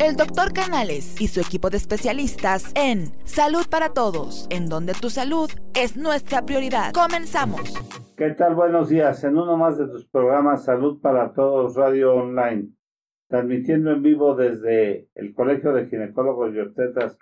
[0.00, 5.10] el doctor Canales y su equipo de especialistas en Salud para Todos, en donde tu
[5.10, 6.92] salud es nuestra prioridad.
[6.92, 7.74] Comenzamos.
[8.16, 8.54] ¿Qué tal?
[8.54, 9.24] Buenos días.
[9.24, 12.68] En uno más de tus programas Salud para Todos Radio Online,
[13.28, 17.18] transmitiendo en vivo desde el Colegio de Ginecólogos y Obstetras,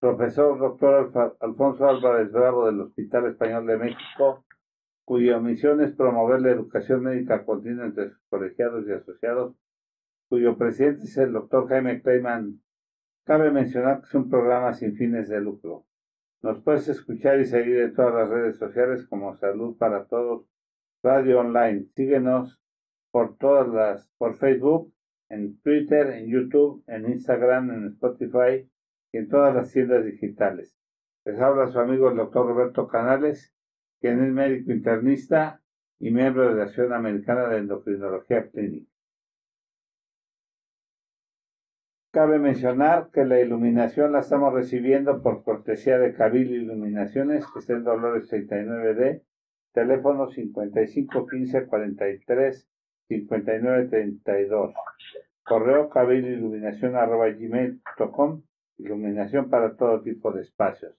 [0.00, 4.44] profesor doctor Alfonso Álvarez Bravo del Hospital Español de México,
[5.04, 9.54] cuya misión es promover la educación médica continua entre sus colegiados y asociados
[10.28, 12.60] cuyo presidente es el doctor Jaime Kleiman.
[13.24, 15.86] Cabe mencionar que es un programa sin fines de lucro.
[16.42, 20.46] Nos puedes escuchar y seguir en todas las redes sociales como Salud para Todos,
[21.02, 21.86] Radio Online.
[21.94, 22.62] Síguenos
[23.10, 24.92] por todas las, por Facebook,
[25.28, 28.70] en Twitter, en YouTube, en Instagram, en Spotify
[29.12, 30.76] y en todas las tiendas digitales.
[31.24, 33.52] Les habla su amigo el doctor Roberto Canales,
[34.00, 35.62] quien es médico internista
[35.98, 38.95] y miembro de la Asociación Americana de Endocrinología Clínica.
[42.16, 47.74] Cabe mencionar que la iluminación la estamos recibiendo por cortesía de Cabil Iluminaciones, que está
[47.74, 49.20] en Dolores 39D,
[49.74, 52.70] teléfono 5515 43
[53.08, 54.74] 59 32,
[55.42, 55.90] correo
[57.38, 58.42] gmail.com
[58.78, 60.96] iluminación para todo tipo de espacios.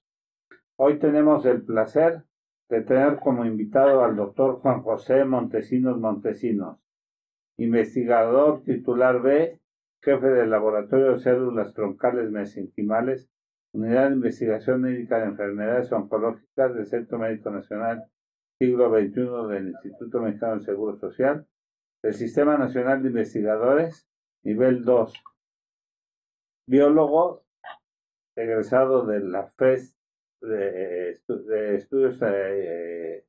[0.75, 2.25] Hoy tenemos el placer
[2.69, 6.77] de tener como invitado al doctor Juan José Montesinos Montesinos,
[7.57, 9.59] investigador titular B
[10.01, 13.29] jefe del Laboratorio de Células Troncales Mesenquimales,
[13.73, 18.09] Unidad de Investigación Médica de Enfermedades Oncológicas del Centro Médico Nacional
[18.59, 21.45] Siglo XXI del Instituto Mexicano del Seguro Social,
[22.01, 24.07] del Sistema Nacional de Investigadores,
[24.43, 25.13] nivel 2.
[26.67, 27.45] Biólogo,
[28.35, 29.95] egresado de la FES
[30.41, 31.11] de,
[31.75, 33.25] Estudios de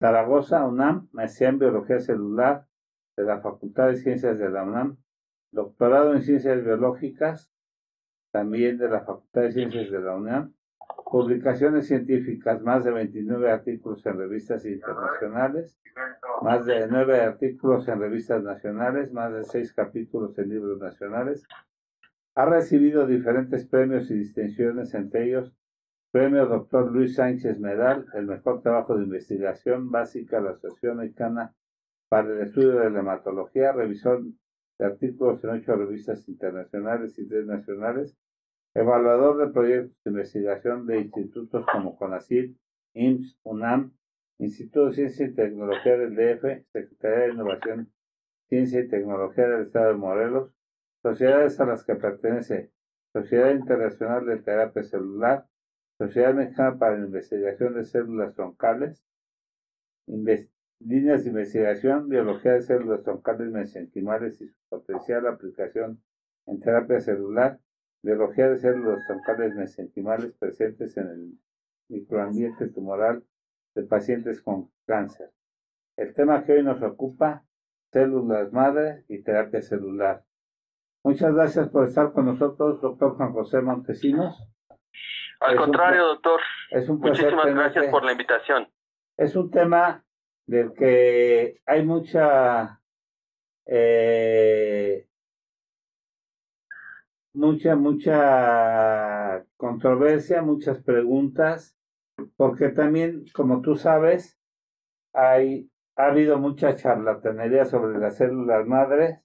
[0.00, 2.66] Zaragoza, UNAM, maestría en Biología Celular
[3.16, 4.96] de la Facultad de Ciencias de la UNAM,
[5.52, 7.50] doctorado en Ciencias Biológicas,
[8.30, 10.54] también de la Facultad de Ciencias de la UNAM,
[11.10, 15.78] publicaciones científicas, más de 29 artículos en revistas internacionales,
[16.42, 21.44] más de 9 artículos en revistas nacionales, más de 6 capítulos en libros nacionales.
[22.36, 25.52] Ha recibido diferentes premios y distinciones, entre ellos
[26.12, 26.90] Premio Dr.
[26.90, 31.54] Luis Sánchez Medal, el mejor trabajo de investigación básica de la Asociación Mexicana
[32.08, 34.39] para el Estudio de la Hematología, revisión
[34.82, 38.16] artículos en ocho revistas internacionales y tres nacionales,
[38.74, 42.56] evaluador de proyectos de investigación de institutos como CONACYT,
[42.94, 43.92] IMSS, UNAM,
[44.38, 47.92] Instituto de Ciencia y Tecnología del DF, Secretaría de Innovación,
[48.48, 50.50] Ciencia y Tecnología del Estado de Morelos,
[51.02, 52.72] sociedades a las que pertenece
[53.12, 55.46] Sociedad Internacional de Terapia Celular,
[55.98, 59.04] Sociedad Mexicana para la Investigación de Células Troncales,
[60.80, 66.02] líneas de investigación, biología de células troncales mesenquimales y su potencial aplicación
[66.46, 67.60] en terapia celular,
[68.02, 71.38] biología de células troncales mesenquimales presentes en el
[71.88, 73.24] microambiente tumoral
[73.74, 75.30] de pacientes con cáncer.
[75.96, 77.44] El tema que hoy nos ocupa,
[77.92, 80.24] células madre y terapia celular.
[81.04, 84.46] Muchas gracias por estar con nosotros, doctor Juan José Montesinos.
[85.40, 86.40] Al contrario, doctor.
[86.70, 88.68] Es un Muchísimas gracias por la invitación.
[89.16, 90.04] Es un tema
[90.46, 92.80] del que hay mucha
[93.66, 95.06] eh,
[97.32, 101.76] mucha mucha controversia, muchas preguntas,
[102.36, 104.38] porque también, como tú sabes,
[105.12, 105.70] hay
[106.00, 109.20] ha habido mucha charlatanería sobre las células madres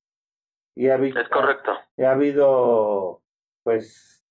[0.75, 1.71] y ha habido, es correcto.
[1.95, 3.23] Y ha habido,
[3.63, 4.25] pues,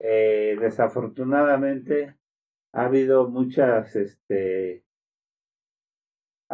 [0.00, 2.16] eh, desafortunadamente,
[2.72, 4.84] ha habido muchas, este,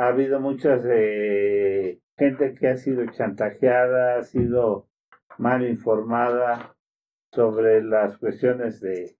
[0.00, 4.88] ha habido mucha eh, gente que ha sido chantajeada, ha sido
[5.36, 6.74] mal informada
[7.30, 9.18] sobre las cuestiones de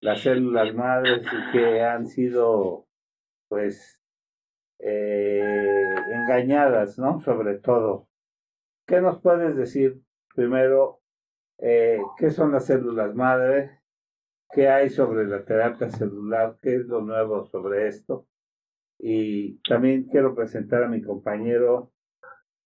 [0.00, 2.86] las células madres y que han sido
[3.48, 4.00] pues
[4.78, 7.18] eh, engañadas, ¿no?
[7.18, 8.06] Sobre todo.
[8.86, 10.00] ¿Qué nos puedes decir
[10.32, 11.00] primero?
[11.58, 13.72] Eh, ¿Qué son las células madres?
[14.52, 16.56] ¿Qué hay sobre la terapia celular?
[16.62, 18.29] ¿Qué es lo nuevo sobre esto?
[19.02, 21.90] Y también quiero presentar a mi compañero,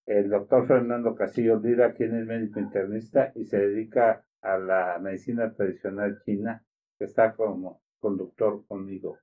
[0.06, 5.54] el doctor Fernando Castillo Lira, quien es médico internista y se dedica a la medicina
[5.54, 6.62] tradicional china,
[6.98, 9.18] que está como conductor conmigo.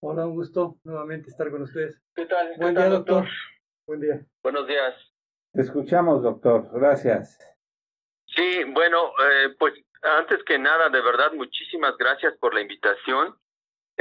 [0.00, 2.00] Hola, un gusto nuevamente estar con ustedes.
[2.14, 2.52] ¿Qué tal?
[2.58, 3.26] Buen día, doctor?
[3.86, 4.24] Buen día.
[4.42, 4.94] Buenos días.
[5.52, 6.70] Te escuchamos, doctor.
[6.72, 7.38] Gracias.
[8.26, 13.34] Sí, bueno, eh, pues antes que nada, de verdad, muchísimas gracias por la invitación.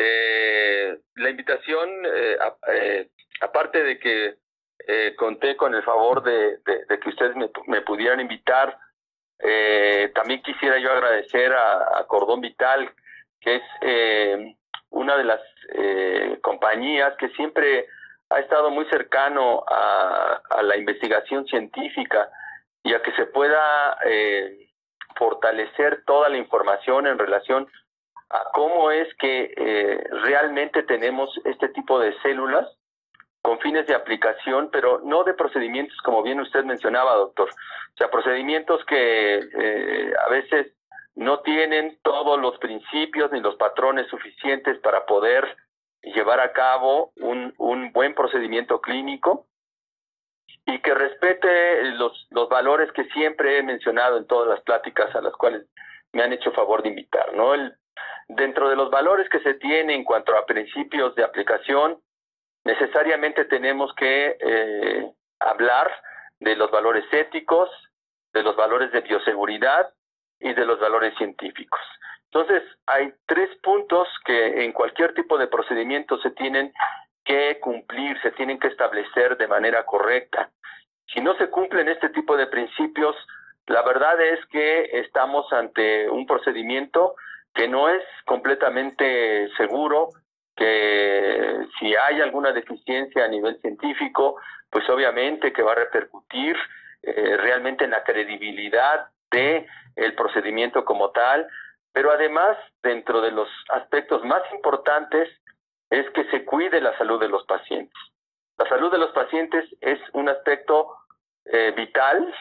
[0.02, 2.38] Eh, la invitación, eh,
[2.74, 3.10] eh,
[3.42, 4.38] aparte de que
[5.18, 8.78] conté con el favor de, que ustedes me, pudieran invitar
[9.42, 12.92] Eh, también quisiera yo agradecer a, Cordón Vital,
[13.40, 14.56] que es eh,
[14.90, 15.42] una de las
[15.76, 17.88] eh, compañías que siempre
[18.30, 22.30] ha estado muy cercano a, la investigación científica
[22.84, 23.98] y a que se pueda
[25.16, 27.68] fortalecer toda la información en relación
[28.30, 29.54] a cómo es que
[30.24, 32.68] realmente tenemos este tipo de células
[33.42, 37.50] con fines de aplicación, pero no de procedimientos como bien usted mencionaba, doctor.
[37.50, 40.74] O sea, procedimientos que eh, a veces
[41.16, 45.58] no tienen todos los principios ni los patrones suficientes para poder
[46.02, 49.48] llevar a cabo un, un buen procedimiento clínico
[50.66, 55.22] y que respete los, los valores que siempre he mencionado en todas las pláticas a
[55.22, 55.66] las cuales
[56.14, 57.34] me han hecho favor de invitar.
[57.34, 57.54] ¿no?
[57.54, 57.76] El,
[58.28, 62.00] dentro de los valores que se tienen en cuanto a principios de aplicación,
[62.64, 65.92] necesariamente tenemos que eh, hablar
[66.40, 67.70] de los valores éticos,
[68.34, 69.92] de los valores de bioseguridad
[70.40, 71.80] y de los valores científicos.
[72.32, 76.72] Entonces, hay tres puntos que en cualquier tipo de procedimiento se tienen
[77.26, 80.52] que cumplir, se tienen que establecer de manera correcta.
[81.14, 83.16] Si no se cumplen este tipo de principios,
[83.66, 87.16] la verdad es que estamos ante un procedimiento
[87.54, 90.10] que no es completamente seguro,
[90.56, 94.36] que si hay alguna deficiencia a nivel científico,
[94.70, 96.56] pues obviamente que va a repercutir
[97.02, 99.66] eh, realmente en la credibilidad de
[99.96, 101.48] el procedimiento como tal,
[101.94, 105.30] pero además dentro de los aspectos más importantes
[105.90, 107.98] es que se cuide la salud de los pacientes.
[108.58, 110.96] La salud de los pacientes es un aspecto
[111.46, 112.34] eh, vital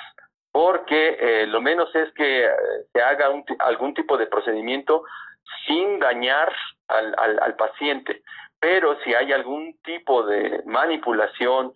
[0.52, 2.48] porque eh, lo menos es que
[2.92, 3.30] se haga
[3.60, 5.04] algún tipo de procedimiento
[5.66, 6.54] sin dañar
[6.88, 8.22] al, al, paciente.
[8.58, 11.72] Pero si hay algún tipo de manipulación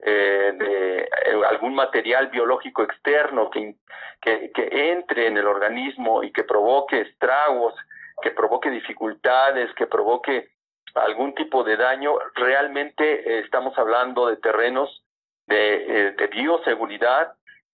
[0.00, 1.08] eh, de eh,
[1.48, 3.76] algún material biológico externo que,
[4.20, 4.50] que,
[4.90, 7.74] entre en el organismo y que provoque estragos,
[8.20, 10.50] que provoque dificultades, que provoque
[10.94, 15.02] algún tipo de daño, realmente estamos hablando de terrenos
[15.48, 17.32] eh, de bioseguridad,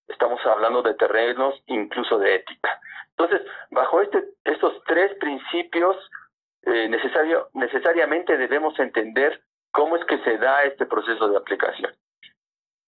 [0.08, 2.80] estamos hablando de terrenos incluso de ética.
[3.16, 5.96] Entonces, bajo este, estos tres principios,
[6.62, 11.92] eh, necesario, necesariamente debemos entender cómo es que se da este proceso de aplicación.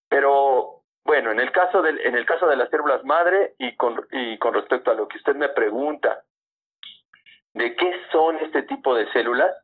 [0.09, 4.07] Pero bueno, en el caso de, en el caso de las células madre y con,
[4.11, 6.23] y con respecto a lo que usted me pregunta,
[7.53, 9.55] ¿de qué son este tipo de células?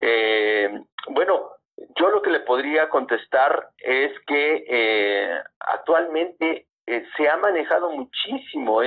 [0.00, 1.50] Eh, bueno,
[1.96, 8.82] yo lo que le podría contestar es que eh, actualmente eh, se ha manejado muchísimo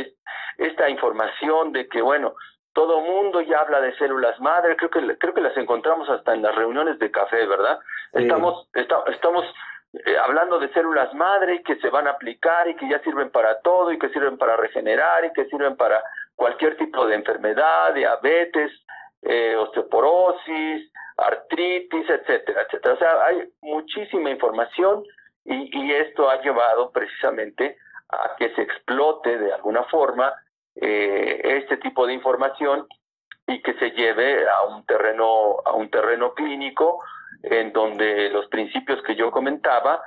[0.57, 2.33] esta información de que, bueno,
[2.73, 6.41] todo mundo ya habla de células madre, creo que creo que las encontramos hasta en
[6.41, 7.79] las reuniones de café, ¿verdad?
[8.13, 9.45] Estamos estamos
[9.93, 13.61] eh, hablando de células madre que se van a aplicar y que ya sirven para
[13.61, 16.03] todo y que sirven para regenerar y que sirven para
[16.35, 18.71] cualquier tipo de enfermedad, diabetes,
[19.21, 22.95] eh, osteoporosis, artritis, etcétera, etcétera.
[22.95, 25.03] O sea, hay muchísima información
[25.45, 27.77] y, y esto ha llevado precisamente
[28.13, 30.33] a que se explote de alguna forma
[30.75, 32.87] eh, este tipo de información
[33.47, 37.03] y que se lleve a un terreno a un terreno clínico
[37.43, 40.01] en donde los principios que yo comentaba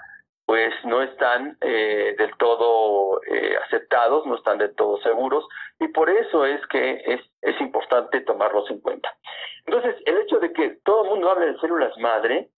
[0.46, 5.44] pues no están eh, del todo eh, aceptados, no están del todo seguros
[5.80, 9.12] y por eso es que es, es importante tomarlos en cuenta.
[9.66, 12.48] Entonces, el hecho de que todo el mundo hable de células madre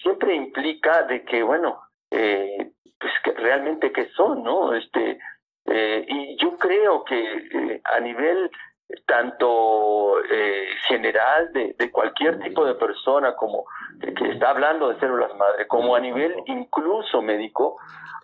[0.00, 4.74] siempre implica de que, bueno, eh, pues que realmente qué son, ¿no?
[4.74, 5.18] Este,
[5.66, 8.50] eh, y yo creo que eh, a nivel
[9.06, 13.66] tanto eh, general de, de, cualquier tipo de persona como
[14.00, 17.78] que está hablando de células madre, como a nivel incluso médico,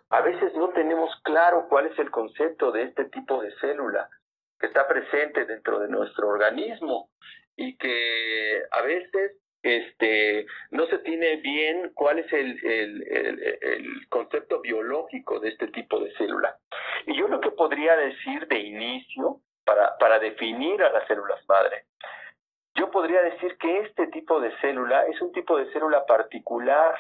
[0.08, 4.08] a veces no tenemos claro cuál es el concepto de este tipo de célula
[4.58, 7.10] que está presente dentro de nuestro organismo
[7.56, 9.32] y que a veces
[9.64, 16.12] este, no se tiene bien cuál es el, el, concepto biológico de este tipo de
[16.16, 16.54] célula.
[17.06, 21.86] Y yo lo que podría decir de inicio, para, para definir a las células madre,
[22.74, 26.94] yo podría decir que este tipo de célula es un tipo de célula particular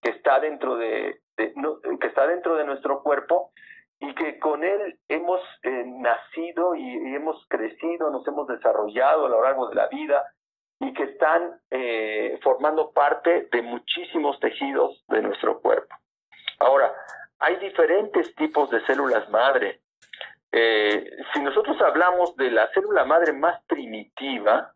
[0.00, 3.50] que está dentro de, que está dentro de nuestro cuerpo
[3.98, 9.28] y que con él hemos eh, nacido y, y, hemos crecido, nos hemos desarrollado a
[9.28, 10.22] lo largo de la vida
[10.80, 15.94] y que están eh, formando parte de muchísimos tejidos de nuestro cuerpo.
[16.58, 16.92] Ahora,
[17.38, 19.80] hay diferentes tipos de células madre.
[20.52, 24.72] Eh, si nosotros hablamos de la célula madre más primitiva,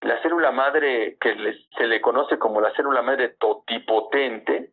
[0.00, 1.34] la célula madre que
[1.76, 4.72] se le conoce como la célula madre totipotente,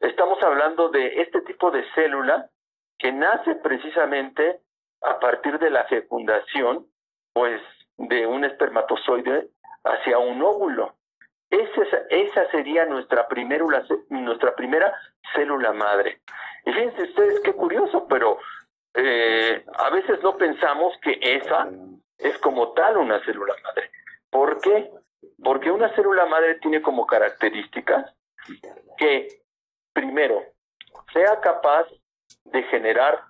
[0.00, 2.50] estamos hablando de este tipo de célula
[2.98, 4.60] que nace precisamente
[5.02, 6.86] a partir de la fecundación,
[7.32, 7.60] pues
[7.96, 9.48] de un espermatozoide
[9.86, 10.94] hacia un óvulo.
[11.50, 13.26] Esa, esa sería nuestra,
[14.10, 14.94] nuestra primera
[15.34, 16.20] célula madre.
[16.64, 18.38] Y fíjense ustedes qué curioso, pero
[18.94, 21.68] eh, a veces no pensamos que esa
[22.18, 23.90] es como tal una célula madre.
[24.30, 24.90] ¿Por qué?
[25.42, 28.12] Porque una célula madre tiene como características
[28.96, 29.28] que,
[29.92, 30.42] primero,
[31.12, 31.86] sea capaz
[32.44, 33.22] de generar,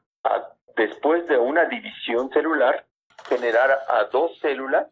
[0.77, 2.87] después de una división celular,
[3.29, 4.87] generar a dos células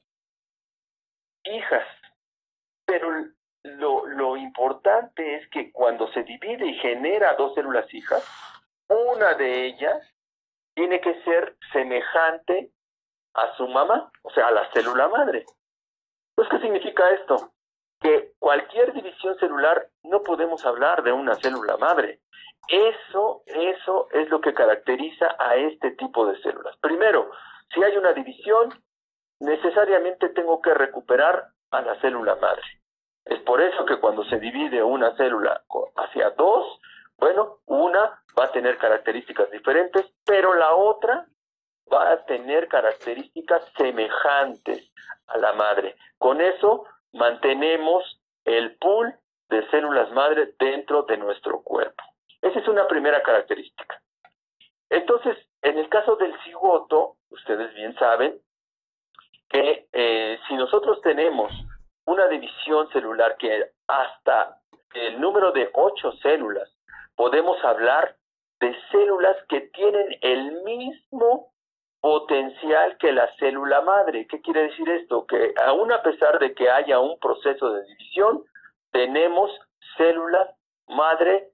[1.45, 1.87] hijas.
[2.87, 3.09] Pero
[3.65, 8.23] lo, importante es que cuando se divide y genera dos células hijas,
[8.89, 10.15] una de ellas
[10.75, 12.71] tiene que ser semejante
[13.35, 15.45] a su mamá, o sea, a la célula madre.
[16.37, 17.53] Entonces, ¿qué significa esto?
[18.01, 22.21] Que cualquier división celular no podemos hablar de una célula madre.
[22.69, 26.77] Eso, eso es lo que caracteriza a este tipo de células.
[26.79, 27.31] Primero,
[27.73, 28.71] si hay una división,
[29.41, 32.62] necesariamente tengo que recuperar a la célula madre.
[33.25, 35.62] Es por eso que cuando se divide una célula
[35.97, 36.79] hacia dos,
[37.19, 41.26] bueno, una va a tener características diferentes, pero la otra
[41.93, 44.93] va a tener características semejantes
[45.26, 45.97] a la madre.
[46.19, 49.14] Con eso mantenemos el pool
[49.49, 52.03] de células madre dentro de nuestro cuerpo.
[52.43, 54.00] Esa es una primera característica.
[54.91, 58.38] Entonces, en el caso del cigoto, ustedes bien saben
[59.49, 61.53] que eh, si nosotros tenemos
[62.07, 64.59] una división celular que hasta
[64.95, 66.69] el número de ocho células,
[67.17, 68.17] podemos hablar
[68.61, 71.53] de células que tienen el mismo
[72.01, 74.27] potencial que la célula madre.
[74.27, 75.27] ¿Qué quiere decir esto?
[75.27, 78.45] Que aún a pesar de que haya un proceso de división,
[78.91, 79.51] tenemos
[79.97, 80.51] células
[80.87, 81.49] madre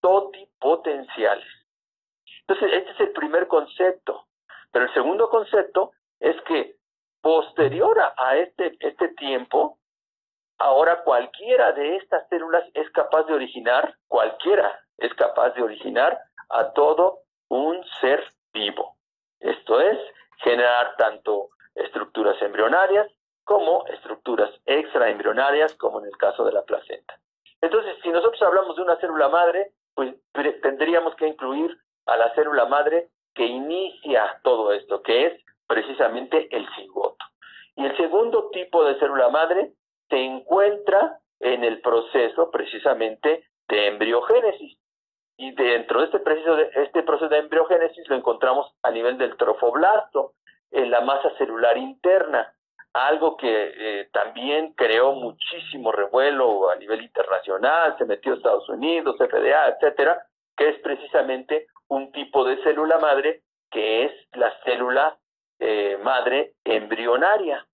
[0.00, 1.48] totipotenciales.
[2.46, 4.26] Entonces, este es el primer concepto.
[4.72, 6.76] Pero el segundo concepto es que
[7.20, 9.78] posterior a este, este tiempo,
[10.58, 16.18] ahora cualquiera de estas células es capaz de originar, cualquiera es capaz de originar
[16.50, 18.96] a todo un ser vivo.
[19.40, 19.98] Esto es,
[20.38, 23.08] generar tanto estructuras embrionarias
[23.44, 27.18] como estructuras extraembrionarias, como en el caso de la placenta.
[27.62, 30.14] Entonces, si nosotros hablamos de una célula madre, pues
[30.62, 36.66] tendríamos que incluir a la célula madre que inicia todo esto, que es precisamente el
[36.74, 37.24] cigoto.
[37.76, 39.72] Y el segundo tipo de célula madre
[40.08, 44.78] se encuentra en el proceso precisamente de embriogénesis.
[45.36, 49.36] Y dentro de este proceso de, este proceso de embriogénesis lo encontramos a nivel del
[49.36, 50.32] trofoblasto,
[50.70, 52.52] en la masa celular interna,
[52.92, 59.68] algo que eh, también creó muchísimo revuelo a nivel internacional, se metió Estados Unidos, FDA,
[59.68, 65.16] etcétera, que es precisamente un tipo de célula madre que es la célula
[65.60, 67.66] eh, madre embrionaria,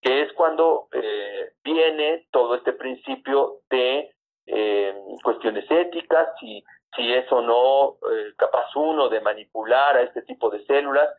[0.00, 4.10] que es cuando eh, viene todo este principio de
[4.46, 6.64] eh, cuestiones éticas, si,
[6.94, 7.96] si es o no
[8.36, 11.10] capaz uno de manipular a este tipo de células,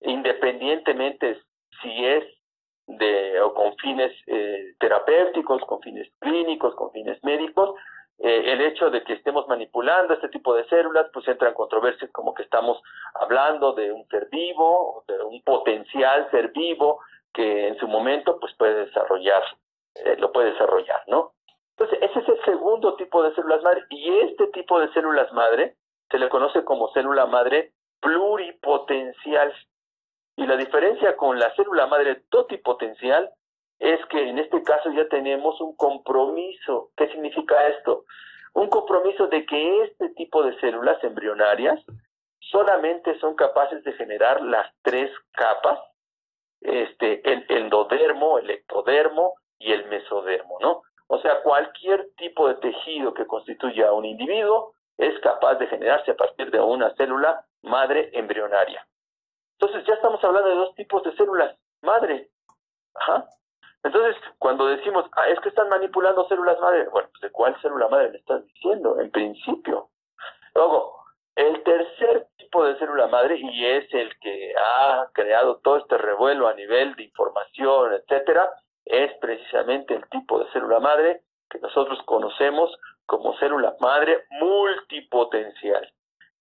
[0.00, 1.40] independientemente
[1.82, 2.24] si es
[2.86, 4.12] de o con fines
[4.78, 7.74] terapéuticos, con fines clínicos, con fines médicos,
[8.18, 12.10] eh, el hecho de que estemos manipulando este tipo de células, pues entra en controversias
[12.12, 12.80] como que estamos
[13.14, 17.00] hablando de un ser vivo, de un potencial ser vivo
[17.32, 19.42] que en su momento pues puede desarrollar,
[19.96, 21.32] eh, lo puede desarrollar, ¿no?
[21.76, 25.74] Entonces, ese es el segundo tipo de células madre y este tipo de células madre
[26.08, 29.52] se le conoce como célula madre pluripotencial.
[30.36, 33.30] Y la diferencia con la célula madre totipotencial
[33.78, 36.90] es que en este caso ya tenemos un compromiso.
[36.96, 38.04] ¿Qué significa esto?
[38.54, 41.80] Un compromiso de que este tipo de células embrionarias
[42.38, 45.80] solamente son capaces de generar las tres capas,
[46.60, 50.82] este, el endodermo, el ectodermo y el mesodermo, ¿no?
[51.08, 56.16] O sea, cualquier tipo de tejido que constituya un individuo es capaz de generarse a
[56.16, 58.86] partir de una célula madre embrionaria.
[59.58, 62.30] Entonces ya estamos hablando de dos tipos de células madre.
[62.94, 63.28] Ajá.
[63.84, 67.86] Entonces, cuando decimos, ah, es que están manipulando células madre, bueno, pues, ¿de cuál célula
[67.88, 68.98] madre me estás diciendo?
[68.98, 69.90] En principio.
[70.54, 71.04] Luego,
[71.36, 76.48] el tercer tipo de célula madre, y es el que ha creado todo este revuelo
[76.48, 78.50] a nivel de información, etcétera,
[78.86, 82.74] es precisamente el tipo de célula madre que nosotros conocemos
[83.04, 85.92] como célula madre multipotencial.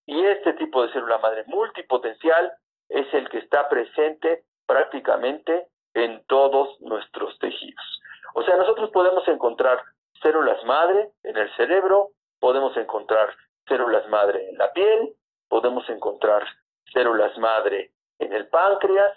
[0.06, 2.54] Y este tipo de célula madre multipotencial
[2.88, 8.02] es el que está presente prácticamente en todos nuestros tejidos.
[8.34, 9.80] O sea, nosotros podemos encontrar
[10.22, 13.30] células madre en el cerebro, podemos encontrar
[13.68, 15.14] células madre en la piel,
[15.48, 16.44] podemos encontrar
[16.92, 19.12] células madre en el páncreas,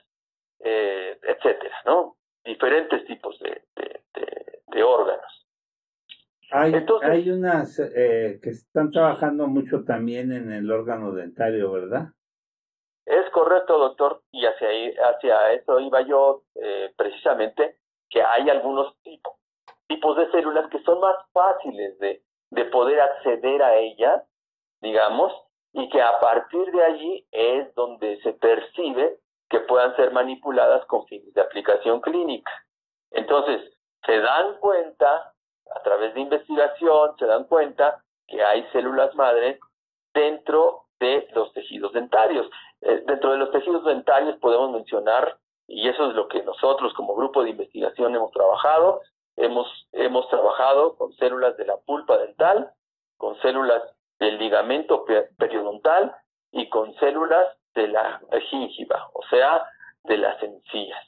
[0.60, 2.16] eh, etcétera, ¿no?
[2.44, 5.46] Diferentes tipos de, de, órganos.
[6.50, 12.08] Hay, hay unas eh, que están trabajando mucho también en el órgano dentario, ¿verdad?
[13.06, 17.78] Es correcto, doctor, y hacia, eso iba yo eh, precisamente,
[18.10, 23.76] que hay algunos tipos, de células que son más fáciles de, de poder acceder a
[23.76, 24.22] ellas,
[24.80, 25.32] digamos,
[25.72, 31.06] y que a partir de allí es donde se percibe que puedan ser manipuladas con
[31.06, 32.50] fines de aplicación clínica.
[33.12, 33.72] Entonces,
[34.04, 35.32] se dan cuenta,
[35.74, 39.60] a través de investigación, se dan cuenta que hay células madres
[40.14, 42.48] dentro de los tejidos dentarios.
[42.80, 47.14] Eh, dentro de los tejidos dentarios podemos mencionar, y eso es lo que nosotros como
[47.14, 49.00] grupo de investigación hemos trabajado,
[49.36, 52.70] hemos, hemos trabajado con células de la pulpa dental,
[53.16, 53.82] con células
[54.18, 55.04] del ligamento
[55.38, 56.14] periodontal
[56.52, 59.66] y con células de la gingiva, o sea,
[60.04, 61.06] de las encías.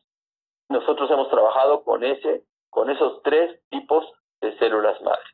[0.69, 4.05] Nosotros hemos trabajado con ese, con esos tres tipos
[4.41, 5.25] de células madre.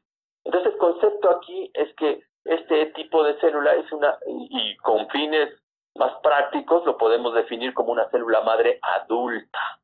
[0.44, 5.50] Entonces el concepto aquí es que este tipo de célula es una, y con fines
[5.96, 9.80] más prácticos lo podemos definir como una célula madre adulta.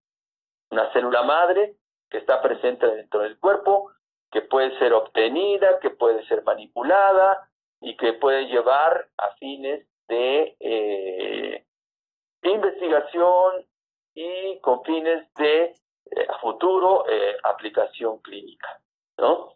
[0.71, 1.77] Una célula madre
[2.11, 3.93] que está presente dentro del cuerpo,
[4.31, 7.49] que puede ser obtenida, que puede ser manipulada
[7.81, 11.65] y que puede llevar a fines de eh,
[12.43, 13.67] investigación
[14.15, 15.75] y con fines de
[16.11, 18.81] eh, futuro eh, aplicación clínica,
[19.19, 19.55] ¿no?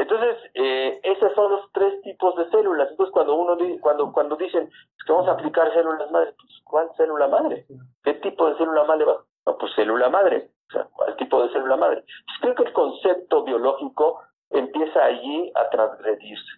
[0.00, 2.88] Entonces, eh, esos son los tres tipos de células.
[2.90, 4.70] Entonces, cuando uno cuando cuando dicen
[5.04, 7.66] que vamos a aplicar células madre, pues, ¿cuál célula madre?
[8.02, 9.22] ¿Qué tipo de célula madre va?
[9.44, 10.48] No, pues célula madre.
[10.70, 12.02] O sea, ¿cuál tipo de célula madre?
[12.24, 16.50] Pues, creo que el concepto biológico empieza allí a transgredirse.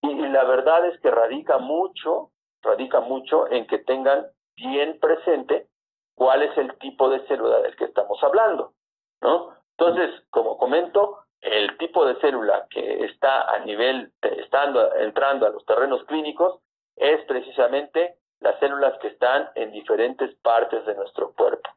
[0.00, 2.30] Y, y la verdad es que radica mucho,
[2.62, 4.26] radica mucho en que tengan
[4.56, 5.68] bien presente
[6.14, 8.72] cuál es el tipo de célula del que estamos hablando,
[9.20, 9.50] ¿no?
[9.78, 15.64] Entonces, como comento, el tipo de célula que está a nivel, estando, entrando a los
[15.64, 16.60] terrenos clínicos,
[16.96, 21.68] es precisamente las células que están en diferentes partes de nuestro cuerpo.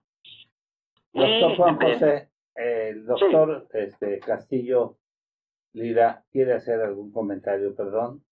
[1.13, 4.98] Doctor Juan José, el doctor este, Castillo
[5.74, 8.24] Lira quiere hacer algún comentario, perdón.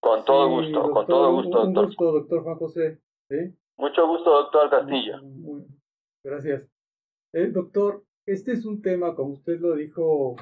[0.00, 1.84] Con todo gusto, con todo gusto, doctor.
[1.84, 3.00] Un gusto, doctor Juan José.
[3.76, 5.20] Mucho gusto, doctor Castillo.
[6.22, 6.68] Gracias.
[7.32, 10.36] Eh, doctor, este es un tema, como usted lo dijo,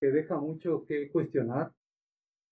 [0.00, 1.72] que deja mucho que cuestionar.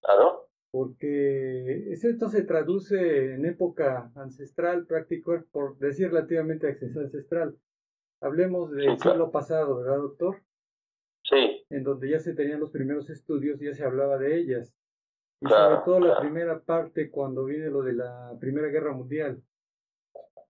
[0.02, 0.48] Claro.
[0.70, 7.56] Porque esto se traduce en época ancestral, práctico, por decir relativamente ancestral.
[8.20, 10.42] Hablemos del siglo pasado, ¿verdad, doctor?
[11.22, 11.64] Sí.
[11.70, 14.74] En donde ya se tenían los primeros estudios, ya se hablaba de ellas.
[15.40, 19.42] Y sobre todo la primera parte, cuando viene lo de la Primera Guerra Mundial.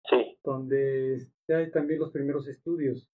[0.08, 0.38] Sí.
[0.42, 3.10] Donde hay también los primeros estudios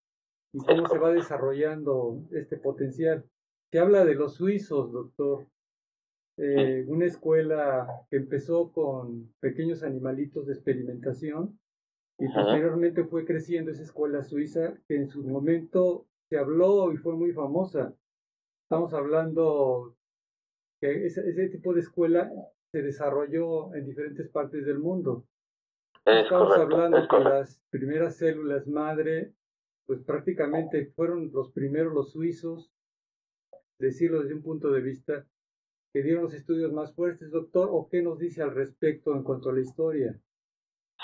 [0.52, 3.24] y cómo se va desarrollando este potencial.
[3.70, 5.46] Se habla de los suizos, doctor.
[6.37, 11.59] Eh, una escuela que empezó con pequeños animalitos de experimentación
[12.18, 17.14] y posteriormente fue creciendo esa escuela suiza que en su momento se habló y fue
[17.14, 17.94] muy famosa.
[18.64, 19.94] Estamos hablando
[20.80, 22.33] que ese, ese tipo de escuela
[22.72, 25.26] se desarrolló en diferentes partes del mundo.
[26.06, 29.35] Estamos hablando que las primeras células madre,
[29.87, 32.72] pues prácticamente fueron los primeros los suizos,
[33.80, 35.24] decirlo desde un punto de vista
[35.92, 39.50] que dieron los estudios más fuertes, doctor, o qué nos dice al respecto en cuanto
[39.50, 40.14] a la historia.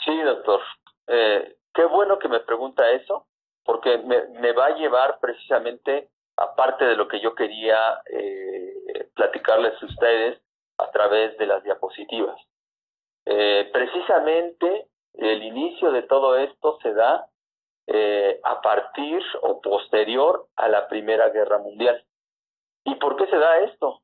[0.04, 0.60] Sí, doctor.
[1.08, 3.26] Eh, qué bueno que me pregunta eso,
[3.64, 9.86] porque me, va a llevar precisamente, aparte de lo que yo quería eh, platicarles a
[9.86, 10.40] ustedes
[10.78, 12.40] a través de las diapositivas.
[13.24, 17.26] Eh, precisamente el inicio de todo esto se da
[17.88, 22.04] eh, a partir o posterior a la Primera Guerra Mundial.
[22.86, 24.00] ¿Y por qué se da esto?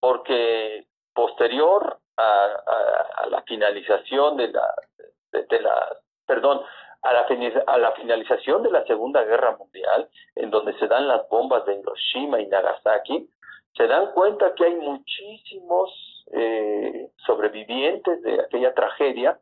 [0.00, 6.62] Porque posterior a, la finalización de la, perdón,
[7.02, 7.26] a la,
[7.66, 11.76] a la finalización de la Segunda Guerra Mundial, en donde se dan las bombas de
[11.76, 13.28] Hiroshima y Nagasaki,
[13.76, 19.38] se dan cuenta que hay muchísimos eh, sobrevivientes de aquella tragedia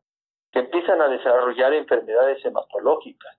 [0.51, 3.39] que empiezan a desarrollar enfermedades hematológicas.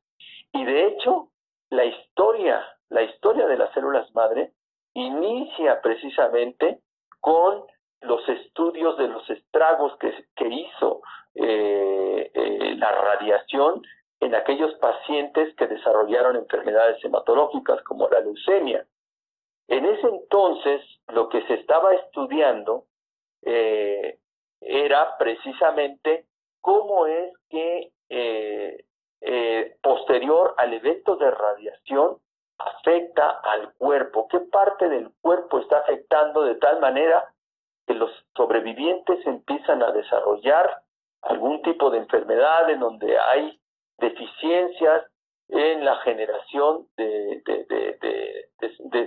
[0.52, 1.30] Y de hecho,
[1.70, 4.52] la historia, la historia de las células madre
[4.94, 6.80] inicia precisamente
[7.20, 7.64] con
[8.02, 11.02] los estudios de los estragos que, hizo
[11.36, 13.82] eh, eh, la radiación
[14.20, 18.86] en aquellos pacientes que desarrollaron enfermedades hematológicas como la leucemia.
[19.68, 22.86] En ese entonces, lo que se estaba estudiando
[23.42, 24.20] eh,
[24.60, 26.26] era precisamente
[26.62, 27.92] cómo es que
[29.26, 32.18] eh, posterior al evento de radiación
[32.66, 37.34] afecta al cuerpo, qué parte del cuerpo está afectando de tal manera
[37.86, 40.82] que los sobrevivientes empiezan a desarrollar
[41.22, 43.60] algún tipo de enfermedad en donde hay
[43.98, 45.04] deficiencias
[45.50, 47.42] en la generación de,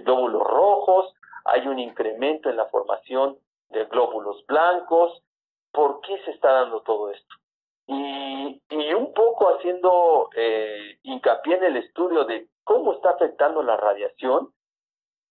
[0.05, 1.13] glóbulos rojos,
[1.45, 3.37] hay un incremento en la formación
[3.71, 5.23] de glóbulos blancos.
[5.73, 7.35] ¿Por qué se está dando todo esto?
[7.89, 13.77] Y, y un poco haciendo eh, hincapié en el estudio de cómo está afectando la
[13.77, 14.51] radiación,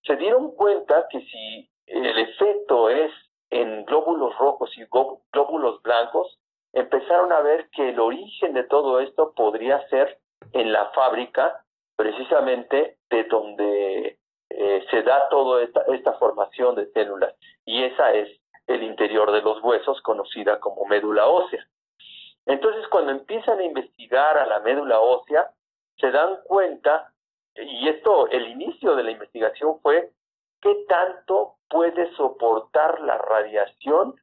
[0.04, 3.12] se dieron cuenta que si el efecto es
[3.50, 4.86] en glóbulos rojos y
[5.32, 6.40] glóbulos blancos,
[6.74, 10.18] empezaron a ver que el origen de todo esto podría ser
[10.54, 11.62] en la fábrica,
[11.98, 14.18] precisamente de donde
[14.50, 17.36] eh, se da toda esta, esta formación de células.
[17.66, 18.30] Y esa es
[18.68, 21.68] el interior de los huesos, conocida como médula ósea.
[22.46, 25.52] Entonces, cuando empiezan a investigar a la médula ósea,
[25.98, 27.12] se dan cuenta,
[27.56, 30.12] y esto, el inicio de la investigación fue
[30.62, 34.16] qué tanto puede soportar la radiación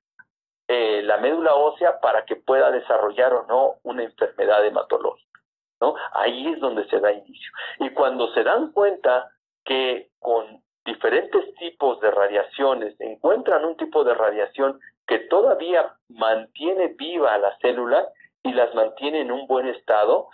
[0.75, 5.40] eh, la médula ósea para que pueda desarrollar o no una enfermedad hematológica.
[5.83, 5.95] ¿no?
[6.12, 7.53] Ahí es donde se da inicio.
[7.81, 9.31] Y cuando se dan cuenta
[9.64, 17.35] que con diferentes tipos de radiaciones encuentran un tipo de radiación que todavía mantiene viva
[17.35, 18.07] a las células
[18.42, 20.29] y las mantiene en un buen estado,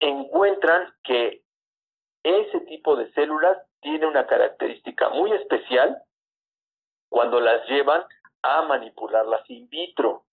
[0.00, 1.42] encuentran que
[2.22, 6.02] ese tipo de células tiene una característica muy especial
[7.08, 8.04] cuando las llevan
[8.42, 10.24] a manipularlas in vitro.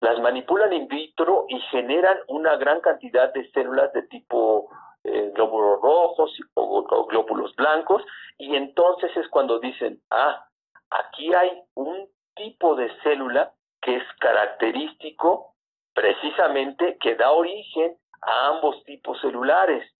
[0.00, 4.70] Las manipulan in vitro y generan una gran cantidad de células de tipo
[5.04, 8.02] eh, glóbulos rojos o, glóbulos blancos
[8.38, 10.46] y entonces es cuando dicen, ah,
[10.90, 15.54] aquí hay un tipo de célula que es característico
[15.94, 19.90] precisamente que da origen a ambos tipos celulares.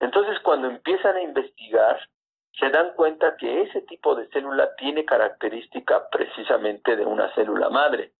[0.00, 1.98] Entonces cuando empiezan a investigar,
[2.58, 8.12] se dan cuenta que ese tipo de célula tiene característica precisamente de una célula madre.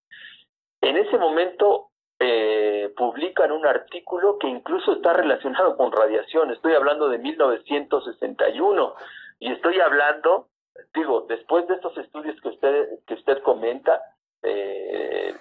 [0.81, 6.51] En ese momento eh, publican un artículo que incluso está relacionado con radiación.
[6.51, 8.95] Estoy hablando de 1961
[9.39, 10.47] y estoy hablando,
[10.93, 14.01] digo, después de estos estudios que usted, que usted comenta,
[14.41, 15.35] de,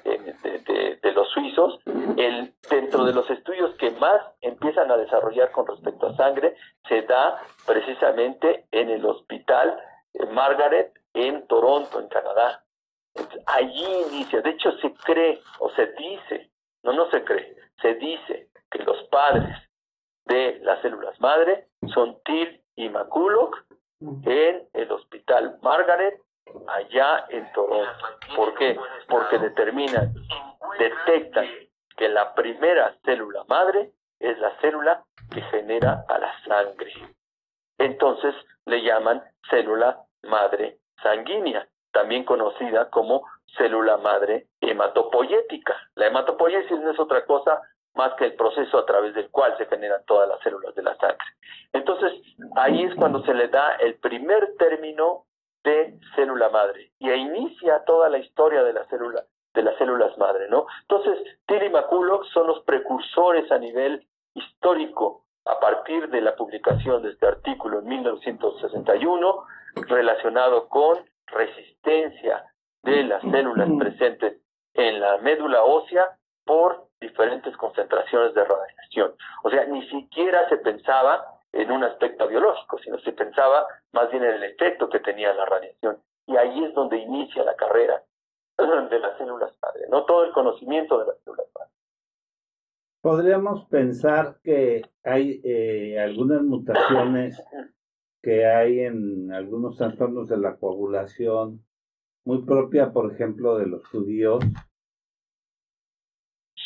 [1.15, 1.81] los suizos,
[2.17, 6.57] el, dentro de los estudios que más empiezan a desarrollar con respecto a sangre,
[6.89, 9.81] se da precisamente en el hospital
[10.15, 12.65] eh, Margaret en Toronto, en Canadá.
[13.47, 16.51] allí inicia, de hecho se cree o se dice,
[16.83, 19.57] no, no se cree, se dice que los padres
[20.27, 23.57] de las células madre son Till y McCulloch
[24.01, 26.21] en el hospital Margaret
[26.69, 28.07] allá en Toronto.
[28.35, 28.79] ¿Por qué?
[29.09, 30.13] Porque determinan,
[30.79, 31.47] detectan
[31.97, 36.93] que la primera célula madre es la célula que genera a la sangre.
[37.79, 45.77] Entonces le llaman célula madre sanguínea, también conocida como célula madre hematopoyética.
[45.95, 47.61] La hematopoiesis no es otra cosa
[47.95, 50.95] más que el proceso a través del cual se generan todas las células de la
[50.97, 51.27] sangre.
[51.73, 52.13] Entonces,
[52.57, 55.25] ahí es cuando se le da el primer término
[55.67, 60.49] de célula madre y inicia toda la historia de la célula de las células madre,
[60.51, 60.67] ¿no?
[60.83, 67.11] Entonces, Tilly y son los precursores a nivel histórico a partir de la publicación de
[67.11, 69.45] este artículo en 1961
[69.89, 72.45] relacionado con resistencia
[72.83, 74.43] de las células presentes
[74.75, 76.05] en la médula ósea
[76.45, 79.15] por diferentes concentraciones de radiación.
[79.43, 84.25] O sea, ni siquiera se pensaba en un aspecto biológico, sino se pensaba más bien
[84.25, 85.99] en el efecto que tenía la radiación.
[86.27, 88.03] Y ahí es donde inicia la carrera
[88.59, 91.71] de las células padre, no todo el conocimiento de las células padre.
[93.01, 97.41] Podríamos pensar que hay eh, algunas mutaciones
[98.23, 101.65] que hay en algunos trastornos de la coagulación,
[102.25, 104.43] muy propia, por ejemplo, de los judíos.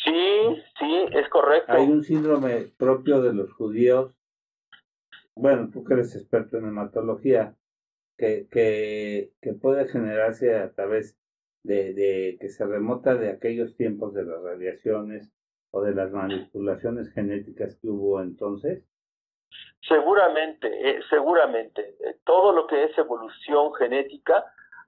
[0.03, 1.73] Sí, sí, es correcto.
[1.73, 4.15] Hay un síndrome propio de los judíos
[5.35, 7.55] bueno, tú que eres experto en hematología,
[8.17, 11.17] que, que, que puede generarse a través
[11.63, 15.31] de, de, que se remota de aquellos tiempos de las radiaciones
[15.71, 18.83] o de las manipulaciones genéticas que hubo entonces?
[19.87, 21.95] Seguramente, eh, seguramente.
[21.99, 24.45] Eh, todo lo que es evolución genética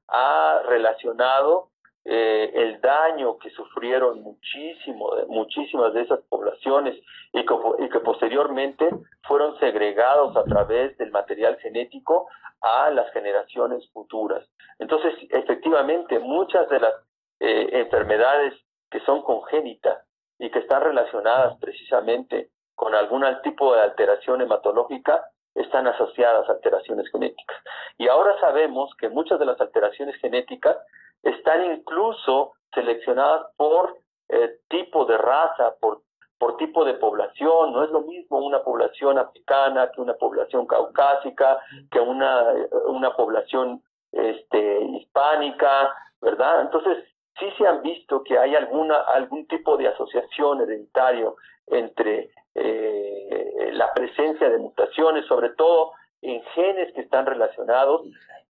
[0.07, 1.71] ha relacionado
[2.05, 6.99] eh, el daño que sufrieron muchísimo, muchísimas de esas poblaciones
[7.31, 8.89] y que, posteriormente
[9.25, 12.27] fueron segregados a través del material genético
[12.61, 14.45] a las generaciones futuras.
[14.79, 16.93] Entonces, efectivamente, muchas de las
[17.39, 18.53] eh, enfermedades
[18.91, 20.03] que son congénitas
[20.39, 25.23] y que están relacionadas precisamente con algún tipo de alteración hematológica
[25.55, 27.57] están asociadas a alteraciones genéticas.
[27.97, 30.77] Y ahora sabemos que muchas de las alteraciones genéticas
[31.23, 33.97] están incluso seleccionadas por
[34.29, 36.01] eh, tipo de raza, por,
[36.37, 37.73] por tipo de población.
[37.73, 41.59] No es lo mismo una población africana que una población caucásica,
[41.91, 42.45] que una,
[42.85, 43.81] una población
[44.11, 46.61] este, hispánica, ¿verdad?
[46.61, 47.05] Entonces,
[47.39, 51.35] sí se han visto que hay alguna, algún tipo de asociación hereditario
[51.67, 58.01] entre eh, la presencia de mutaciones, sobre todo en genes que están relacionados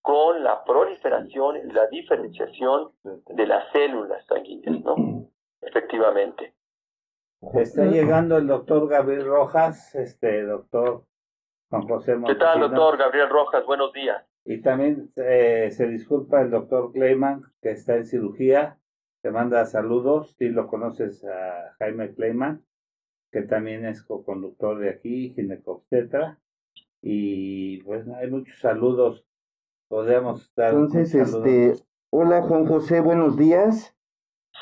[0.03, 5.29] con la proliferación y la diferenciación de las células sanguíneas, ¿no?
[5.61, 6.53] Efectivamente.
[7.53, 11.05] Está llegando el doctor Gabriel Rojas, este doctor
[11.69, 13.65] Juan José ¿Qué tal, doctor Gabriel Rojas?
[13.65, 14.21] Buenos días.
[14.43, 18.77] Y también eh, se disculpa el doctor Clayman, que está en cirugía.
[19.21, 20.35] Te manda saludos.
[20.37, 22.61] Si lo conoces a Jaime Clayman,
[23.31, 26.39] que también es co-conductor de aquí, ginecobstetra.
[27.01, 29.25] Y pues hay muchos saludos.
[29.87, 30.73] Podemos dar.
[30.73, 31.75] Entonces, este.
[32.11, 33.95] Hola, Juan José, buenos días.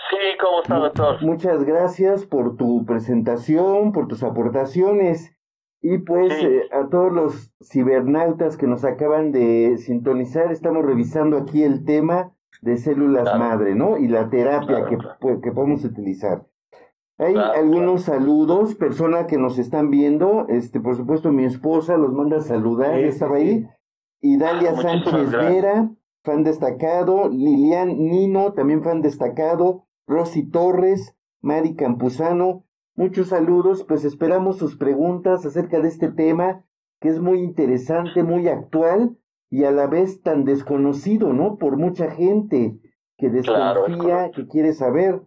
[0.10, 1.22] Sí, ¿cómo está, doctor?
[1.22, 5.36] Muchas gracias por tu presentación, por tus aportaciones.
[5.82, 11.64] Y pues eh, a todos los cibernautas que nos acaban de sintonizar, estamos revisando aquí
[11.64, 13.98] el tema de células madre, ¿no?
[13.98, 14.98] Y la terapia que,
[15.42, 16.46] que podemos utilizar.
[17.18, 22.38] Hay algunos saludos, personas que nos están viendo, este, por supuesto mi esposa los manda
[22.38, 23.68] a saludar, estaba ahí.
[24.22, 25.92] Y Dalia Sánchez Vera,
[26.24, 34.58] fan destacado, Lilian Nino, también fan destacado, Rosy Torres, Mari Campuzano, Muchos saludos, pues esperamos
[34.58, 36.66] sus preguntas acerca de este tema
[37.00, 39.18] que es muy interesante, muy actual
[39.50, 41.58] y a la vez tan desconocido, ¿no?
[41.58, 42.80] Por mucha gente
[43.18, 45.22] que desconfía, que quiere saber.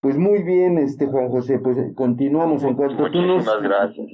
[0.00, 2.64] Pues muy bien, este Juan José, pues continuamos.
[2.64, 3.46] En cuanto tú nos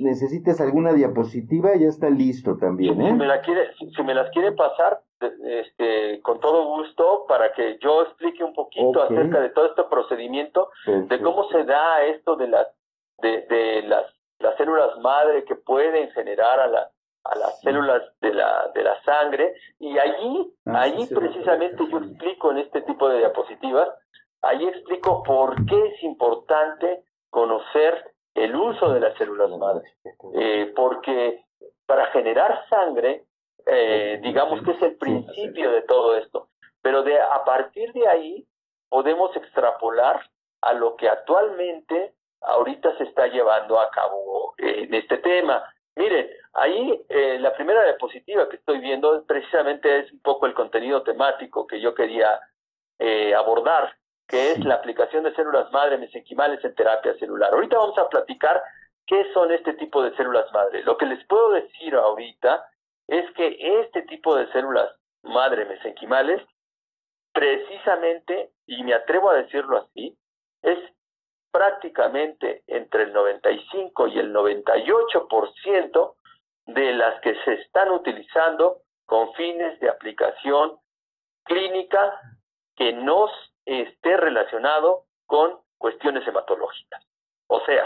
[0.01, 3.11] necesites alguna diapositiva, ya está listo también, ¿eh?
[3.11, 7.79] Si me, la quiere, si me las quiere pasar, este, con todo gusto para que
[7.81, 12.49] yo explique un poquito acerca de todo este procedimiento, de cómo se da esto de
[12.49, 12.66] las
[13.18, 14.05] de, de las,
[14.40, 16.90] las células madre que pueden generar a, la,
[17.25, 22.51] a las células de la, de la sangre y allí, ah, allí precisamente yo explico
[22.51, 23.88] en este tipo de diapositivas,
[24.42, 29.92] allí explico por qué es importante conocer el uso de las células madre,
[30.35, 31.44] eh, porque
[31.87, 33.27] para generar sangre
[33.66, 36.49] eh, digamos que es el principio de todo esto.
[36.83, 38.46] Pero de, a partir de ahí
[38.88, 40.20] podemos extrapolar
[40.62, 45.64] a lo que actualmente ahorita se está llevando a cabo en este tema.
[45.96, 51.03] Miren, ahí eh, la primera diapositiva que estoy viendo precisamente es un poco el contenido
[51.03, 52.38] temático que yo quería
[52.99, 53.96] eh, abordar,
[54.29, 57.53] que es la aplicación de células madre mesenquimales en terapia celular.
[57.53, 58.62] Ahorita vamos a platicar
[59.07, 60.83] qué son este tipo de células madre.
[60.83, 62.69] Lo que les puedo decir ahorita
[63.07, 64.91] es que este tipo de células
[65.23, 66.43] madre mesenquimales,
[67.33, 70.17] precisamente, y me atrevo a decirlo así,
[70.62, 70.79] es
[71.53, 76.15] prácticamente entre el 95 y el 98%
[76.67, 80.79] de las que se están utilizando con fines de aplicación
[81.45, 82.21] clínica
[82.75, 83.29] que no
[83.66, 87.05] esté relacionado con cuestiones hematológicas.
[87.48, 87.85] O sea,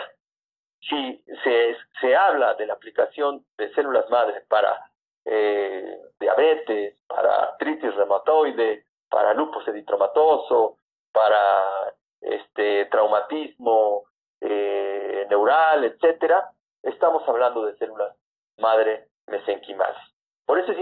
[0.80, 4.90] si se, se habla de la aplicación de células madre para
[5.24, 10.76] eh, diabetes, para artritis reumatoide, para lupus eritromatoso,
[11.12, 14.04] para este traumatismo
[14.40, 16.50] eh, neural, etcétera,
[16.82, 18.14] estamos hablando de células
[18.58, 20.02] madre mesenquimales.
[20.46, 20.79] Por eso es,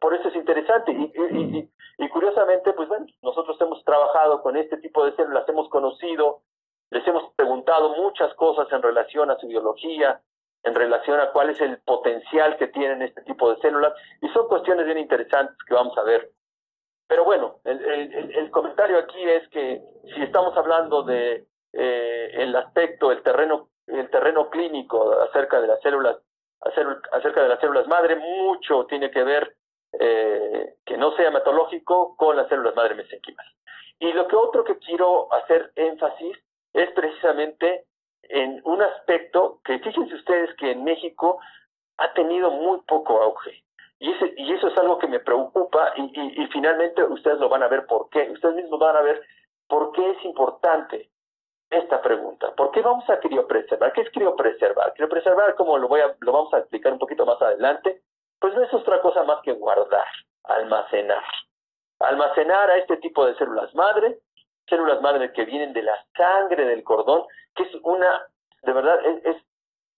[0.00, 5.04] por eso es interesante y, y, curiosamente, pues bueno, nosotros hemos trabajado con este tipo
[5.04, 6.42] de células, hemos conocido,
[6.90, 10.20] les hemos preguntado muchas cosas en relación a su biología,
[10.62, 14.48] en relación a cuál es el potencial que tienen este tipo de células, y son
[14.48, 16.30] cuestiones bien interesantes que vamos a ver.
[17.08, 19.80] Pero bueno, el, comentario aquí es que
[20.14, 25.80] si estamos hablando de eh, el aspecto, el terreno, el terreno clínico acerca de las
[25.82, 26.18] células,
[26.60, 29.56] acerca de las células madre, mucho tiene que ver
[29.98, 33.52] eh, que no sea hematológico con las células madre mesenquimales.
[33.98, 36.36] Y lo que otro que quiero hacer énfasis
[36.72, 37.84] es precisamente
[38.22, 41.38] en un aspecto que fíjense ustedes que en México
[41.98, 43.62] ha tenido muy poco auge.
[43.98, 47.68] Y, y eso es algo que me preocupa y, y, finalmente ustedes lo van a
[47.68, 48.30] ver por qué.
[48.30, 49.22] Ustedes mismos van a ver
[49.68, 51.08] por qué es importante
[51.70, 52.52] esta pregunta.
[52.56, 53.92] ¿Por qué vamos a criopreservar?
[53.92, 54.92] ¿Qué es criopreservar?
[54.94, 58.02] Criopreservar, como lo, voy a, lo vamos a explicar un poquito más adelante,
[58.38, 60.06] pues no es otra cosa más que guardar,
[60.44, 61.24] almacenar.
[61.98, 64.20] Almacenar a este tipo de células madre
[64.68, 67.24] células madre que vienen de la sangre del cordón,
[67.54, 68.26] que es una,
[68.62, 69.36] de verdad, es,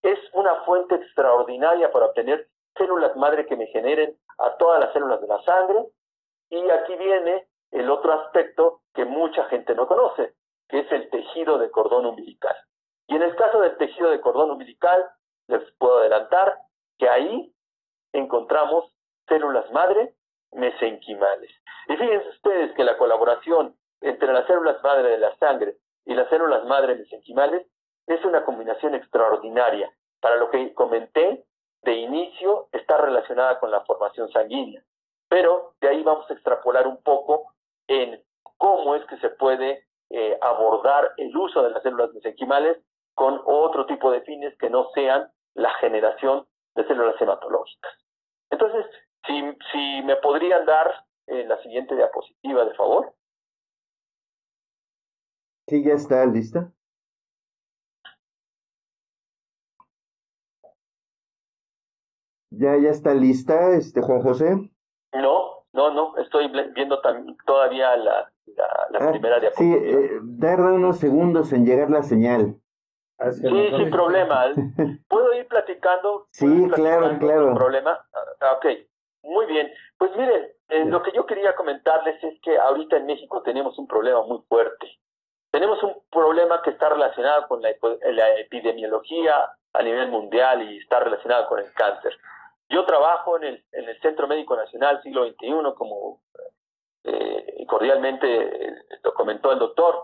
[0.02, 5.20] es una fuente extraordinaria para obtener células madre que me generen a todas las células
[5.20, 5.86] de la sangre.
[6.50, 10.34] Y aquí viene el otro aspecto que mucha gente no conoce,
[10.68, 12.56] que es el tejido de cordón umbilical.
[13.06, 15.02] Y en el caso del tejido de cordón umbilical,
[15.48, 16.58] les puedo adelantar
[16.98, 17.54] que ahí
[18.12, 18.92] encontramos
[19.26, 20.14] células madre
[20.52, 21.50] mesenquimales.
[21.88, 26.28] Y fíjense ustedes que la colaboración entre las células madre de la sangre y las
[26.28, 27.66] células madre mesenquimales
[28.06, 29.90] es una combinación extraordinaria.
[30.20, 31.44] Para lo que comenté
[31.82, 34.82] de inicio, está relacionada con la formación sanguínea.
[35.28, 37.52] Pero de ahí vamos a extrapolar un poco
[37.86, 38.22] en
[38.56, 42.78] cómo es que se puede eh, abordar el uso de las células mesenquimales
[43.14, 47.92] con otro tipo de fines que no sean la generación de células hematológicas.
[48.50, 48.86] Entonces,
[49.26, 49.42] si,
[49.72, 53.14] si me podrían dar eh, la siguiente diapositiva, de favor.
[55.66, 56.72] Sí, ya está lista.
[62.50, 64.70] ¿Ya, ya está lista, este Juan José?
[65.12, 67.00] No, no, no, estoy viendo
[67.44, 69.80] todavía la, la, ah, primera diapositiva.
[69.80, 72.56] Sí, eh, tarda unos segundos en llegar la señal.
[73.32, 74.46] Sí, sin problema.
[75.08, 76.28] ¿Puedo ir platicando?
[76.30, 77.48] Sí, claro, claro.
[77.48, 77.98] Sin problema.
[78.40, 78.66] Ah, ok,
[79.22, 79.70] muy bien.
[79.98, 83.88] Pues miren, eh, lo que yo quería comentarles es que ahorita en México tenemos un
[83.88, 84.86] problema muy fuerte.
[85.50, 87.70] Tenemos un problema que está relacionado con la,
[88.38, 92.12] epidemiología a nivel mundial y está relacionado con el cáncer.
[92.68, 96.20] Yo trabajo en el, en el Centro Médico Nacional Siglo XXI, como
[97.04, 100.02] eh, cordialmente lo comentó el doctor,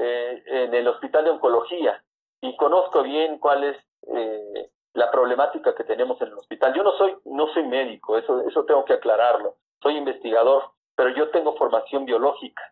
[0.00, 2.00] eh, en el Hospital de Oncología
[2.40, 3.76] y conozco bien cuál es
[4.14, 6.72] eh, la problemática que tenemos en el hospital.
[6.72, 9.56] Yo no soy, no soy médico, eso, eso tengo que aclararlo.
[9.82, 12.62] Soy investigador, pero yo tengo formación biológica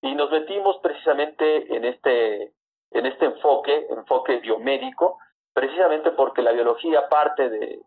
[0.00, 2.52] y nos metimos precisamente en este,
[2.92, 5.18] en este enfoque, enfoque biomédico,
[5.52, 7.80] precisamente porque la biología parte de,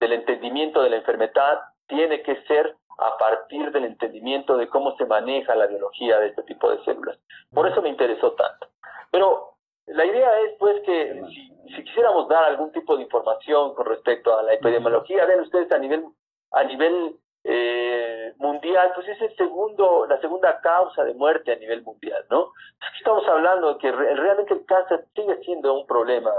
[0.00, 5.06] del entendimiento de la enfermedad tiene que ser a partir del entendimiento de cómo se
[5.06, 7.18] maneja la biología de este tipo de células.
[7.52, 8.68] Por eso me interesó tanto.
[9.10, 9.54] Pero
[9.86, 14.42] la idea es pues que si, quisiéramos dar algún tipo de información con respecto a
[14.42, 16.04] la epidemiología, vean ustedes a nivel
[16.52, 21.82] a nivel eh, mundial, pues es el segundo, la segunda causa de muerte a nivel
[21.82, 22.52] mundial, ¿no?
[22.98, 26.32] Estamos hablando de que realmente el cáncer sigue siendo un problema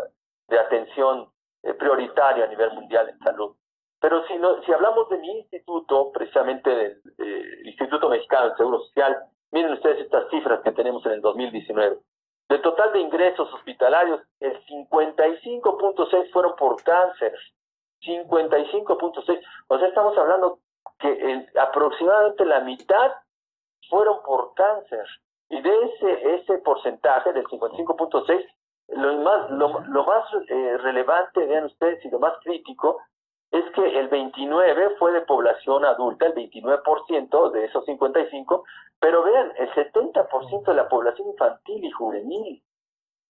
[0.48, 1.30] de atención
[1.64, 3.56] eh, prioritario a nivel mundial en salud.
[4.06, 8.80] Pero si, no, si hablamos de mi instituto, precisamente del eh, Instituto Mexicano del Seguro
[8.82, 9.18] Social,
[9.50, 11.98] miren ustedes estas cifras que tenemos en el 2019.
[12.48, 17.34] Del total de ingresos hospitalarios, el 55.6 fueron por cáncer.
[18.04, 19.42] 55.6.
[19.70, 20.60] O sea, estamos hablando
[21.00, 23.12] que aproximadamente la mitad
[23.90, 25.08] fueron por cáncer.
[25.50, 28.46] Y de ese, ese porcentaje del 55.6,
[28.90, 33.02] lo más, lo, lo más eh, relevante, vean ustedes, y lo más crítico,
[33.56, 38.64] es que el 29 fue de población adulta, el 29% de esos 55,
[39.00, 42.64] pero vean, el 70% de la población infantil y juvenil.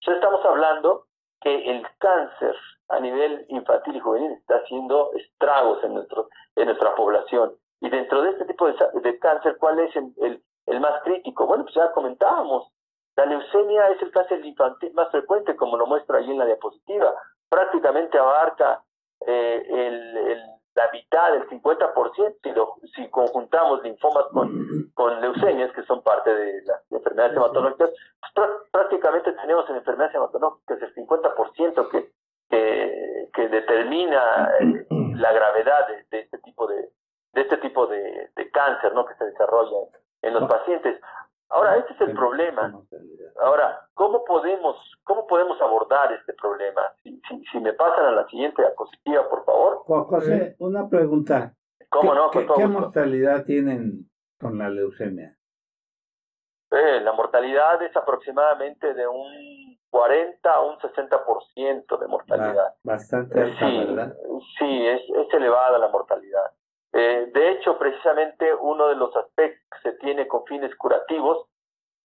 [0.01, 1.05] Ya estamos hablando
[1.41, 2.55] que el cáncer
[2.89, 7.55] a nivel infantil y juvenil está haciendo estragos en, nuestro, en nuestra población.
[7.81, 11.45] Y dentro de este tipo de, cáncer, ¿cuál es el, el, más crítico?
[11.45, 12.71] Bueno, pues ya comentábamos,
[13.15, 17.13] la leucemia es el cáncer infantil más frecuente, como lo muestro ahí en la diapositiva.
[17.49, 18.83] Prácticamente abarca
[19.27, 20.43] eh, el,
[20.75, 26.33] la mitad, el 50%, si, lo, si conjuntamos linfomas con, con leucemias, que son parte
[26.33, 27.91] de las enfermedades hematológicas,
[28.33, 32.11] pues prácticamente tenemos en enfermedades hematológicas el 50% que,
[32.49, 34.85] que, que determina eh,
[35.15, 36.89] la gravedad de, este tipo de,
[37.33, 39.05] de este tipo de, de cáncer ¿no?
[39.05, 39.77] que se desarrolla
[40.21, 40.99] en los pacientes.
[41.55, 42.81] Ahora, este es el problema.
[43.41, 46.81] Ahora, ¿cómo podemos, cómo podemos abordar este problema?
[47.01, 49.77] Si, si, me pasan a la siguiente diapositiva, por favor.
[49.85, 51.53] Juan José, una pregunta.
[51.89, 52.31] ¿Cómo ¿Qué, no?
[52.31, 55.37] ¿qué, ¿Qué, mortalidad tienen con la leucemia?
[56.71, 62.75] Eh, la mortalidad es aproximadamente de un 40 a un 60% de mortalidad.
[62.83, 64.13] Bastante alta, sí, ¿verdad?
[64.59, 66.51] Sí, es, es elevada la mortalidad.
[66.97, 71.45] Eh, de hecho, precisamente uno de los aspectos que se tiene con fines curativos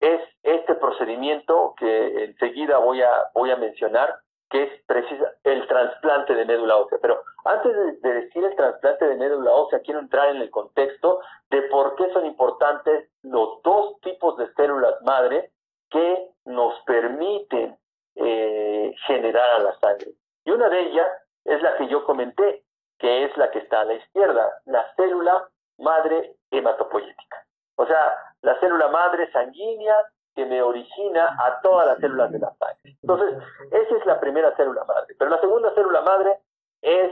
[0.00, 4.18] es este procedimiento que enseguida voy a, voy a mencionar,
[4.50, 6.98] que es precisa, el trasplante de médula ósea.
[7.00, 11.20] Pero antes de, decir el trasplante de médula ósea, quiero entrar en el contexto
[11.50, 15.52] de por qué son importantes los dos tipos de células madre
[15.88, 17.78] que nos permiten
[18.16, 20.14] eh, generar a la sangre.
[20.44, 21.06] Y una de ellas
[21.44, 22.64] es la que yo comenté,
[23.00, 25.48] que es la que está a la izquierda, la célula
[25.78, 27.44] madre hematopoyética.
[27.76, 29.94] O sea, la célula madre sanguínea
[30.34, 32.96] que me origina a todas las células de la sangre.
[33.02, 33.42] Entonces,
[33.72, 35.14] esa es la primera célula madre.
[35.18, 36.38] Pero la segunda célula madre
[36.82, 37.10] es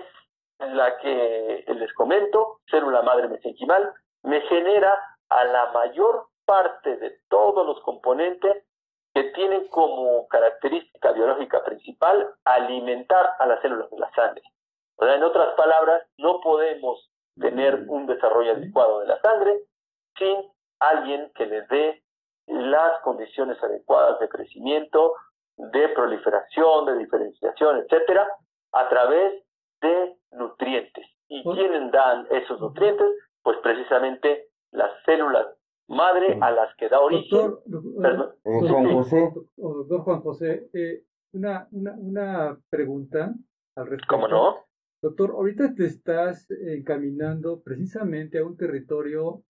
[0.58, 4.94] la que les comento, célula madre mesenquimal, me genera
[5.30, 8.64] a la mayor parte de todos los componentes
[9.14, 14.42] que tienen como característica biológica principal alimentar a las células de la sangre.
[14.98, 19.60] O sea, en otras palabras, no podemos tener un desarrollo adecuado de la sangre
[20.18, 20.36] sin
[20.80, 22.02] alguien que les dé
[22.46, 25.14] las condiciones adecuadas de crecimiento,
[25.56, 28.26] de proliferación, de diferenciación, etcétera,
[28.72, 29.44] a través
[29.80, 31.06] de nutrientes.
[31.28, 33.06] ¿Y quiénes dan esos nutrientes?
[33.42, 35.46] Pues precisamente las células
[35.88, 37.54] madre a las que da origen.
[37.64, 39.32] Doctor, eh, Juan José.
[39.56, 43.32] Doctor Juan José, eh, una, una, una pregunta
[43.76, 44.14] al respecto.
[44.14, 44.67] ¿Cómo no?
[45.00, 49.44] Doctor, ahorita te estás encaminando precisamente a un territorio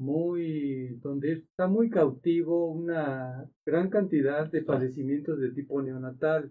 [0.00, 6.50] muy, donde está muy cautivo una gran cantidad de padecimientos de tipo neonatal.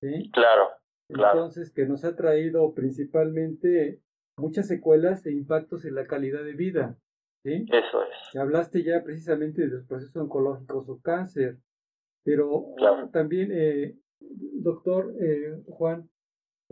[0.00, 0.30] ¿sí?
[0.32, 0.68] Claro.
[1.08, 4.00] Entonces, que nos ha traído principalmente
[4.36, 6.98] muchas secuelas e impactos en la calidad de vida.
[7.44, 7.64] ¿sí?
[7.68, 8.36] Eso es.
[8.36, 11.58] Hablaste ya precisamente de los procesos oncológicos o cáncer,
[12.24, 12.74] pero
[13.12, 16.08] también, eh, doctor eh, Juan,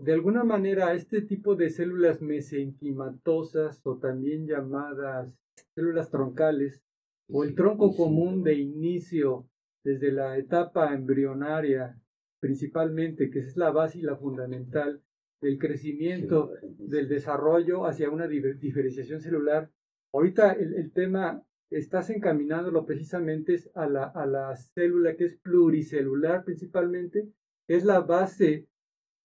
[0.03, 5.37] de alguna manera este tipo de células mesenquimatosas o también llamadas
[5.75, 6.83] células troncales
[7.29, 9.47] o el tronco común de inicio
[9.85, 11.99] desde la etapa embrionaria
[12.41, 15.03] principalmente, que es la base y la fundamental
[15.43, 19.71] del crecimiento, del desarrollo hacia una diferenciación celular.
[20.15, 27.29] Ahorita el, tema, estás encaminándolo precisamente a la, a la célula que es pluricelular principalmente,
[27.69, 28.70] es la base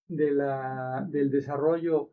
[0.07, 2.11] de la, del desarrollo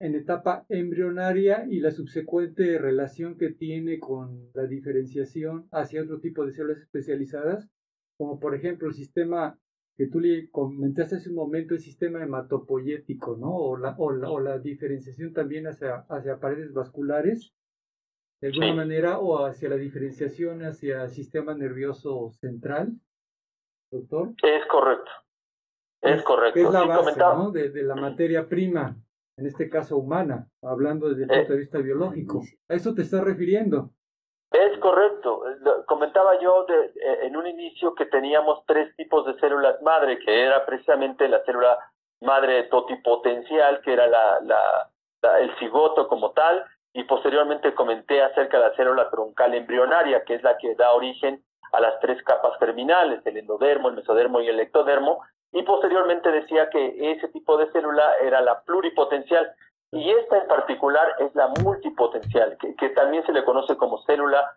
[0.00, 6.44] en etapa embrionaria y la subsecuente relación que tiene con la diferenciación hacia otro tipo
[6.44, 7.70] de células especializadas,
[8.18, 9.58] como por ejemplo el sistema
[9.96, 13.54] que tú le comentaste hace un momento, el sistema hematopoyético, ¿no?
[13.54, 17.54] O la, o la, o la diferenciación también hacia, hacia paredes vasculares,
[18.40, 22.92] de alguna manera, o hacia la diferenciación hacia el sistema nervioso central,
[23.90, 24.34] doctor.
[24.42, 25.10] Es correcto.
[26.04, 26.60] Es, correcto.
[26.60, 27.50] Es la base, ¿no?
[27.50, 28.96] de, de la materia prima
[29.36, 31.38] en este caso humana, hablando desde el eh.
[31.38, 32.42] punto de vista biológico.
[32.68, 33.90] ¿A eso te estás refiriendo?
[34.52, 35.42] Es correcto.
[35.86, 40.44] Comentaba yo de, eh, en un inicio que teníamos tres tipos de células madre, que
[40.44, 41.76] era precisamente la célula
[42.20, 48.68] madre totipotencial, que era la, la, el cigoto como tal, y posteriormente comenté acerca de
[48.68, 51.42] la célula troncal embrionaria, que es la que da origen
[51.72, 55.22] a las tres capas terminales, el endodermo, el mesodermo y el ectodermo,
[55.54, 59.54] y posteriormente decía que ese tipo de célula era la pluripotencial
[59.92, 64.56] y esta en particular es la multipotencial, que, también se le conoce como célula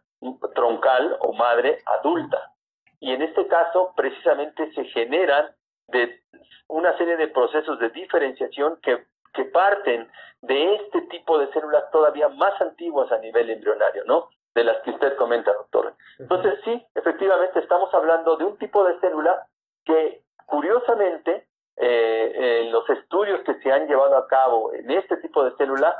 [0.55, 2.51] troncal o madre adulta.
[2.99, 5.51] Y en este caso precisamente se generan
[5.89, 6.19] de
[6.67, 10.09] una serie de procesos de diferenciación que, que parten
[10.41, 14.29] de este tipo de células todavía más antiguas a nivel embrionario, ¿no?
[14.55, 15.93] De las que usted comenta, doctor.
[16.17, 19.45] Entonces, sí, efectivamente estamos hablando de un tipo de célula
[19.85, 21.45] que Curiosamente,
[21.75, 25.93] eh, en los estudios que se han llevado a cabo en este tipo de célula,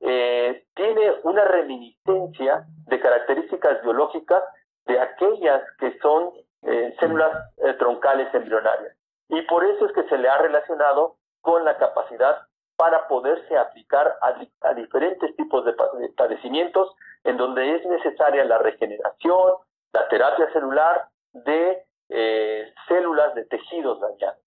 [0.00, 4.44] eh, tiene una reminiscencia de características biológicas
[4.86, 6.30] de aquellas que son
[6.62, 8.96] eh, células troncales embrionarias.
[9.28, 12.38] Y por eso es que se le ha relacionado con la capacidad
[12.76, 15.74] para poderse aplicar a, diferentes tipos de
[16.16, 16.94] padecimientos
[17.24, 19.54] en donde es necesaria la regeneración,
[19.92, 24.42] la terapia celular de eh, células de tejidos dañados.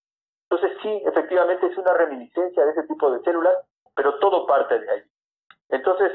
[0.49, 3.53] Entonces sí, efectivamente es una reminiscencia de ese tipo de células,
[3.95, 5.01] pero todo parte de ahí.
[5.69, 6.11] Entonces,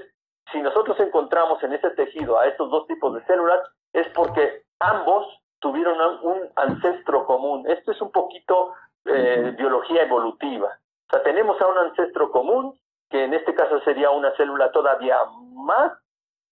[0.52, 3.60] si nosotros encontramos en ese tejido a estos dos tipos de células,
[3.92, 5.26] es porque ambos
[5.60, 7.64] tuvieron un ancestro común.
[7.68, 8.74] Esto es un poquito
[9.06, 10.78] eh, biología evolutiva.
[11.08, 12.78] O sea, tenemos a un ancestro común,
[13.08, 15.18] que en este caso sería una célula todavía
[15.54, 15.92] más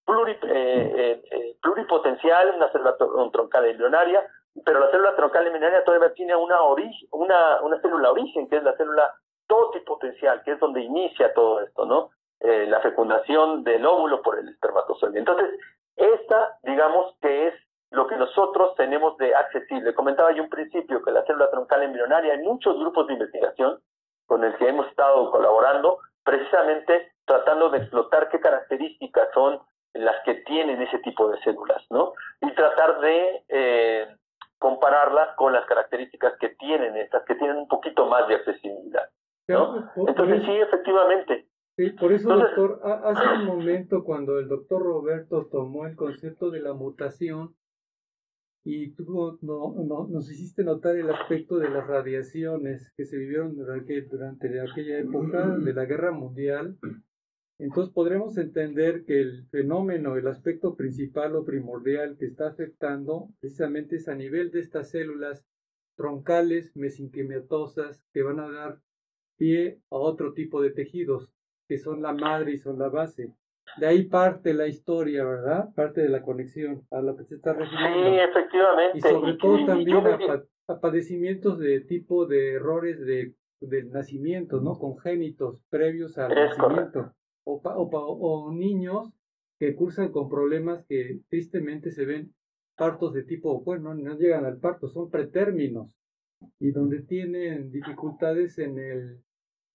[0.06, 4.26] eh, pluripotencial, una célula troncal embrionaria,
[4.64, 6.62] pero la célula troncal embrionaria todavía tiene una,
[7.10, 9.12] una, una célula origen, que es la célula
[9.46, 12.10] totipotencial, que es donde inicia todo esto, ¿no?
[12.40, 15.18] Eh, la fecundación del óvulo por el espermatozoide.
[15.18, 15.58] Entonces,
[15.96, 17.54] esta, digamos que es
[17.90, 19.94] lo que nosotros tenemos de accesible.
[19.94, 23.80] Comentaba yo un principio que la célula troncal embrionaria, en muchos grupos de investigación
[24.26, 29.60] con el que hemos estado colaborando, precisamente tratando de explotar qué características son
[29.92, 32.12] las que tienen ese tipo de células, ¿no?
[32.40, 34.16] Y tratar de eh,
[34.64, 39.10] compararlas con las características que tienen estas, que tienen un poquito más de accesibilidad.
[39.46, 39.90] ¿no?
[40.08, 41.46] Entonces sí, efectivamente.
[41.76, 46.60] Sí, por eso, doctor, hace un momento cuando el doctor Roberto tomó el concepto de
[46.60, 47.54] la mutación,
[48.64, 53.54] y tú no, no, nos hiciste notar el aspecto de las radiaciones que se vivieron
[53.54, 56.78] durante, durante aquella época de la guerra mundial.
[57.58, 63.96] Entonces podremos entender que el fenómeno, el aspecto principal o primordial que está afectando precisamente
[63.96, 65.46] es a nivel de estas células
[65.96, 68.80] troncales mesenquimatosas que van a dar
[69.36, 71.32] pie a otro tipo de tejidos,
[71.68, 73.32] que son la madre y son la base.
[73.78, 75.72] De ahí parte la historia, ¿verdad?
[75.74, 78.10] Parte de la conexión a lo que se está refiriendo.
[78.10, 78.98] Sí, efectivamente.
[78.98, 79.96] Y sobre todo también
[80.68, 84.78] a, padecimientos de tipo de errores de, del nacimiento, ¿no?
[84.78, 87.12] Congénitos previos al nacimiento.
[87.44, 89.12] O, o, niños
[89.58, 92.34] que cursan con problemas que tristemente se ven
[92.76, 95.96] partos de tipo, bueno, no llegan al parto, son pretérminos
[96.58, 99.20] y donde tienen dificultades en el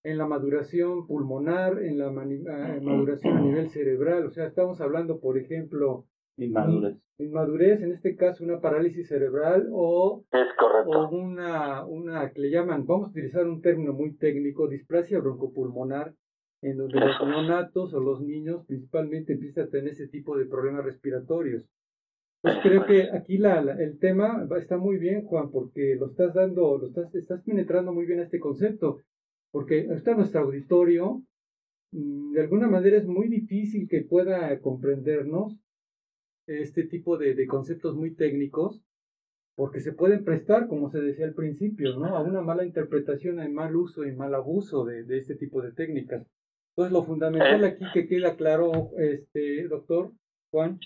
[0.03, 4.25] en la maduración pulmonar, en la ah, maduración a nivel cerebral.
[4.25, 6.05] O sea, estamos hablando, por ejemplo,
[6.37, 6.97] inmadurez.
[7.17, 10.91] Inmadurez, en este caso una parálisis cerebral o, es correcto.
[10.91, 16.13] o una, una que le llaman, vamos a utilizar un término muy técnico, displasia broncopulmonar,
[16.61, 20.83] en donde los neonatos o los niños principalmente empiezan a tener ese tipo de problemas
[20.85, 21.65] respiratorios.
[22.41, 26.77] Pues creo que aquí la, el tema está muy bien, Juan, porque lo estás dando,
[26.77, 29.01] lo estás, estás penetrando muy bien a este concepto
[29.51, 31.23] porque está nuestro auditorio,
[31.91, 35.57] mm, de alguna manera es muy difícil que pueda comprendernos
[36.47, 38.81] este tipo de, conceptos muy técnicos,
[39.55, 42.15] porque se pueden prestar, como se decía al principio, ¿no?
[42.15, 46.25] a una mala interpretación, a mal uso y mal abuso de, este tipo de técnicas.
[46.79, 50.13] Entonces, lo fundamental aquí que queda claro, este doctor
[50.49, 50.79] Juan,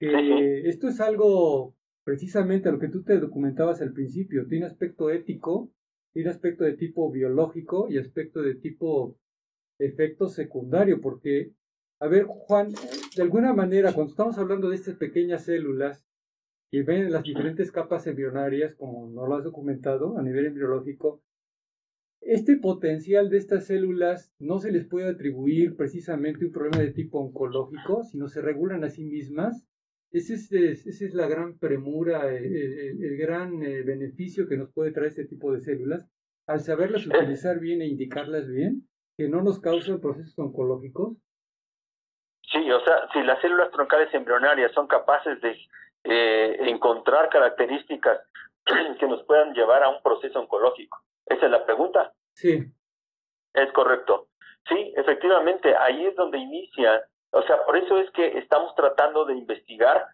[0.00, 5.10] que esto es algo precisamente a lo que tú te documentabas al principio, tiene aspecto
[5.10, 5.70] ético,
[6.14, 9.18] tiene aspecto de tipo biológico y aspecto de tipo
[9.78, 11.52] efecto secundario, porque,
[12.00, 12.72] a ver, Juan,
[13.14, 16.02] de alguna manera, cuando estamos hablando de estas pequeñas células
[16.72, 21.20] que ven en las diferentes capas embrionarias, como nos lo has documentado a nivel embriológico,
[22.20, 27.20] este potencial de estas células no se les puede atribuir precisamente un problema de tipo
[27.20, 29.68] oncológico, sino se regulan a sí mismas
[30.10, 35.08] esa es, ese es la gran premura, el, gran eh, beneficio que nos puede traer
[35.08, 36.08] este tipo de células,
[36.46, 38.88] al saberlas utilizar bien e indicarlas bien,
[39.18, 41.18] que no nos causan procesos oncológicos.
[42.50, 45.54] Sí, o sea, si las células troncales embrionarias son capaces de
[46.04, 48.20] eh, encontrar características
[48.98, 50.98] que nos puedan llevar a un proceso oncológico.
[51.28, 52.12] Esa es la pregunta.
[52.32, 52.64] Sí.
[53.54, 54.28] Es correcto.
[54.68, 59.34] Sí, efectivamente, ahí es donde inicia o sea, por eso es que estamos tratando de
[59.34, 60.06] investigar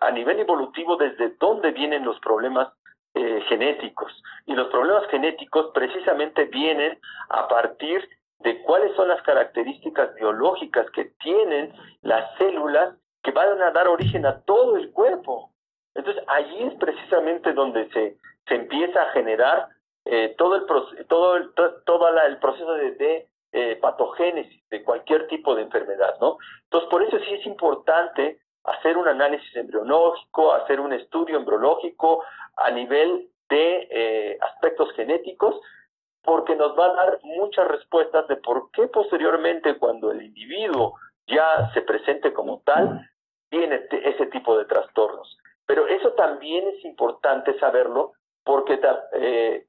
[0.00, 2.72] a, nivel evolutivo desde dónde vienen los problemas
[3.14, 4.12] eh, genéticos.
[4.46, 6.98] Y los problemas genéticos precisamente vienen
[7.28, 8.08] a partir
[8.38, 14.26] de cuáles son las características biológicas que tienen las células que van a dar origen
[14.26, 15.52] a todo el cuerpo.
[15.94, 18.16] Entonces, allí es precisamente donde se,
[18.46, 19.68] se empieza a generar
[20.04, 20.66] eh, todo el,
[21.06, 21.52] todo el,
[21.84, 26.38] todo el proceso de eh, patogénesis de cualquier tipo de enfermedad, ¿no?
[26.64, 32.24] Entonces, por eso sí es importante hacer un análisis embriológico, hacer un estudio embriológico
[32.56, 35.60] a nivel de eh, aspectos genéticos,
[36.22, 40.94] porque nos va a dar muchas respuestas de por qué posteriormente cuando el individuo
[41.26, 43.06] ya se presente como tal,
[43.50, 45.36] tiene ese tipo de trastornos.
[45.66, 48.12] Pero eso también es importante saberlo
[48.44, 48.80] porque
[49.12, 49.66] eh,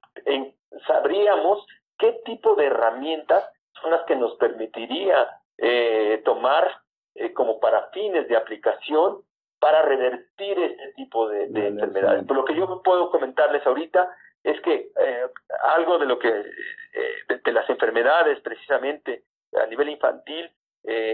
[0.87, 1.65] sabríamos
[1.97, 3.49] qué tipo de herramientas
[3.81, 6.81] son las que nos permitiría eh, tomar
[7.15, 9.21] eh, como para fines de aplicación
[9.59, 12.25] para revertir este tipo de, enfermedades.
[12.25, 14.13] Por lo que yo puedo comentarles ahorita
[14.43, 15.27] es que eh,
[15.75, 19.23] algo de lo que de, las enfermedades precisamente
[19.55, 20.51] a nivel infantil,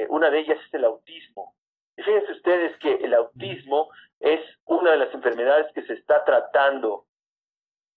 [0.07, 1.53] una de ellas es el autismo.
[1.95, 3.89] Y fíjense ustedes que el autismo
[4.20, 7.05] es una de las enfermedades que se está tratando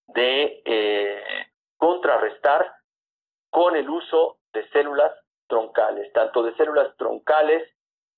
[0.09, 0.63] de
[1.77, 2.75] contrarrestar
[3.51, 5.13] con el uso de células
[5.47, 7.69] troncales, tanto de células troncales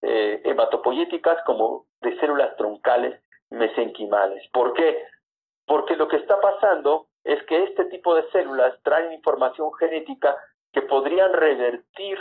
[0.02, 3.20] eh, hematopoyéticas como de células troncales
[3.50, 4.46] mesenquimales.
[4.52, 5.02] ¿Por qué?
[5.66, 10.36] Porque lo que está pasando es que este tipo de células traen información genética
[10.72, 12.18] que podrían revertir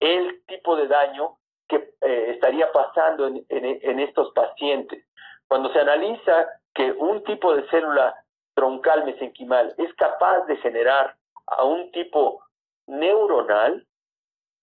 [0.00, 1.36] el tipo de daño
[1.68, 5.06] que eh, estaría pasando en estos pacientes.
[5.46, 8.14] Cuando se analiza que un tipo de célula
[8.54, 12.44] troncal mesenquimal es capaz de generar a un tipo
[12.86, 13.86] neuronal,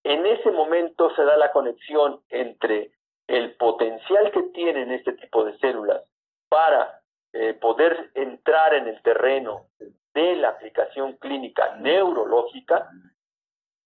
[0.04, 2.92] en ese momento se da la conexión entre
[3.28, 6.02] el potencial que tienen este tipo de células
[6.48, 7.00] para
[7.32, 9.68] eh, poder entrar en el terreno
[10.12, 12.90] de la aplicación clínica neurológica,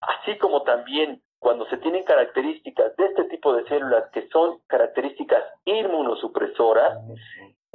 [0.00, 5.44] así como también cuando se tienen características de este tipo de células que son características
[5.64, 6.98] inmunosupresoras,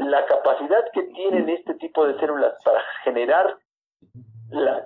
[0.09, 3.57] la capacidad que tienen este tipo de células para generar
[4.49, 4.83] la,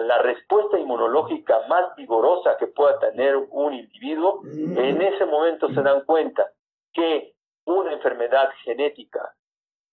[0.00, 6.04] la, respuesta inmunológica más vigorosa que pueda tener un individuo, en ese momento se dan
[6.06, 6.50] cuenta
[6.92, 7.34] que
[7.66, 9.34] una enfermedad genética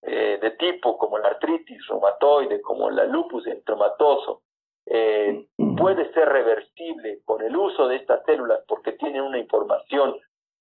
[0.01, 4.43] eh, de tipo como la artritis reumatoide, como la lupus entromatoso,
[4.85, 5.47] eh,
[5.77, 10.15] puede ser reversible con el uso de estas células porque tienen una información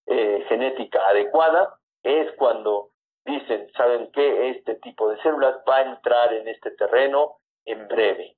[0.07, 2.91] eh, genética adecuada, es cuando
[3.29, 4.51] dicen, ¿saben qué?
[4.51, 8.37] Este tipo de células va a entrar en este terreno en breve.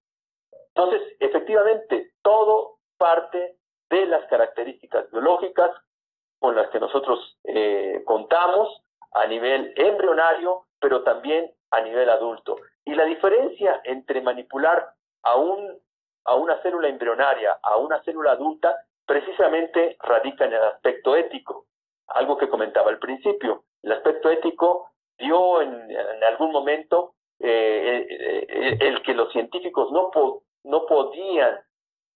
[0.74, 3.56] Entonces, efectivamente, todo parte
[3.88, 5.70] de las características biológicas
[6.38, 8.82] con las que nosotros eh, contamos
[9.12, 12.56] a nivel embrionario, pero también a nivel adulto.
[12.84, 15.78] Y la diferencia entre manipular a, un,
[16.24, 18.76] a una célula embrionaria, a una célula adulta,
[19.06, 21.66] precisamente radica en el aspecto ético,
[22.06, 23.64] algo que comentaba al principio.
[23.82, 25.90] El aspecto ético dio en,
[26.24, 30.10] algún momento eh, eh, el, que los científicos no,
[30.64, 31.60] no podían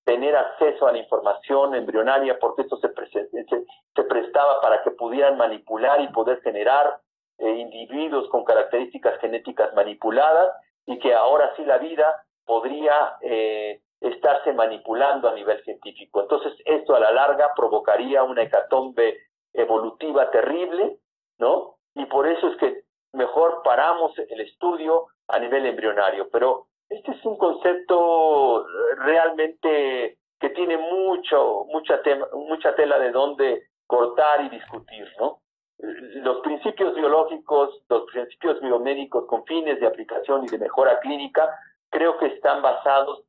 [0.05, 6.01] tener acceso a la información embrionaria porque esto se, se, prestaba para que pudieran manipular
[6.01, 7.01] y poder generar
[7.39, 10.51] eh, individuos con características genéticas manipuladas
[10.87, 16.21] y que ahora sí la vida podría eh, estarse manipulando a nivel científico.
[16.21, 19.19] Entonces esto a la larga provocaría una hecatombe
[19.55, 20.99] evolutiva terrible,
[21.39, 21.77] ¿no?
[21.95, 22.83] Y por eso es que
[23.13, 26.29] mejor paramos el estudio a nivel embrionario.
[26.31, 28.67] Pero este es un concepto
[28.99, 32.01] realmente que tiene mucho, mucha,
[32.35, 35.41] mucha tela de dónde cortar y discutir, ¿no?
[35.79, 41.49] Los principios biológicos, los principios biomédicos con fines de aplicación y de mejora clínica,
[41.91, 43.25] creo que están basados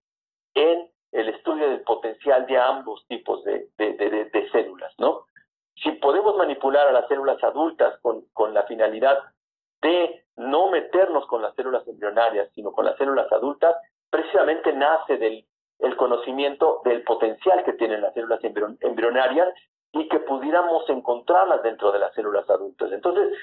[0.53, 5.25] en el estudio del potencial de ambos tipos de, de, células, ¿no?
[5.83, 9.19] Si podemos manipular a las células adultas con, con la finalidad
[9.81, 13.75] de no meternos con las células embrionarias, sino con las células adultas,
[14.09, 15.45] precisamente nace del
[15.79, 19.49] el conocimiento del potencial que tienen las células embrionarias
[19.91, 22.91] y que pudiéramos encontrarlas dentro de las células adultas.
[22.91, 23.37] Entonces,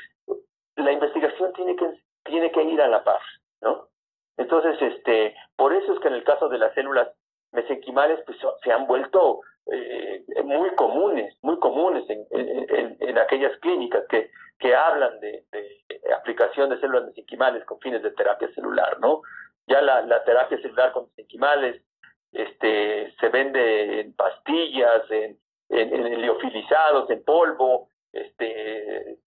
[0.77, 3.21] la investigación tiene que, tiene que ir a la par,
[3.61, 3.89] ¿no?
[4.37, 7.09] Entonces, este, por eso es que en el caso de las células
[7.53, 14.05] mesenquimales, pues se han vuelto eh, muy comunes, muy comunes en, en, en, aquellas clínicas
[14.09, 15.45] que, que hablan de,
[16.17, 19.23] aplicación de células mesenquimales con fines de terapia celular, ¿no?
[19.67, 21.83] Ya la, la terapia celular con mesenquimales
[22.33, 25.39] este, se vende en pastillas, en,
[25.69, 29.19] en liofilizados, en polvo, este,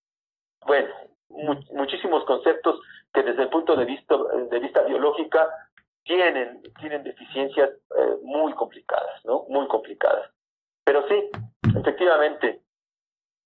[0.66, 0.94] bueno,
[1.74, 2.80] muchísimos conceptos
[3.14, 4.16] que desde el punto de vista,
[4.50, 5.48] de vista biológica
[6.06, 9.46] tienen, tienen deficiencias eh, muy complicadas, ¿no?
[9.50, 10.32] Muy complicadas.
[10.86, 11.30] Pero sí,
[11.78, 12.62] efectivamente,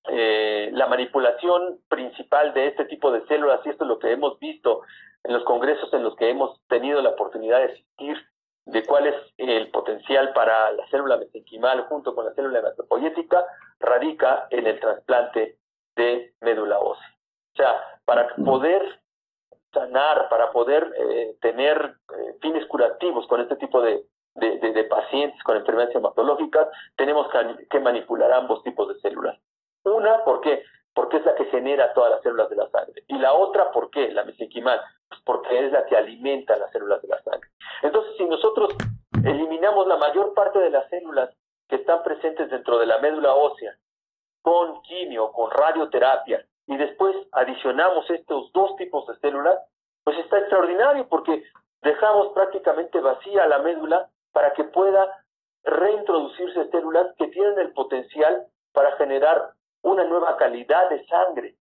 [0.09, 4.37] eh, la manipulación principal de este tipo de células, y esto es lo que hemos
[4.39, 4.81] visto
[5.23, 8.17] en los congresos en los que hemos tenido la oportunidad de asistir,
[8.65, 13.45] de cuál es el potencial para la célula mesenquimal junto con la célula hematopoyética,
[13.79, 15.57] radica en el trasplante
[15.95, 17.15] de médula ósea.
[17.53, 18.99] O sea, para poder
[19.71, 24.05] sanar, para poder eh, tener eh, fines curativos con este tipo de,
[24.35, 27.27] de, pacientes con enfermedades hematológicas, tenemos
[27.69, 29.37] que, manipular ambos tipos de células.
[29.83, 30.63] Una, ¿por qué?
[30.93, 33.03] Porque es la que genera todas las células de la sangre.
[33.07, 34.11] Y la otra, ¿por qué?
[34.11, 37.49] La mesenquimal, pues porque es la que alimenta las células de la sangre.
[37.81, 38.75] Entonces, si nosotros
[39.23, 41.29] eliminamos la mayor parte de las células
[41.67, 43.75] que están presentes dentro de la médula ósea
[44.41, 49.57] con quimio, con radioterapia, y después adicionamos estos dos tipos de células,
[50.03, 51.43] pues está extraordinario porque
[51.81, 55.23] dejamos prácticamente vacía la médula para que pueda
[55.63, 61.55] reintroducirse células que tienen el potencial para generar una nueva calidad de sangre,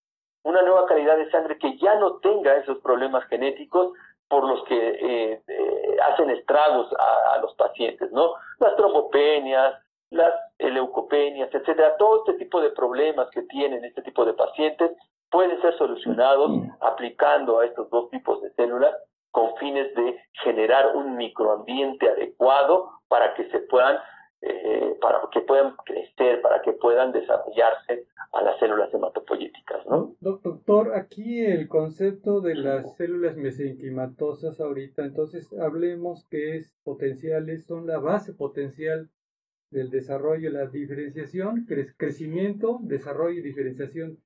[0.43, 3.93] una nueva calidad de sangre que ya no tenga esos problemas genéticos
[4.27, 8.33] por los que eh, eh, hacen estragos a, a, los pacientes, ¿no?
[8.59, 14.33] Las trombopenias, las leucopenias, etcétera, todo este tipo de problemas que tienen este tipo de
[14.33, 14.91] pacientes
[15.29, 18.95] pueden ser solucionados aplicando a estos dos tipos de células
[19.31, 23.97] con fines de generar un microambiente adecuado para que se puedan
[24.41, 29.83] eh, para que puedan crecer, para que puedan desarrollarse a las células hematopoyéticas.
[29.87, 30.15] ¿no?
[30.19, 37.87] Doctor, aquí el concepto de las células mesenquimatosas ahorita, entonces hablemos que es potenciales, son
[37.87, 39.09] la base potencial
[39.71, 41.65] del desarrollo, la diferenciación,
[41.97, 44.17] crecimiento, desarrollo y diferenciación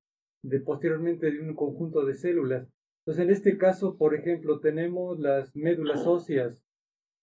[0.42, 2.68] de posteriormente de un conjunto de células.
[3.00, 6.62] Entonces, en este caso, por ejemplo, tenemos las médulas óseas.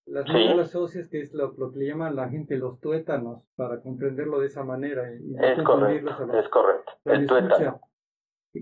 [0.06, 4.40] Las médulas óseas, que es lo, que le llaman la gente los tuétanos, para comprenderlo
[4.40, 5.14] de esa manera.
[5.14, 7.82] Y es, correcto, es correcto, el tuétano.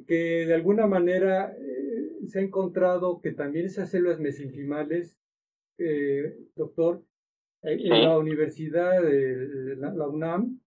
[0.05, 5.17] Que de alguna manera eh, se ha encontrado que también esas células mesenquimales,
[5.79, 7.01] eh, doctor,
[7.61, 10.59] en la universidad de la, UNAM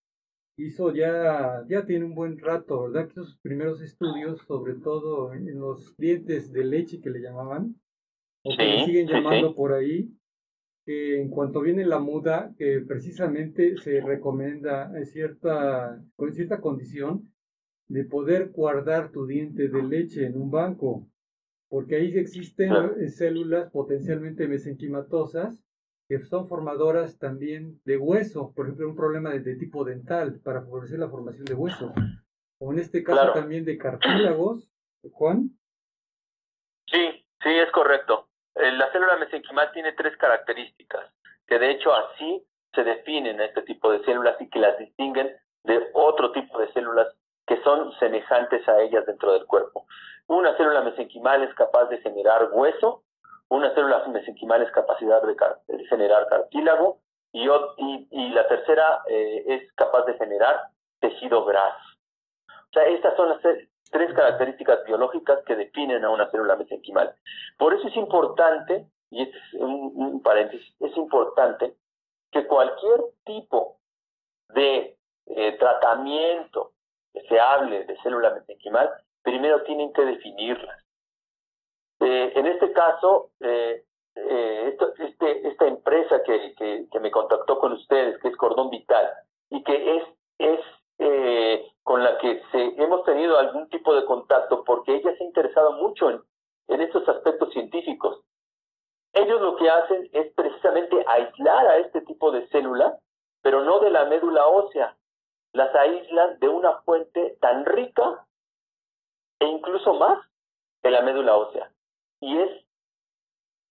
[0.57, 3.09] hizo ya, ya tiene un buen rato, ¿verdad?
[3.09, 7.77] Que sus primeros estudios, sobre todo en los dientes de leche que le llamaban,
[8.43, 10.11] o que le siguen llamando por ahí,
[10.85, 17.33] que en cuanto viene la muda, que precisamente se recomienda en cierta, con cierta condición
[17.89, 21.09] de poder guardar tu diente de leche en un banco,
[21.69, 22.73] porque ahí existen
[23.11, 25.63] células potencialmente mesenquimatosas
[26.11, 30.99] que son formadoras también de hueso, por ejemplo, un problema de, tipo dental para favorecer
[30.99, 31.93] la formación de hueso,
[32.59, 34.69] o en este caso también de cartílagos,
[35.13, 35.51] Juan.
[36.91, 38.27] Sí, sí, es correcto.
[38.57, 41.15] Eh, la célula mesenquimal tiene tres características,
[41.47, 42.45] que de hecho así
[42.75, 45.31] se definen este tipo de células y que las distinguen
[45.63, 47.07] de otro tipo de células
[47.47, 49.87] que son semejantes a ellas dentro del cuerpo.
[50.27, 53.05] Una célula mesenquimal es capaz de generar hueso
[53.51, 57.01] una célula mesenquimal es capacidad de, generar cartílago
[57.33, 57.47] y,
[58.33, 60.69] la tercera eh, es capaz de generar
[61.01, 61.79] tejido graso.
[62.49, 63.41] O sea, estas son las
[63.91, 67.13] tres características biológicas que definen a una célula mesenquimal.
[67.59, 71.75] Por eso es importante, y este es un, paréntesis, es importante
[72.31, 73.79] que cualquier tipo
[74.51, 74.97] de
[75.27, 76.73] eh, tratamiento
[77.13, 78.91] que se hable de célula mesenquimal,
[79.23, 80.80] primero tienen que definirlas.
[82.01, 83.85] Eh, en este caso, eh,
[84.15, 86.55] eh, este, esta empresa que,
[86.91, 89.07] que, me contactó con ustedes, que es Cordón Vital,
[89.51, 90.05] y que es,
[90.39, 90.61] es
[91.83, 96.11] con la que hemos tenido algún tipo de contacto, porque ella se ha interesado mucho
[96.11, 96.23] en,
[96.69, 98.23] en estos aspectos científicos.
[99.13, 102.95] Ellos lo que hacen es precisamente aislar a este tipo de células,
[103.43, 104.97] pero no de la médula ósea.
[105.53, 108.25] Las aíslan de una fuente tan rica
[109.41, 110.19] e incluso más
[110.83, 111.73] que la médula ósea
[112.21, 112.51] y es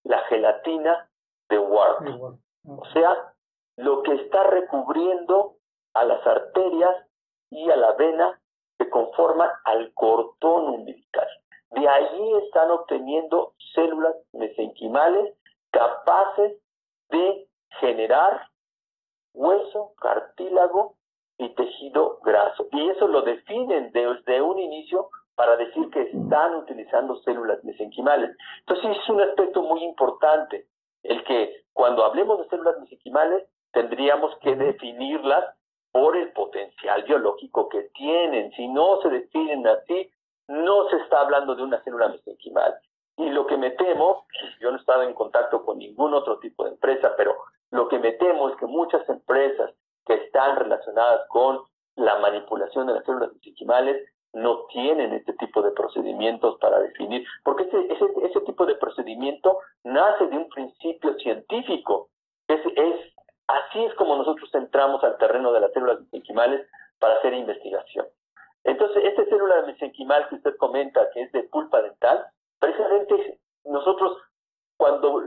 [0.04, 1.10] la gelatina
[1.50, 2.42] de Wharton.
[2.66, 3.34] O sea,
[3.78, 5.56] lo que está recubriendo
[5.94, 6.96] a las arterias
[7.50, 8.40] y a la vena
[8.78, 11.28] que conforman al cordón umbilical.
[11.72, 15.36] De allí están obteniendo células mesenquimales
[15.72, 16.58] capaces
[17.10, 17.48] de
[17.80, 18.50] generar
[19.34, 20.96] hueso, cartílago
[21.38, 22.68] y tejido graso.
[22.72, 28.36] Y eso lo definen desde un inicio para decir que están utilizando células mesenquimales.
[28.60, 30.68] Entonces es un aspecto muy importante,
[31.02, 35.46] el que cuando hablemos de células mesenquimales tendríamos que definirlas
[35.94, 38.52] por el potencial biológico que tienen.
[38.52, 40.12] Si no se definen así,
[40.50, 42.76] no se está hablando de una célula mesenquimal.
[43.16, 44.26] Y lo que me temo,
[44.60, 47.38] yo no he estado en contacto con ningún otro tipo de empresa, pero
[47.72, 49.72] lo que me temo es que muchas empresas
[50.06, 51.62] que están relacionadas con
[51.96, 57.64] la manipulación de las células mesenquimales no tienen este tipo de procedimientos para definir, porque
[57.64, 62.10] ese, ese, ese tipo de procedimiento nace de un principio científico.
[62.48, 62.60] Es,
[63.48, 66.68] así es como nosotros entramos al terreno de las células mesenquimales
[67.00, 68.08] para hacer investigación.
[68.64, 72.26] Entonces, esta célula mesenquimal que usted comenta, que es de pulpa dental,
[72.60, 74.18] precisamente nosotros,
[74.78, 75.22] cuando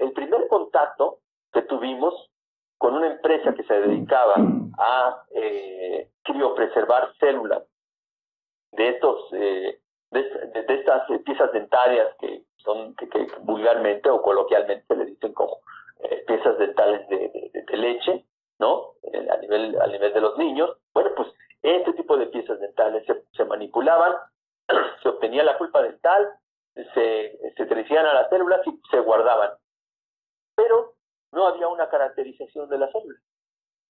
[0.00, 1.18] el primer contacto
[1.52, 2.30] que tuvimos
[2.78, 4.36] con una empresa que se dedicaba
[4.78, 7.62] a eh, criopreservar células
[8.72, 13.08] de estos eh, de, estas piezas dentarias que son que,
[13.40, 15.58] vulgarmente o coloquialmente se le dicen como
[16.00, 18.24] eh, piezas dentales de, leche,
[18.58, 18.94] ¿no?
[19.12, 20.76] Eh, a nivel a nivel de los niños.
[20.92, 21.28] Bueno, pues
[21.62, 24.14] este tipo de piezas dentales se, se manipulaban,
[25.02, 26.32] se obtenía la pulpa dental,
[26.74, 29.50] se, se crecían a las células y se guardaban.
[30.56, 30.94] Pero
[31.32, 33.22] no había una caracterización de las células.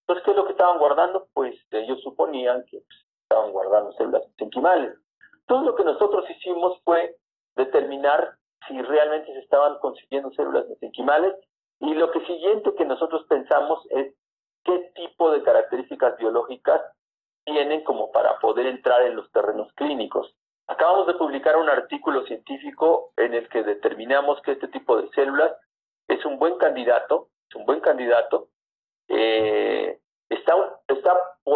[0.00, 1.28] Entonces, ¿qué es lo que estaban guardando?
[1.34, 4.96] Pues ellos suponían que pues, estaban guardando células mesenquimales.
[5.46, 7.16] Todo lo que nosotros hicimos fue
[7.56, 11.34] determinar si realmente se estaban consiguiendo células mesenquimales
[11.80, 14.14] y lo que siguiente que nosotros pensamos es
[14.64, 16.80] qué tipo de características biológicas
[17.44, 20.34] tienen como para poder entrar en los terrenos clínicos.
[20.66, 25.52] Acabamos de publicar un artículo científico en el que determinamos que este tipo de células
[26.08, 28.48] es un buen candidato, es un buen candidato
[29.08, 29.98] eh,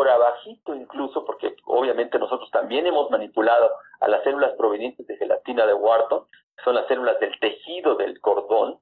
[0.02, 5.64] por abajito incluso, porque obviamente nosotros también hemos manipulado a las células provenientes de gelatina
[5.64, 6.26] de Wharton,
[6.56, 8.80] que son las células del tejido del cordón.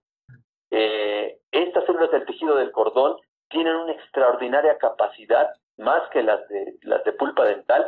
[0.70, 3.18] Eh, estas células del tejido del cordón
[3.50, 7.86] tienen una extraordinaria capacidad, más que las de, las de pulpa dental,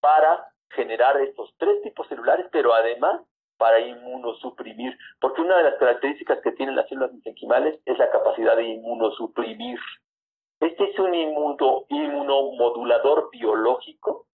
[0.00, 3.22] para generar estos tres tipos celulares, pero además
[3.56, 8.54] para inmunosuprimir, porque una de las características que tienen las células mesenquimales es la capacidad
[8.54, 9.78] de inmunosuprimir.
[10.60, 14.26] Este es un inmunomodulador biológico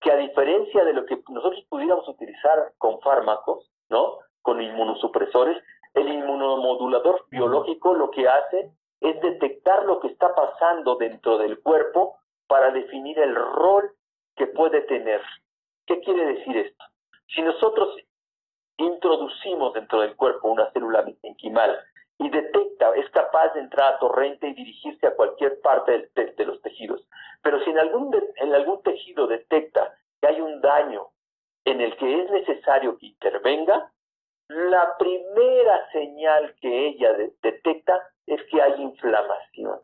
[0.00, 4.18] que a diferencia de lo que nosotros pudiéramos utilizar con fármacos, ¿no?
[4.42, 5.60] con inmunosupresores,
[5.94, 8.70] el inmunomodulador biológico lo que hace
[9.00, 13.92] es detectar lo que está pasando dentro del cuerpo para definir el rol
[14.36, 15.20] que puede tener.
[15.86, 16.84] ¿Qué quiere decir esto?
[17.34, 17.96] Si nosotros
[18.76, 21.78] introducimos dentro del cuerpo una célula mesenquimal
[22.18, 26.60] y detecta, es capaz de entrar a torrente y dirigirse a cualquier parte de, los
[26.62, 27.06] tejidos.
[27.42, 31.08] Pero si en algún, en algún tejido detecta que hay un daño
[31.64, 33.92] en el que es necesario que intervenga,
[34.48, 37.12] la primera señal que ella
[37.42, 39.80] detecta es que hay inflamación.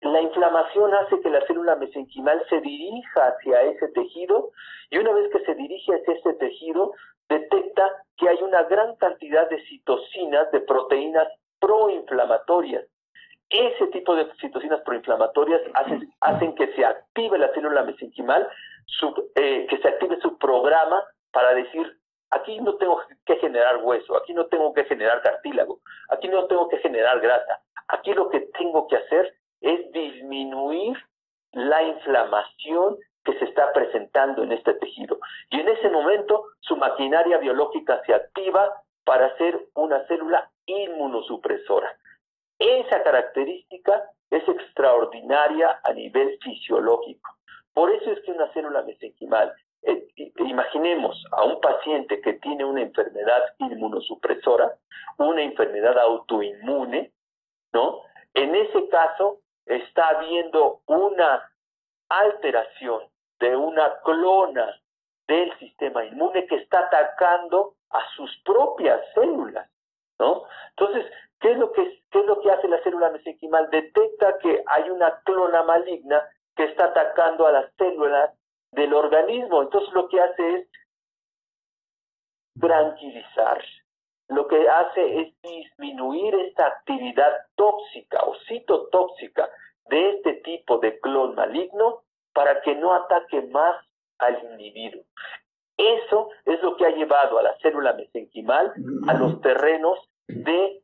[0.00, 4.50] La inflamación hace que la célula mesenquimal se dirija hacia ese tejido
[4.90, 6.92] y una vez que se dirige hacia ese tejido,
[7.28, 11.28] detecta que hay una gran cantidad de citocinas, de proteínas
[11.64, 12.84] proinflamatorias.
[13.48, 15.62] Ese tipo de citocinas proinflamatorias
[16.20, 18.46] hacen, que se active la célula mesenquimal,
[19.36, 21.02] eh, que se active su programa
[21.32, 21.98] para decir,
[22.30, 26.68] aquí no tengo que generar hueso, aquí no tengo que generar cartílago, aquí no tengo
[26.68, 30.96] que generar grasa, aquí lo que tengo que hacer es disminuir
[31.52, 35.18] la inflamación que se está presentando en este tejido.
[35.50, 38.70] Y en ese momento su maquinaria biológica se activa
[39.04, 41.96] para hacer una célula inmunosupresora.
[42.58, 47.30] Esa característica es extraordinaria a nivel fisiológico.
[47.72, 49.52] Por eso es que una célula mesenquimal,
[49.82, 50.06] eh,
[50.38, 54.72] imaginemos a un paciente que tiene una enfermedad inmunosupresora,
[55.18, 57.12] una enfermedad autoinmune,
[57.72, 58.00] ¿no?
[58.32, 61.50] En ese caso está habiendo una
[62.08, 63.02] alteración
[63.40, 64.80] de una clona
[65.26, 69.68] del sistema inmune que está atacando a sus propias células.
[70.18, 70.44] ¿no?
[70.76, 73.70] Entonces, ¿qué es lo que, es lo que hace la célula mesenquimal?
[73.70, 76.22] Detecta que hay una clona maligna
[76.56, 78.30] que está atacando a las células
[78.72, 79.62] del organismo.
[79.62, 80.68] Entonces, lo que hace es
[82.60, 83.64] tranquilizar.
[84.28, 89.50] Lo que hace es disminuir esta actividad tóxica o citotóxica
[89.86, 93.84] de este tipo de clon maligno para que no ataque más
[94.18, 95.02] al individuo.
[95.76, 98.72] Eso es lo que ha llevado a la célula mesenquimal
[99.08, 99.98] a los terrenos
[100.28, 100.82] de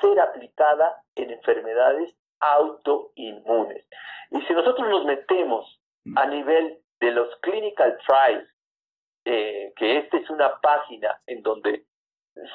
[0.00, 3.84] ser aplicada en enfermedades autoinmunes.
[4.30, 5.80] Y si nosotros nos metemos
[6.16, 8.48] a nivel de los clinical trials,
[9.24, 11.84] eh, que esta es una página en donde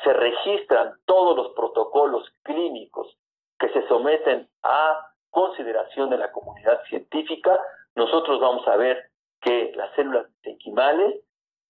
[0.04, 3.18] se registran todos los protocolos clínicos
[3.60, 7.60] que se someten a consideración de la comunidad científica,
[7.96, 9.10] nosotros vamos a ver
[9.42, 11.22] que las células mesenquimales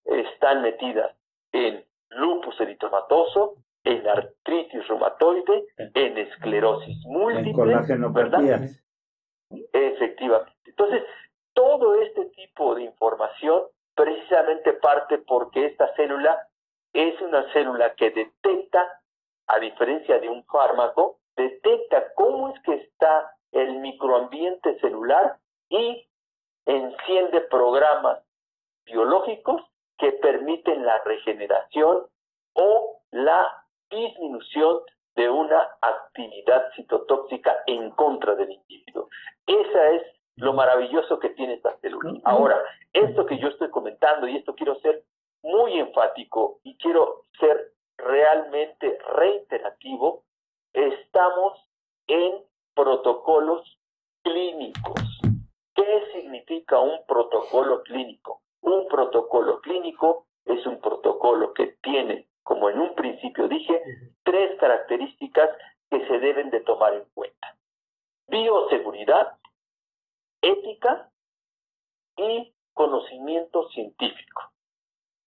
[0.06, 1.16] están metidas
[1.52, 7.76] en lupus eritomatoso, en artritis reumatoide, en esclerosis múltiple,
[8.12, 8.70] ¿verdad?
[9.72, 10.54] Efectivamente.
[10.66, 11.04] Entonces,
[11.54, 13.64] todo este tipo de información
[13.96, 16.48] precisamente parte porque esta célula
[16.94, 19.02] es una célula que detecta,
[19.48, 25.38] a diferencia de un fármaco, detecta cómo es que está el microambiente celular
[25.70, 26.08] y
[26.66, 28.24] enciende programas
[28.86, 29.62] biológicos
[30.04, 32.08] que permiten la regeneración
[32.56, 34.82] o la disminución
[35.16, 39.08] de una actividad citotóxica en contra del individuo.
[39.48, 40.04] Esa es
[40.36, 42.20] lo maravilloso que tiene esta célula.
[42.26, 45.06] Ahora, esto que yo estoy comentando, y esto quiero ser
[45.42, 50.26] muy enfático y quiero ser realmente reiterativo,
[50.74, 51.66] estamos
[52.08, 52.44] en
[52.76, 53.80] protocolos
[54.22, 55.22] clínicos.
[55.74, 58.43] ¿Qué significa un protocolo clínico?
[58.64, 63.82] Un protocolo clínico es un protocolo que tiene, como en un principio dije,
[64.24, 65.50] tres características
[65.90, 67.58] que se deben de tomar en cuenta.
[68.28, 69.38] Bioseguridad,
[70.42, 71.10] ética
[72.16, 74.44] y conocimiento científico.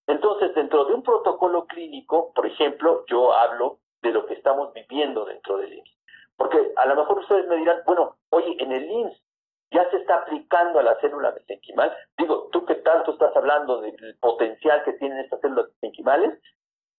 [0.07, 5.27] Entonces, dentro de un protocolo clínico, por ejemplo, yo hablo de lo que estamos viviendo
[5.27, 5.97] dentro del IMSS.
[6.39, 9.26] Porque a lo mejor ustedes me dirán, bueno, oye, en el IMSS
[9.71, 11.95] ya se está aplicando a la célula mesenquimal.
[12.19, 16.41] Digo, tú que tanto estás hablando del potencial que tienen estas células mesenquimales,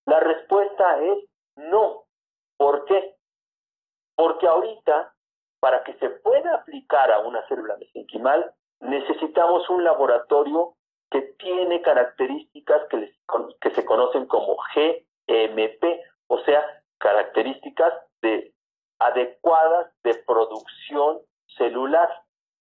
[0.05, 1.23] la respuesta es
[1.55, 2.05] no.
[2.57, 3.15] ¿Por qué?
[4.15, 5.13] Porque ahorita,
[5.59, 10.75] para que se pueda aplicar a una célula mesenquimal, necesitamos un laboratorio
[11.09, 13.13] que tiene características que,
[13.61, 15.83] que se conocen como GMP,
[16.27, 16.63] o sea,
[16.97, 18.53] características de
[18.99, 21.19] adecuadas de producción
[21.57, 22.09] celular.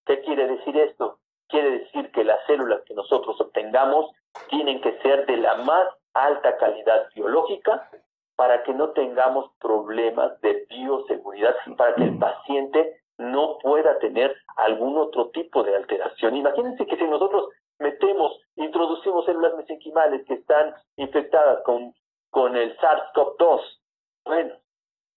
[0.07, 1.19] ¿Qué quiere decir esto?
[1.49, 4.11] Quiere decir que las células que nosotros obtengamos
[4.49, 7.89] tienen que ser de la más alta calidad biológica
[8.37, 14.99] para que no tengamos problemas de bioseguridad, para que el paciente no pueda tener algún
[14.99, 16.37] otro tipo de alteración.
[16.37, 17.49] Imagínense que si nosotros
[17.79, 21.95] metemos, introducimos células mesenquimales que están infectadas con
[22.37, 23.61] con el SARS-CoV-2.
[24.27, 24.55] Bueno,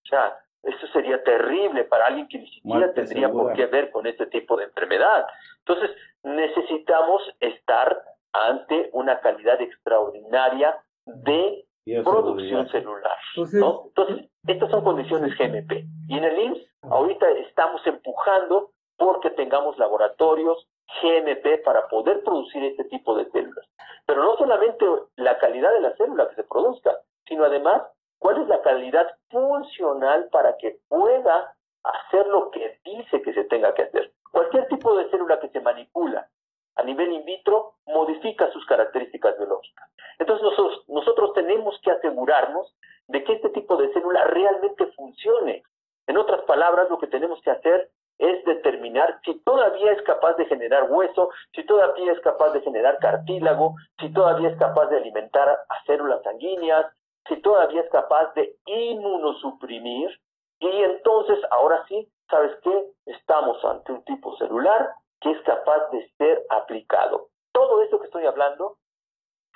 [0.08, 4.26] sea, eso sería terrible para alguien que ni siquiera tendría por qué ver con este
[4.26, 5.26] tipo de enfermedad.
[5.60, 8.02] Entonces, necesitamos estar
[8.32, 11.64] ante una calidad extraordinaria de
[12.04, 13.16] producción celular.
[13.36, 15.84] Entonces, estas son condiciones GMP.
[16.08, 20.68] Y en el IMSS, ahorita estamos empujando porque tengamos laboratorios
[21.02, 23.64] GMP para poder producir este tipo de células.
[24.06, 24.84] Pero no solamente
[25.16, 27.82] la calidad de la célula que se produzca, sino además
[28.20, 33.74] cuál es la calidad funcional para que pueda hacer lo que dice que se tenga
[33.74, 34.12] que hacer.
[34.30, 36.28] Cualquier tipo de célula que se manipula
[36.76, 39.90] a nivel in vitro modifica sus características biológicas.
[40.18, 40.46] Entonces
[40.86, 42.74] nosotros, tenemos que asegurarnos
[43.08, 45.62] de que este tipo de célula realmente funcione.
[46.06, 50.44] En otras palabras, lo que tenemos que hacer es determinar si todavía es capaz de
[50.44, 55.48] generar hueso, si todavía es capaz de generar cartílago, si todavía es capaz de alimentar
[55.48, 56.86] a células sanguíneas,
[57.28, 60.10] si todavía es capaz de inmunosuprimir.
[60.58, 62.86] Y entonces, ahora sí, ¿sabes qué?
[63.06, 67.28] Estamos ante un tipo celular que es capaz de ser aplicado.
[67.52, 68.76] Todo esto que estoy hablando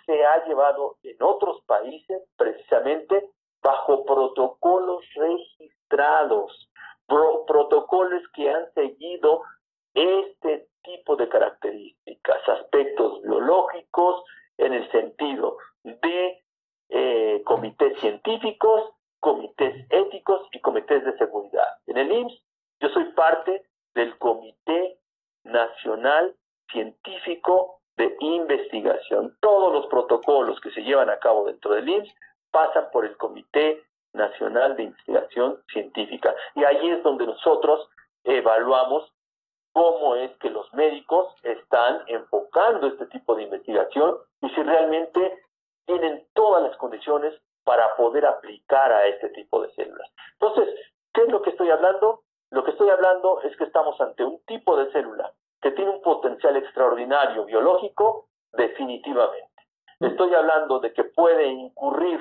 [0.07, 3.31] se ha llevado en otros países precisamente
[3.63, 6.69] bajo protocolos registrados
[7.07, 9.43] protocolos que han seguido
[9.95, 14.25] este tipo de características, aspectos biológicos
[14.59, 16.44] en el sentido de
[16.89, 21.67] eh, comités científicos, comités éticos y comités de seguridad.
[21.87, 22.43] En el IMSS
[22.81, 23.65] yo soy parte
[23.95, 24.99] del Comité
[25.45, 26.35] Nacional
[26.71, 29.37] Científico de Investigación.
[29.41, 32.15] Todos los protocolos que se llevan a cabo dentro del IMSS
[32.51, 33.83] pasan por el Comité
[34.13, 36.35] Nacional de Investigación Científica.
[36.55, 37.89] Y ahí es donde nosotros
[38.25, 39.13] evaluamos
[39.73, 45.44] cómo es que los médicos están enfocando este tipo de investigación y si realmente
[45.87, 50.11] tienen todas las condiciones para poder aplicar a este tipo de células.
[50.39, 50.75] Entonces,
[51.13, 52.23] ¿qué es lo que estoy hablando?
[52.51, 56.03] Lo que estoy hablando es que estamos ante un tipo de célula que tiene un
[56.03, 59.49] potencial extraordinario biológico, definitivamente.
[59.99, 62.21] Estoy hablando de que puede incurrir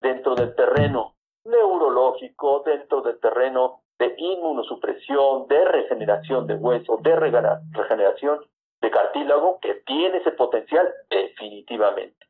[0.00, 8.40] dentro del terreno neurológico, dentro del terreno de inmunosupresión, de regeneración de hueso, de regeneración
[8.80, 12.26] de cartílago, que tiene ese potencial definitivamente.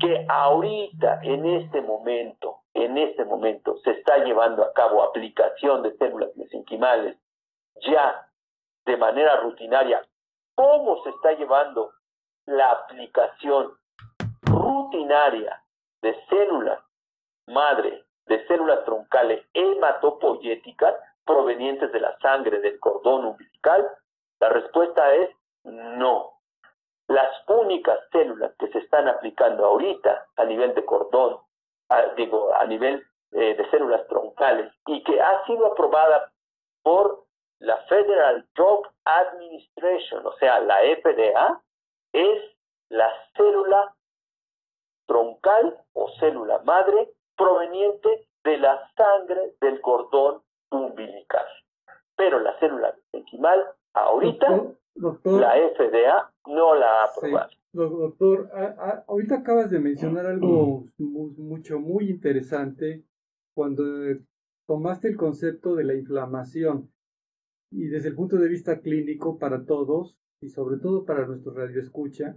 [0.00, 5.96] Que ahorita, en este momento, en este momento, se está llevando a cabo aplicación de
[5.96, 7.16] células mesenquimales
[7.86, 8.26] ya
[8.86, 10.02] de manera rutinaria.
[10.54, 11.92] ¿Cómo se está llevando
[12.46, 13.72] la aplicación
[14.42, 15.62] rutinaria
[16.02, 16.80] de células
[17.46, 20.94] madre de células troncales hematopoyéticas
[21.24, 23.86] provenientes de la sangre del cordón umbilical?
[24.40, 25.30] La respuesta es
[25.64, 26.32] no.
[27.08, 31.38] Las únicas células que se están aplicando ahorita a nivel de cordón,
[32.16, 36.32] digo, a nivel eh, de células troncales y que ha sido aprobada
[36.82, 37.24] por
[37.58, 41.60] la Federal Drug Administration, o sea, la FDA,
[42.12, 42.42] es
[42.90, 43.94] la célula
[45.06, 51.46] troncal o célula madre proveniente de la sangre del cordón umbilical.
[52.16, 54.62] Pero la célula mesenquimal, ahorita,
[54.94, 57.50] la FDA no la ha aprobado.
[57.72, 58.50] Doctor,
[59.08, 63.04] ahorita acabas de mencionar algo mucho, muy interesante
[63.52, 63.84] cuando
[64.66, 66.90] tomaste el concepto de la inflamación
[67.72, 72.36] y desde el punto de vista clínico para todos y sobre todo para nuestro radioescucha,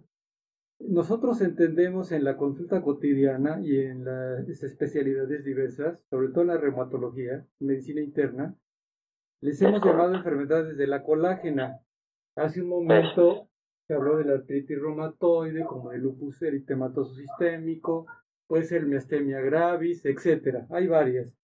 [0.80, 6.58] nosotros entendemos en la consulta cotidiana y en las especialidades diversas, sobre todo en la
[6.58, 8.56] reumatología, medicina interna,
[9.42, 11.80] les hemos llamado enfermedades de la colágena.
[12.38, 13.50] Hace un momento
[13.88, 18.06] se habló de la artritis reumatoide, como el lupus eritematoso sistémico,
[18.46, 20.66] puede ser miastemia gravis, etc.
[20.70, 21.36] Hay varias.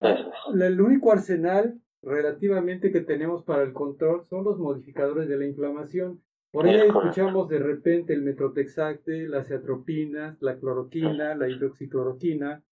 [0.00, 6.22] El único arsenal relativamente que tenemos para el control son los modificadores de la inflamación.
[6.50, 12.62] Por ahí escuchamos de repente el metrotexacte, las ceatropinas, la cloroquina, la hidroxicloroquina,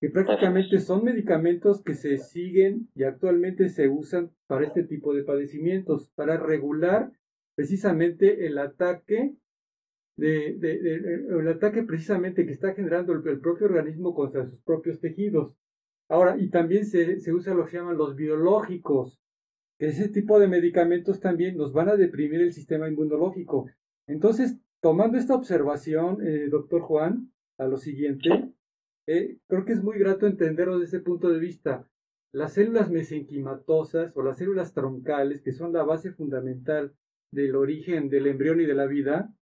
[0.00, 5.22] que prácticamente son medicamentos que se siguen y actualmente se usan para este tipo de
[5.22, 7.12] padecimientos, para regular
[7.54, 9.36] precisamente el ataque
[10.16, 10.58] de,
[11.30, 15.56] el ataque precisamente que está generando el, propio organismo contra sus propios tejidos.
[16.08, 19.22] Ahora, y también se, se usa lo que se llaman los biológicos,
[19.88, 23.66] ese tipo de medicamentos también nos van a deprimir el sistema inmunológico.
[24.06, 28.52] Entonces, tomando esta observación, eh, doctor Juan, a lo siguiente,
[29.06, 31.88] eh, creo que es muy grato entenderlo desde ese punto de vista.
[32.32, 36.94] Las células mesenquimatosas o las células troncales, que son la base fundamental
[37.32, 39.34] del origen del embrión y de la vida,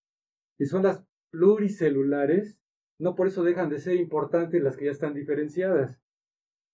[0.57, 2.59] que son las pluricelulares,
[2.99, 6.01] no por eso dejan de ser importantes las que ya están diferenciadas.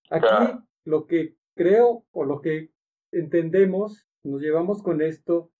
[0.10, 2.72] Aquí lo que creo o lo que
[3.12, 5.52] entendemos, nos llevamos con esto,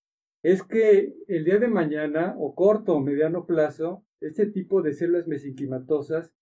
[0.42, 5.26] es que el día de mañana, o corto o mediano plazo, este tipo de células
[5.26, 6.32] mesenquimatosas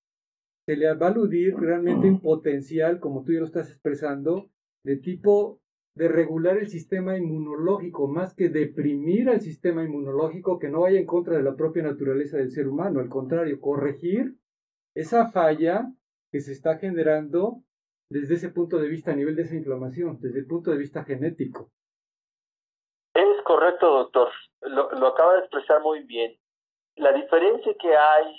[0.67, 4.51] se le va a aludir realmente un potencial, como tú ya lo estás expresando,
[4.85, 5.61] de tipo
[5.95, 11.07] de regular el sistema inmunológico, más que deprimir al sistema inmunológico que no vaya en
[11.07, 14.35] contra de la propia naturaleza del ser humano, al contrario, corregir
[14.95, 15.93] esa falla
[16.33, 17.63] que se está generando
[18.11, 21.05] desde ese punto de vista a nivel de esa inflamación, desde el punto de vista
[21.05, 21.71] genético.
[23.15, 24.29] Es correcto, doctor.
[24.63, 26.37] Lo, lo acaba de expresar muy bien.
[26.97, 28.35] La diferencia que hay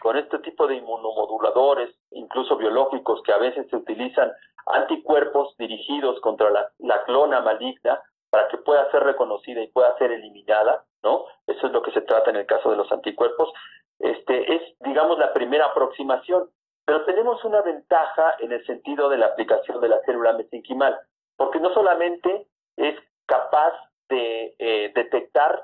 [0.00, 4.32] con este tipo de inmunomoduladores, incluso biológicos, que a veces se utilizan
[4.66, 10.84] anticuerpos dirigidos contra la, clona maligna para que pueda ser reconocida y pueda ser eliminada,
[11.02, 11.26] ¿no?
[11.46, 13.52] Eso es lo que se trata en el caso de los anticuerpos.
[13.98, 16.48] Este es, digamos, la primera aproximación,
[16.84, 20.98] pero tenemos una ventaja en el sentido de la aplicación de la célula mesenquimal,
[21.36, 22.46] porque no solamente
[22.76, 22.96] es
[23.26, 23.72] capaz
[24.08, 25.62] de eh, detectar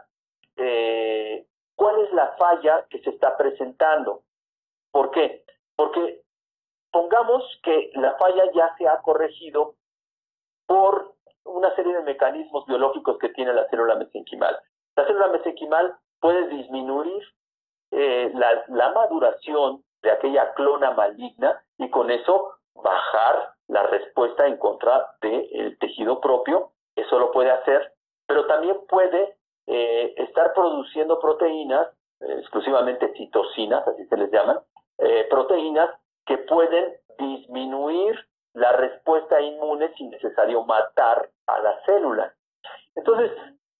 [0.56, 4.22] eh, cuál es la falla que se está presentando.
[4.90, 5.44] ¿Por qué?
[5.76, 6.22] Porque
[6.90, 9.74] pongamos que la falla ya se ha corregido
[10.66, 11.14] por
[11.44, 14.58] una serie de mecanismos biológicos que tiene la célula mesenquimal.
[14.96, 17.22] La célula mesenquimal puede disminuir
[17.92, 25.06] eh, la, maduración de aquella clona maligna y con eso bajar la respuesta en contra
[25.20, 26.72] del tejido propio.
[26.94, 27.92] Eso lo puede hacer,
[28.26, 31.88] pero también puede eh, estar produciendo proteínas,
[32.20, 34.58] eh, exclusivamente citocinas, así se les llaman,
[34.98, 35.90] eh, proteínas
[36.24, 38.18] que pueden disminuir
[38.54, 42.34] la respuesta inmune sin necesario matar a la célula.
[42.94, 43.30] Entonces,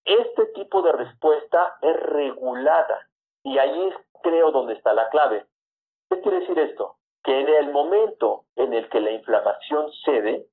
[0.04, 3.08] este tipo de respuesta es regulada
[3.42, 3.92] y ahí
[4.22, 5.46] creo donde está la clave.
[6.10, 6.96] ¿Qué quiere decir esto?
[7.24, 10.46] Que en el momento en el que la inflamación cede,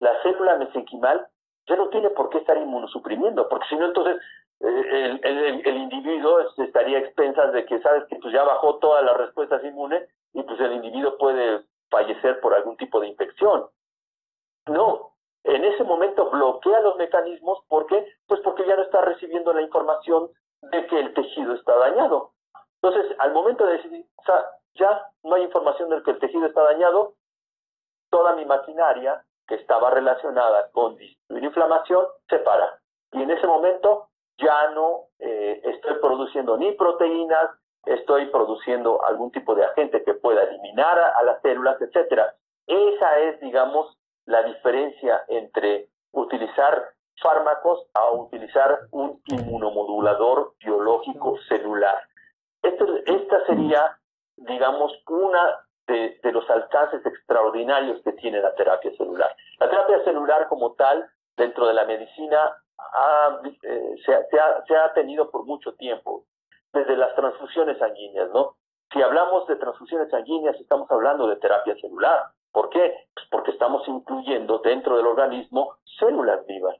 [0.00, 1.26] la célula mesenquimal
[1.66, 4.20] ya no tiene por qué estar inmunosuprimiendo, porque si no, entonces
[4.60, 9.04] eh, el, el, individuo estaría a expensas de que, sabes, que pues ya bajó todas
[9.04, 13.66] las respuestas inmunes y pues el individuo puede fallecer por algún tipo de infección.
[14.66, 18.06] No, en ese momento bloquea los mecanismos, ¿por qué?
[18.26, 20.30] Pues porque ya no está recibiendo la información
[20.62, 22.32] de que el tejido está dañado.
[22.80, 24.06] Entonces, al momento de decir,
[24.74, 27.14] ya no hay información de que el tejido está dañado,
[28.10, 32.80] toda mi maquinaria que estaba relacionada con disminuir inflamación se para.
[33.12, 34.08] Y en ese momento
[34.38, 37.50] ya no eh, estoy produciendo ni proteínas,
[37.86, 42.34] estoy produciendo algún tipo de agente que pueda eliminar a, las células, etcétera.
[42.66, 46.90] Esa es, digamos, la diferencia entre utilizar
[47.22, 52.02] fármacos a utilizar un inmunomodulador biológico celular.
[52.62, 53.98] esta sería,
[54.36, 59.36] digamos, una de, de, los alcances extraordinarios que tiene la terapia celular.
[59.58, 61.06] La terapia celular como tal,
[61.36, 62.56] dentro de la medicina,
[63.62, 66.24] eh, se, ha, tenido por mucho tiempo,
[66.72, 68.56] desde las transfusiones sanguíneas, ¿no?
[68.92, 72.26] Si hablamos de transfusiones sanguíneas, estamos hablando de terapia celular.
[72.52, 72.94] ¿Por qué?
[73.14, 76.76] Pues porque estamos incluyendo dentro del organismo células vivas,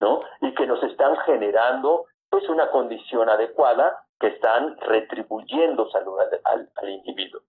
[0.00, 0.20] ¿no?
[0.40, 6.88] Y que nos están generando, pues, una condición adecuada que están retribuyendo salud al, al,
[6.88, 7.42] individuo.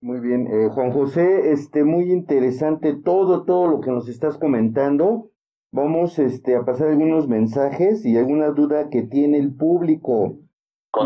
[0.00, 5.31] Muy bien, eh, Juan José, este, muy interesante todo, todo lo que nos estás comentando.
[5.72, 10.36] Vamos este, a pasar algunos mensajes y alguna duda que tiene el público.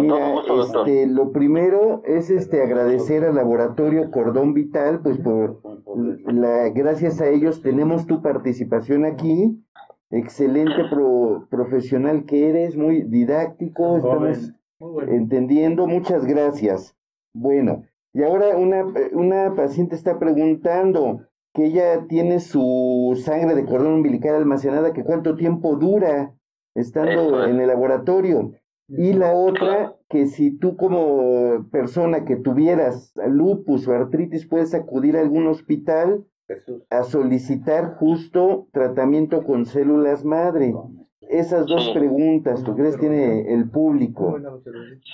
[0.01, 5.61] Mira, este, lo primero es este agradecer al laboratorio Cordón Vital, pues por
[6.27, 9.63] la, gracias a ellos tenemos tu participación aquí.
[10.11, 10.83] Excelente
[11.49, 14.53] profesional que eres, muy didáctico, estamos
[15.07, 15.87] entendiendo.
[15.87, 16.97] Muchas gracias.
[17.33, 21.21] Bueno, y ahora una, una paciente está preguntando,
[21.57, 26.35] que ella tiene su sangre de cordón umbilical almacenada, que cuánto tiempo dura
[26.75, 28.53] estando en el laboratorio.
[28.89, 35.17] Y la otra, que si tú como persona que tuvieras lupus o artritis puedes acudir
[35.17, 36.27] a algún hospital
[36.91, 40.75] a solicitar justo tratamiento con células madre.
[41.23, 44.39] Esas dos preguntas, ¿tú crees tiene el público?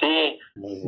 [0.01, 0.39] Sí,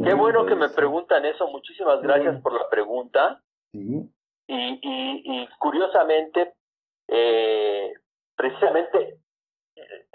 [0.02, 1.46] qué bueno que me preguntan eso.
[1.48, 3.40] Muchísimas gracias por la pregunta.
[3.72, 4.10] Sí.
[4.46, 6.54] Y, y, curiosamente,
[7.08, 7.92] eh,
[8.36, 9.18] precisamente,
[9.76, 10.06] eh,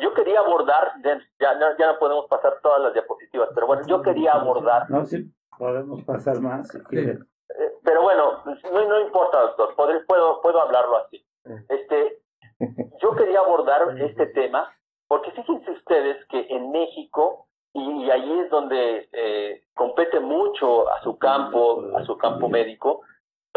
[0.00, 0.92] yo quería abordar,
[1.38, 4.90] ya no, ya no podemos pasar todas las diapositivas, pero bueno, yo quería abordar.
[4.90, 7.18] No, sí, podemos pasar más si eh,
[7.84, 9.74] pero bueno, no, no importa, doctor,
[10.06, 11.24] puedo, puedo hablarlo así.
[11.68, 12.20] Este,
[13.00, 14.68] yo quería abordar este tema
[15.08, 21.18] porque fíjense ustedes que en México y ahí es donde eh, compete mucho a su
[21.18, 23.02] campo, a su campo médico,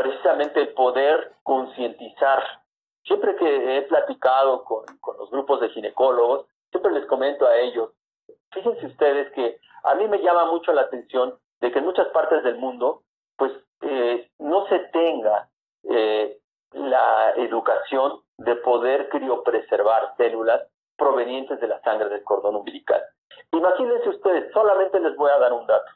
[0.01, 2.41] precisamente el poder concientizar.
[3.03, 7.91] Siempre que he platicado con, con los grupos de ginecólogos, siempre les comento a ellos,
[8.51, 12.43] fíjense ustedes que a mí me llama mucho la atención de que en muchas partes
[12.43, 13.03] del mundo,
[13.37, 13.51] pues
[13.81, 15.49] eh, no se tenga
[15.83, 16.37] eh,
[16.71, 20.61] la educación de poder criopreservar células
[20.97, 23.01] provenientes de la sangre del cordón umbilical.
[23.51, 25.91] Imagínense ustedes, solamente les voy a dar un dato.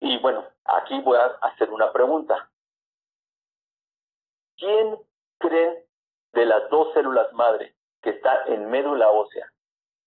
[0.00, 2.50] Y bueno, aquí voy a hacer una pregunta.
[4.56, 4.98] ¿Quién
[5.38, 5.86] cree
[6.32, 9.50] de las dos células madre que está en médula ósea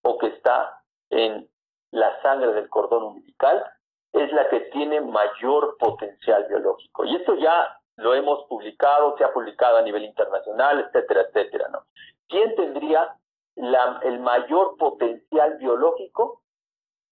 [0.04, 1.50] o que está en
[1.92, 3.66] la sangre del cordón umbilical
[4.14, 7.06] es la que tiene mayor potencial biológico?
[7.06, 11.86] Y esto ya lo hemos publicado, se ha publicado a nivel internacional, etcétera, etcétera, ¿no?
[12.28, 13.16] ¿Quién tendría
[13.56, 16.41] la, el mayor potencial biológico?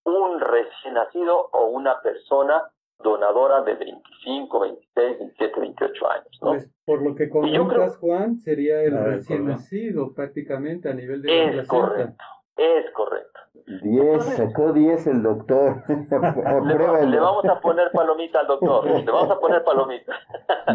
[0.10, 2.64] Un recién nacido o una persona
[2.98, 6.50] donadora de 25, 26, 27, 28 años, ¿no?
[6.50, 11.68] Pues por lo que comentas, Juan, sería el recién nacido prácticamente a nivel de Es
[11.68, 12.24] correcto,
[12.58, 13.40] es correcto.
[13.84, 15.84] 10, sacó 10 el doctor.
[15.88, 20.14] le, le, vamos a poner palomita al doctor, le vamos a poner palomita.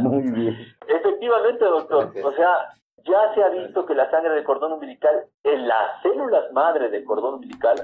[0.01, 0.57] Muy bien.
[0.87, 2.73] Efectivamente, doctor, o sea,
[3.05, 7.05] ya se ha visto que la sangre del cordón umbilical, en las células madre del
[7.05, 7.77] cordón umbilical,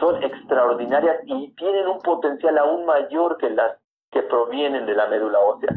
[0.00, 3.78] son extraordinarias y tienen un potencial aún mayor que las
[4.10, 5.70] que provienen de la médula ósea.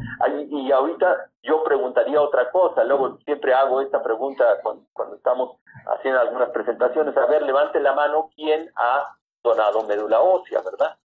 [0.50, 5.58] Y ahorita yo preguntaría otra cosa, luego siempre hago esta pregunta cuando, cuando estamos
[5.88, 10.98] haciendo algunas presentaciones, a ver, levante la mano quién ha donado médula ósea, ¿verdad?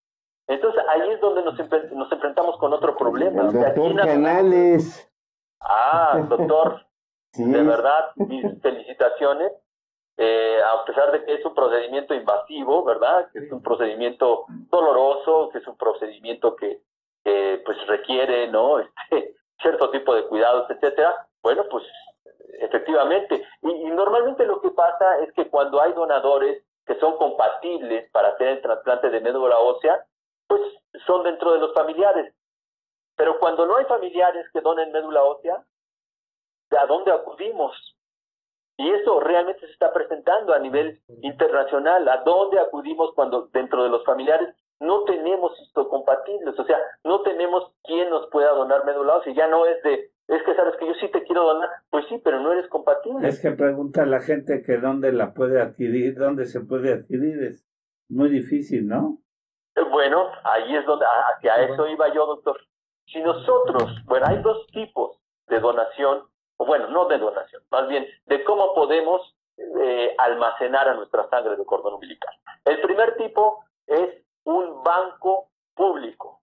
[0.46, 1.58] Entonces ahí es donde nos,
[1.92, 3.42] nos enfrentamos con otro problema.
[3.42, 5.10] El doctor Canales.
[5.60, 6.84] Ah, doctor,
[7.34, 9.52] de verdad, mis felicitaciones.
[10.18, 13.30] Eh, a pesar de que es un procedimiento invasivo, ¿verdad?
[13.32, 16.82] Que es un procedimiento doloroso, que es un procedimiento que,
[17.64, 18.78] pues requiere, ¿no?
[19.10, 21.26] Este, cierto tipo de cuidados, etcétera.
[21.42, 21.84] Bueno, pues
[22.60, 23.42] efectivamente.
[23.62, 28.28] Y, y, normalmente lo que pasa es que cuando hay donadores que son compatibles para
[28.28, 30.04] hacer el trasplante de médula ósea,
[30.48, 30.60] pues
[31.06, 32.34] son dentro de los familiares.
[33.16, 35.64] Pero cuando no hay familiares que donen médula ósea,
[36.78, 37.72] a dónde acudimos.
[38.76, 42.08] Y eso realmente se está presentando a nivel internacional.
[42.08, 46.58] ¿A dónde acudimos cuando dentro de los familiares no tenemos compatibles?
[46.58, 49.34] O sea, no tenemos quien nos pueda donar médula ósea.
[49.34, 51.68] Ya no es de, es que sabes que yo sí te quiero donar.
[51.90, 53.28] Pues sí, pero no eres compatible.
[53.28, 57.42] Es que pregunta a la gente que dónde la puede adquirir, dónde se puede adquirir.
[57.44, 57.66] Es
[58.08, 59.18] muy difícil, ¿no?
[59.76, 62.58] Eh, bueno, ahí es donde, hacia eso iba yo, doctor.
[63.06, 65.18] Si nosotros, bueno, hay dos tipos
[65.48, 66.31] de donación
[66.62, 71.56] o bueno, no de donación, más bien de cómo podemos eh, almacenar a nuestra sangre
[71.56, 72.32] de cordón umbilical.
[72.64, 76.40] El primer tipo es un banco público.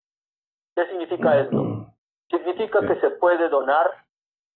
[0.75, 1.87] ¿Qué significa esto?
[2.29, 3.89] Significa que se puede donar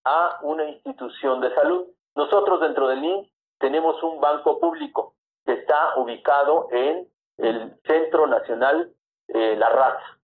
[0.03, 1.87] a una institución de salud.
[2.13, 5.15] Nosotros dentro del INS tenemos un banco público
[5.45, 7.07] que está ubicado en
[7.37, 8.91] el Centro Nacional
[9.29, 10.19] eh, La Raza.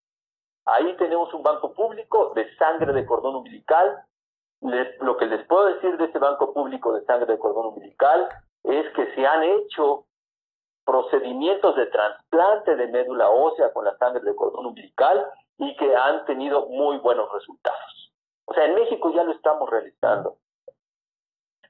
[0.65, 4.03] Ahí tenemos un banco público de sangre de cordón umbilical
[4.61, 8.27] lo que les puedo decir de este banco público de sangre de cordón umbilical
[8.63, 10.05] es que se han hecho
[10.85, 15.27] procedimientos de trasplante de médula ósea con la sangre de cordón umbilical
[15.57, 18.13] y que han tenido muy buenos resultados.
[18.45, 20.37] O sea, en México ya lo estamos realizando.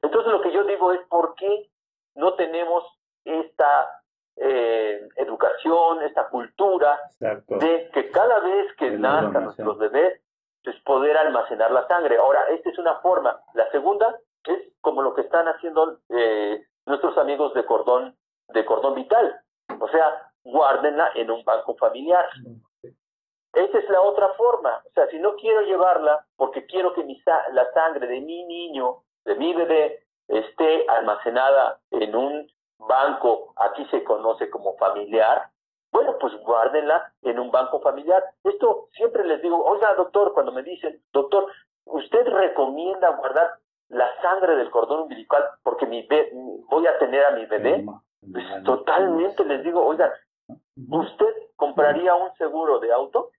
[0.02, 1.70] Entonces lo que yo digo es por qué
[2.16, 2.84] no tenemos
[3.26, 4.02] esta
[4.38, 10.22] eh, educación, esta cultura de que cada vez que nazcan nuestros bebés
[10.64, 12.18] es poder almacenar la sangre.
[12.18, 13.40] Ahora, esta es una forma.
[13.54, 18.16] La segunda es como lo que están haciendo eh, nuestros amigos de cordón,
[18.50, 19.42] de cordón vital.
[19.80, 22.28] O sea, guárdenla en un banco familiar.
[23.54, 24.82] Esa es la otra forma.
[24.86, 27.22] O sea, si no quiero llevarla porque quiero que mi,
[27.52, 34.04] la sangre de mi niño, de mi bebé, esté almacenada en un banco, aquí se
[34.04, 35.50] conoce como familiar,
[35.92, 38.24] bueno, pues guárdenla en un banco familiar.
[38.44, 41.48] Esto siempre les digo, oiga doctor, cuando me dicen, doctor,
[41.86, 43.56] ¿usted recomienda guardar
[43.90, 46.08] la sangre del cordón umbilical porque mi
[46.70, 47.86] voy a tener a mi bebé?
[48.32, 50.12] Pues totalmente les digo, oigan,
[50.92, 53.32] ¿usted compraría un seguro de auto?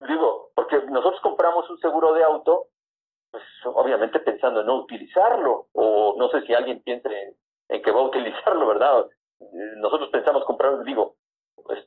[0.00, 2.66] Digo, porque nosotros compramos un seguro de auto,
[3.30, 7.36] pues obviamente pensando en no utilizarlo, o no sé si alguien piense
[7.68, 9.06] en que va a utilizarlo, ¿verdad?
[9.76, 11.14] Nosotros pensamos comprar, digo,
[11.64, 11.86] pues,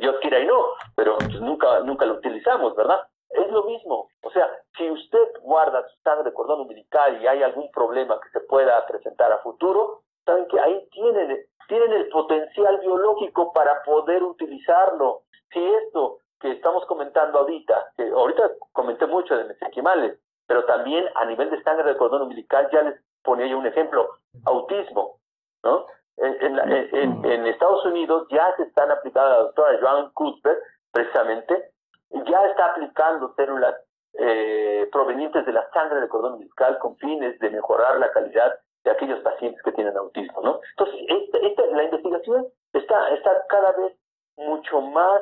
[0.00, 3.06] Dios quiera y no, pero nunca, nunca lo utilizamos, ¿verdad?
[3.30, 7.70] Es lo mismo, o sea, si usted guarda su sangre cordón umbilical y hay algún
[7.70, 13.52] problema que se pueda presentar a futuro, saben que ahí tienen, tienen el potencial biológico
[13.52, 15.22] para poder utilizarlo.
[15.52, 21.24] Si esto que estamos comentando ahorita, que ahorita comenté mucho de mesenquimales, pero también a
[21.24, 24.08] nivel de sangre de cordón umbilical, ya les ponía yo un ejemplo,
[24.44, 25.18] autismo,
[25.64, 25.86] ¿no?
[26.18, 30.58] En, en, en, Estados Unidos ya se están aplicando, la doctora Joan Cuthbert,
[30.90, 31.72] precisamente,
[32.10, 33.74] ya está aplicando células
[34.18, 38.90] eh, provenientes de la sangre de cordón umbilical con fines de mejorar la calidad de
[38.90, 40.60] aquellos pacientes que tienen autismo, ¿no?
[40.78, 41.06] Entonces,
[41.42, 43.92] esta, la investigación está, está cada vez
[44.36, 45.20] mucho más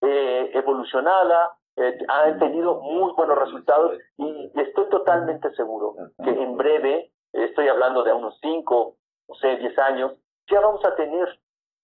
[0.00, 7.12] eh, evolucionada, eh, ha tenido muy buenos resultados y estoy totalmente seguro que en breve,
[7.32, 8.96] estoy hablando de unos 5,
[9.26, 10.12] o sea, 10 años,
[10.52, 11.40] ya vamos a tener,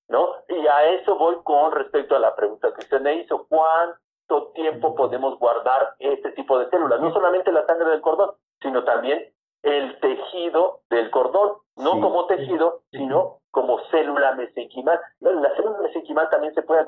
[0.09, 0.35] ¿no?
[0.49, 4.95] Y a eso voy con respecto a la pregunta que usted me hizo, ¿cuánto tiempo
[4.95, 7.01] podemos guardar este tipo de células?
[7.01, 9.33] No solamente la sangre del cordón, sino también
[9.63, 15.01] el tejido del cordón, no como tejido, sino como célula mesenquimal.
[15.21, 16.85] La célula mesenquimal también se puede,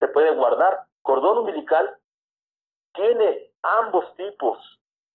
[0.00, 0.80] se puede guardar.
[1.02, 1.96] Cordón umbilical
[2.94, 4.58] tiene ambos tipos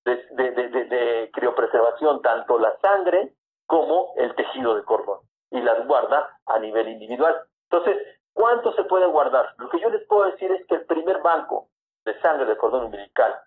[0.06, 3.34] de, de, de, de, criopreservación, tanto la sangre
[3.66, 5.20] como el tejido del cordón,
[5.54, 7.40] y las guarda a nivel individual.
[7.70, 7.98] Entonces,
[8.34, 9.54] ¿cuánto se puede guardar?
[9.58, 11.70] Lo que yo les puedo decir es que el primer banco
[12.06, 13.40] de sangre del cordón umbilical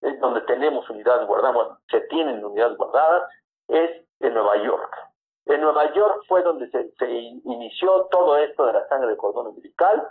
[0.00, 3.30] es donde tenemos unidades guardadas, se tienen unidades guardadas,
[3.68, 4.96] es en Nueva York.
[5.44, 7.10] En Nueva York fue donde se,
[7.44, 10.08] inició todo esto de la sangre de cordón umbilical.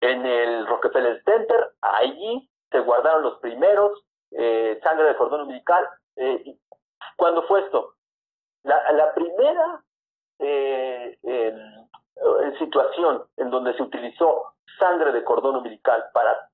[0.00, 5.88] En el Rockefeller Center, allí se guardaron los primeros eh, sangre de cordón umbilical.
[6.16, 6.58] Eh,
[7.16, 7.94] ¿Cuándo fue esto?
[8.64, 9.82] La primera
[10.42, 11.18] eh,
[12.58, 16.48] situación en donde se utilizó sangre de cordón umbilical para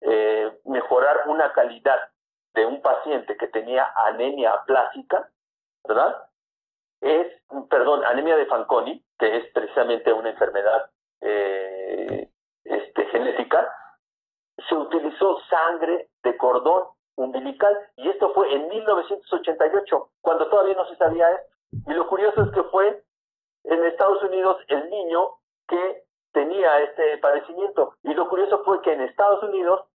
[0.00, 1.98] eh, mejorar una calidad
[2.54, 5.28] de un paciente que tenía anemia plástica,
[5.86, 6.24] ¿verdad?
[7.00, 7.28] Es,
[7.68, 10.90] perdón, anemia de Fanconi, que es precisamente una enfermedad
[11.20, 12.28] eh,
[12.64, 13.72] este, genética,
[14.68, 20.96] se utilizó sangre de cordón umbilical y esto fue en 1988, cuando todavía no se
[20.96, 21.50] sabía esto.
[21.86, 23.04] Y lo curioso es que fue
[23.64, 25.30] en Estados Unidos el niño
[25.68, 27.94] que tenía este padecimiento.
[28.02, 29.86] Y lo curioso fue que en Estados Unidos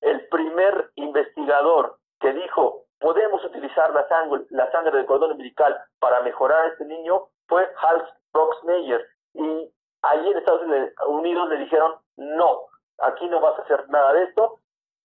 [0.00, 6.20] el primer investigador que dijo podemos utilizar la sangre, la sangre del cordón umbilical para
[6.22, 9.06] mejorar a este niño fue Hal Broxmeyer.
[9.34, 9.72] Y
[10.02, 10.62] allí en Estados
[11.08, 12.66] Unidos le dijeron, no,
[12.98, 14.58] aquí no vas a hacer nada de esto.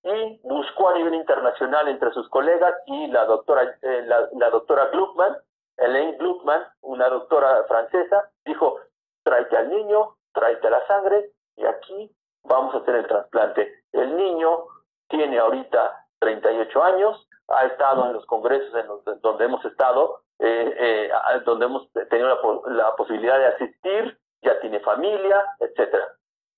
[0.04, 4.90] Y buscó a nivel internacional entre sus colegas y la doctora, eh, la, la, doctora
[4.92, 5.36] Gluckman,
[5.78, 8.80] Elaine Gluckman, una doctora francesa, dijo,
[9.24, 12.12] tráete al niño, tráete la sangre y aquí
[12.44, 13.84] vamos a hacer el trasplante.
[13.92, 14.66] El niño
[15.08, 20.76] tiene ahorita 38 años, ha estado en los congresos en los, donde hemos estado, eh,
[20.78, 21.12] eh,
[21.46, 22.28] donde hemos tenido
[22.66, 26.08] la, la, posibilidad de asistir, ya tiene familia, etcétera.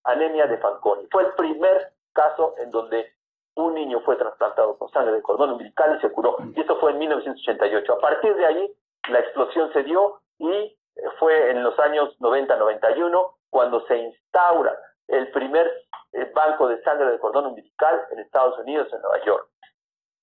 [0.03, 1.07] Anemia de Fanconi.
[1.11, 3.14] Fue el primer caso en donde
[3.56, 6.38] un niño fue trasplantado con sangre de cordón umbilical y se curó.
[6.56, 7.94] Y esto fue en 1988.
[7.94, 8.73] A partir de ahí,
[9.09, 10.77] la explosión se dio y
[11.19, 14.77] fue en los años 90-91 cuando se instaura
[15.07, 15.71] el primer
[16.13, 19.47] eh, banco de sangre de cordón umbilical en Estados Unidos, en Nueva York,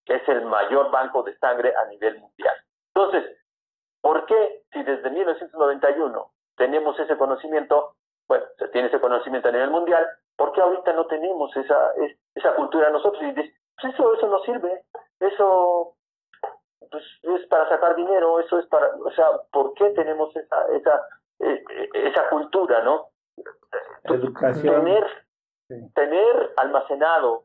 [0.04, 2.54] que es el mayor banco de sangre a nivel mundial.
[2.94, 3.24] Entonces,
[4.00, 7.96] ¿por qué si desde 1991 tenemos ese conocimiento,
[8.28, 10.06] bueno, se tiene ese conocimiento a nivel mundial,
[10.36, 11.92] ¿por qué ahorita no tenemos esa,
[12.34, 13.22] esa cultura nosotros?
[13.22, 13.50] Y pues
[13.82, 14.82] eso, eso no sirve,
[15.20, 15.96] eso
[16.90, 21.06] pues, es para sacar dinero, eso es para, o sea, ¿por qué tenemos esa, esa,
[21.40, 23.08] eh, eh, esa cultura, no?
[24.04, 24.84] Educación.
[24.84, 25.06] Tener,
[25.94, 27.44] tener almacenado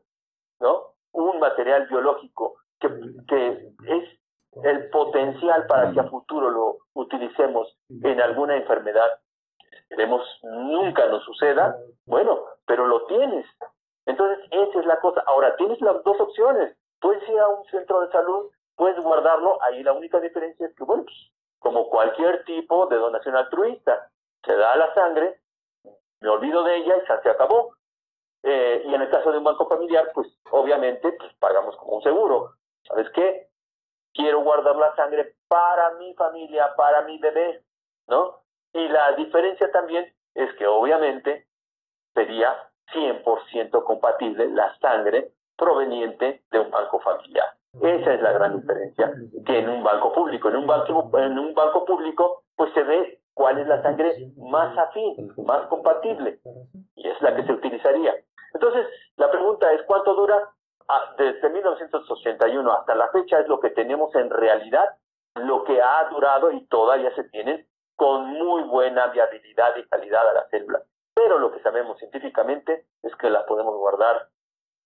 [0.60, 0.94] ¿no?
[1.12, 2.88] un material biológico que,
[3.28, 4.20] que es
[4.64, 9.10] el potencial para que a futuro lo utilicemos en alguna enfermedad
[9.90, 11.76] esperemos nunca nos suceda,
[12.06, 13.44] bueno, pero lo tienes.
[14.06, 15.22] Entonces, esa es la cosa.
[15.26, 16.76] Ahora, tienes las dos opciones.
[17.00, 18.50] Puedes ir a un centro de salud,
[18.80, 21.16] puedes guardarlo, ahí la única diferencia es que, bueno, pues,
[21.58, 24.10] como cualquier tipo de donación altruista,
[24.42, 25.38] se da la sangre,
[26.22, 27.74] me olvido de ella y ya se acabó.
[28.42, 32.02] Eh, y en el caso de un banco familiar, pues obviamente pues, pagamos como un
[32.02, 32.54] seguro.
[32.88, 33.50] ¿Sabes qué?
[34.14, 37.62] Quiero guardar la sangre para mi familia, para mi bebé,
[38.08, 38.40] ¿no?
[38.72, 41.46] Y la diferencia también es que obviamente
[42.14, 42.56] sería
[42.94, 47.59] 100% compatible la sangre proveniente de un banco familiar.
[47.74, 49.12] Esa es la gran diferencia
[49.46, 50.48] que en un banco público.
[50.48, 54.76] En un banco, en un banco público, pues se ve cuál es la sangre más
[54.76, 56.40] afín, más compatible,
[56.96, 58.14] y es la que se utilizaría.
[58.52, 58.86] Entonces,
[59.16, 60.50] la pregunta es, ¿cuánto dura?
[60.88, 64.96] Ah, desde 1981 hasta la fecha es lo que tenemos en realidad
[65.36, 70.34] lo que ha durado y todavía se tienen con muy buena viabilidad y calidad a
[70.34, 70.82] las células.
[71.14, 74.28] Pero lo que sabemos científicamente es que las podemos guardar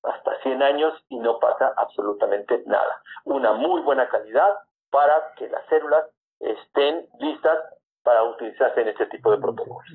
[0.04, 3.02] hasta 100 años y no pasa absolutamente nada.
[3.24, 4.48] Una muy buena calidad
[4.90, 6.04] para que las células
[6.40, 7.58] estén listas
[8.02, 9.90] para utilizarse en este tipo de protocolos.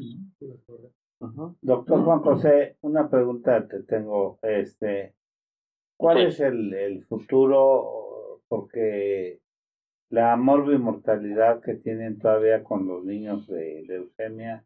[1.61, 4.39] Doctor Juan José, una pregunta te tengo.
[4.41, 5.15] Este,
[5.97, 8.41] ¿Cuál es el, el futuro?
[8.47, 9.41] Porque
[10.09, 14.65] la morbimortalidad que tienen todavía con los niños de leucemia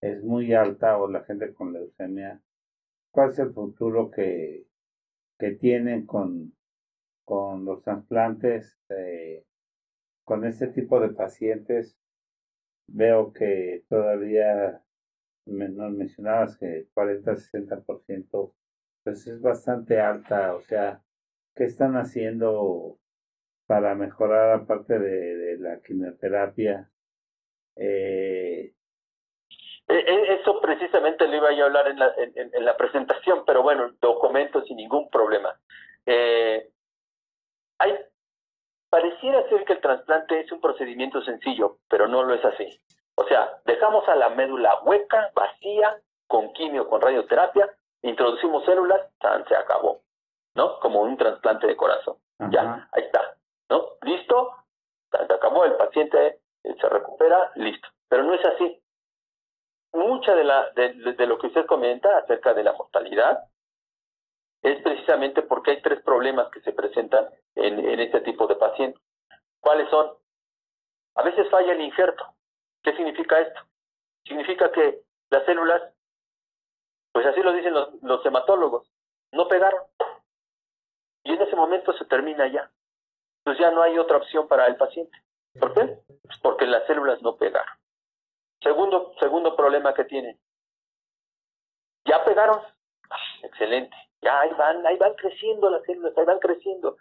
[0.00, 2.40] es muy alta o la gente con leucemia.
[3.10, 4.66] ¿Cuál es el futuro que,
[5.38, 6.54] que tienen con,
[7.24, 8.78] con los trasplantes?
[8.90, 9.44] Eh,
[10.24, 11.98] con este tipo de pacientes
[12.86, 14.82] veo que todavía
[15.46, 18.54] nos mencionabas que 40-60%
[19.02, 21.02] pues es bastante alta, o sea,
[21.54, 22.98] ¿qué están haciendo
[23.66, 26.90] para mejorar aparte de, de la quimioterapia?
[27.76, 28.49] Eh,
[29.90, 34.18] eso precisamente lo iba yo a hablar en la, en, la presentación, pero bueno, lo
[34.18, 35.54] comento sin ningún problema.
[36.06, 36.70] Eh,
[37.78, 37.98] hay,
[38.88, 42.68] pareciera ser que el trasplante es un procedimiento sencillo, pero no lo es así.
[43.16, 47.68] O sea, dejamos a la médula hueca, vacía, con quimio, con radioterapia,
[48.02, 49.00] introducimos células,
[49.48, 50.02] se acabó,
[50.54, 50.78] ¿no?
[50.80, 52.16] Como un trasplante de corazón.
[52.50, 53.36] Ya, ahí está.
[53.68, 53.90] ¿no?
[54.02, 54.52] ¿Listo?
[55.10, 57.88] Se acabó, el paciente eh, se recupera, listo.
[58.08, 58.80] Pero no es así.
[59.92, 63.44] Mucha de, la, de, lo que usted comenta acerca de la mortalidad
[64.62, 69.02] es precisamente porque hay tres problemas que se presentan en, este tipo de pacientes.
[69.60, 70.12] ¿Cuáles son?
[71.16, 72.24] A veces falla el injerto.
[72.82, 73.60] ¿Qué significa esto?
[74.24, 75.82] Significa que las células,
[77.12, 78.88] pues así lo dicen los, hematólogos,
[79.32, 79.82] no pegaron.
[81.24, 82.70] Y en ese momento se termina ya
[83.44, 85.16] pues ya no hay otra opción para el paciente.
[85.58, 85.98] ¿Por qué?
[86.22, 87.74] Pues porque las células no pegaron.
[88.62, 90.38] Segundo, segundo problema que tienen.
[92.04, 92.60] Ya pegaron.
[93.42, 93.96] Excelente.
[94.22, 96.96] Ya ahí van, ahí van creciendo las células, ahí van creciendo.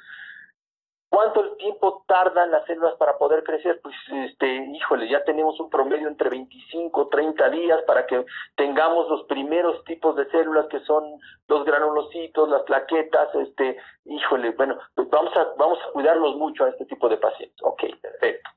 [1.10, 3.82] ¿Cuánto tiempo tardan las células para poder crecer?
[3.82, 3.96] Pues,
[4.30, 8.24] este, híjole, ya tenemos un promedio entre 25, 30 días para que
[8.56, 14.78] tengamos los primeros tipos de células que son los granulocitos, las plaquetas, este, híjole, bueno,
[14.94, 17.58] pues vamos a, vamos a cuidarlos mucho a este tipo de pacientes.
[17.64, 18.50] Ok, perfecto.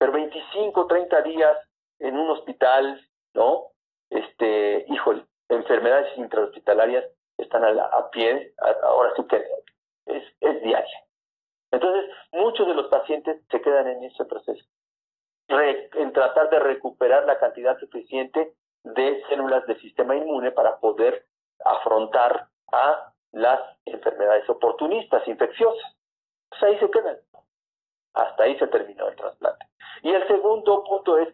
[0.00, 1.58] Pero 25, 30 días
[1.98, 3.66] en un hospital, ¿no?
[4.08, 7.04] Este, híjole, enfermedades intrahospitalarias
[7.36, 9.36] están a, a pie, ahora sí que
[10.06, 11.04] es, es diaria.
[11.70, 14.64] Entonces, muchos de los pacientes se quedan en ese proceso,
[15.48, 21.26] en tratar de recuperar la cantidad suficiente de células del sistema inmune para poder
[21.62, 25.94] afrontar a las enfermedades oportunistas, infecciosas.
[26.48, 27.18] Pues ahí se quedan.
[28.14, 29.69] Hasta ahí se terminó el trasplante.
[30.02, 31.28] Y el segundo punto es,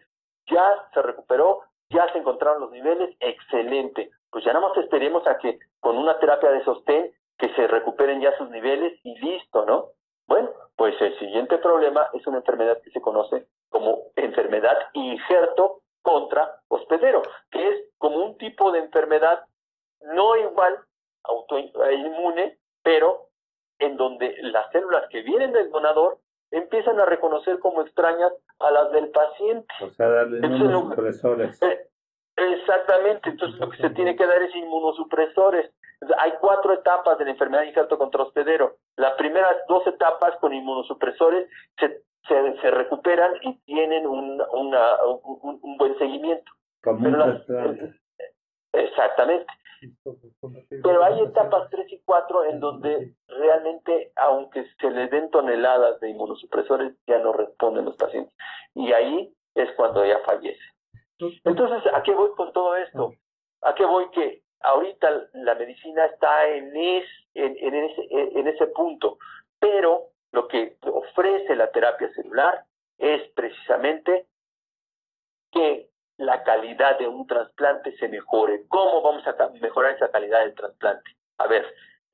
[0.49, 4.11] ya se recuperó, ya se encontraron los niveles, excelente.
[4.29, 8.21] Pues ya nada más esperemos a que con una terapia de sostén que se recuperen
[8.21, 9.89] ya sus niveles y listo, ¿no?
[10.27, 16.59] Bueno, pues el siguiente problema es una enfermedad que se conoce como enfermedad injerto contra
[16.67, 17.21] hospedero,
[17.51, 19.45] que es como un tipo de enfermedad
[20.01, 20.79] no igual
[21.23, 23.27] autoinmune, pero
[23.79, 26.19] en donde las células que vienen del donador
[26.51, 29.73] empiezan a reconocer como extrañas a las del paciente.
[29.81, 31.61] O sea, darle inmunosupresores.
[31.61, 31.87] Eh,
[32.35, 35.71] exactamente, entonces lo que se tiene que dar es inmunosupresores.
[36.19, 38.77] Hay cuatro etapas de la enfermedad de injerto contra hospedero.
[38.97, 41.49] Las primeras dos etapas con inmunosupresores
[41.79, 46.51] se, se, recuperan y tienen un, una, un, buen seguimiento.
[48.73, 49.51] exactamente.
[50.83, 56.09] Pero hay etapas 3 y 4 en donde realmente, aunque se les den toneladas de
[56.09, 58.33] inmunosupresores, ya no responden los pacientes.
[58.75, 60.61] Y ahí es cuando ya fallece.
[61.43, 63.13] Entonces, ¿a qué voy con todo esto?
[63.61, 69.17] ¿A qué voy que ahorita la medicina está en, en, ese, en ese punto,
[69.59, 72.65] pero lo que ofrece la terapia celular
[72.97, 74.27] es precisamente
[75.51, 78.67] que la calidad de un trasplante se mejore.
[78.67, 81.11] ¿Cómo vamos a mejorar esa calidad del trasplante?
[81.37, 81.65] A ver,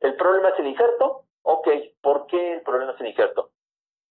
[0.02, 1.24] ¿el problema es el injerto?
[1.44, 1.68] Ok,
[2.02, 3.52] ¿por qué el problema es el injerto?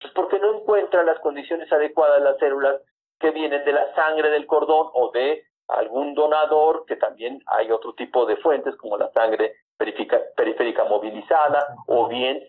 [0.01, 2.81] Pues porque no encuentra las condiciones adecuadas las células
[3.21, 7.95] que vienen de la sangre del cordón o de algún donador, que también hay otro
[7.95, 12.43] tipo de fuentes como la sangre periférica movilizada, o bien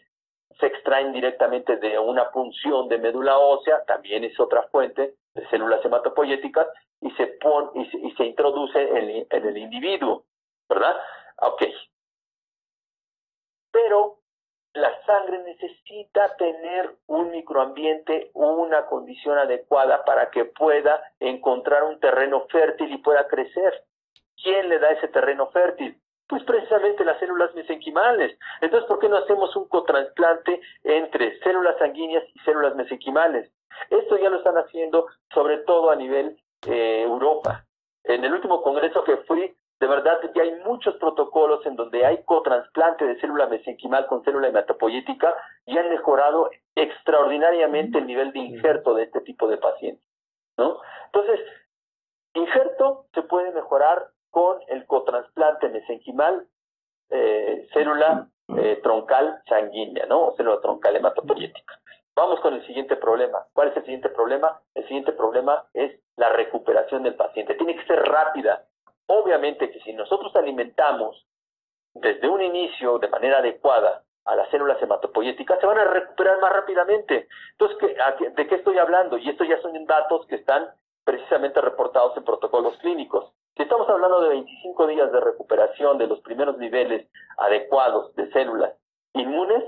[0.59, 5.83] se extraen directamente de una punción de médula ósea, también es otra fuente de células
[5.83, 6.67] hematopoyéticas,
[7.03, 10.25] y se, pone, y se, introduce en, en el individuo,
[10.69, 10.95] ¿verdad?
[11.41, 11.63] Ok.
[13.71, 14.19] Pero
[14.73, 22.47] la sangre necesita tener un microambiente, una condición adecuada para que pueda encontrar un terreno
[22.49, 23.84] fértil y pueda crecer.
[24.41, 25.99] ¿Quién le da ese terreno fértil?
[26.27, 28.38] Pues precisamente las células mesenquimales.
[28.61, 33.51] Entonces, ¿por qué no hacemos un cotransplante entre células sanguíneas y células mesenquimales?
[33.89, 37.65] Esto ya lo están haciendo sobre todo a nivel eh, Europa.
[38.03, 42.23] En el último congreso que fui, de verdad que hay muchos protocolos en donde hay
[42.23, 45.35] cotransplante de célula mesenquimal con célula hematopoyética
[45.65, 50.06] y han mejorado extraordinariamente el nivel de injerto de este tipo de pacientes.
[50.57, 50.80] ¿no?
[51.07, 51.40] Entonces,
[52.34, 56.48] injerto se puede mejorar con el cotransplante mesenquimal,
[57.10, 58.27] eh, célula
[58.57, 60.27] eh, troncal sanguínea, ¿no?
[60.27, 61.80] O célula troncal hematopoyética.
[62.15, 63.45] Vamos con el siguiente problema.
[63.53, 64.61] ¿Cuál es el siguiente problema?
[64.76, 67.56] El siguiente problema es la recuperación del paciente.
[67.56, 68.65] Tiene que ser rápida.
[69.07, 71.26] Obviamente que si nosotros alimentamos
[71.94, 76.52] desde un inicio de manera adecuada a las células hematopoyéticas, se van a recuperar más
[76.53, 77.27] rápidamente.
[77.52, 77.95] Entonces,
[78.35, 79.18] ¿de qué estoy hablando?
[79.18, 80.69] Y estos ya son datos que están
[81.03, 83.34] precisamente reportados en protocolos clínicos.
[83.56, 87.07] Si estamos hablando de 25 días de recuperación de los primeros niveles
[87.38, 88.73] adecuados de células
[89.14, 89.64] inmunes,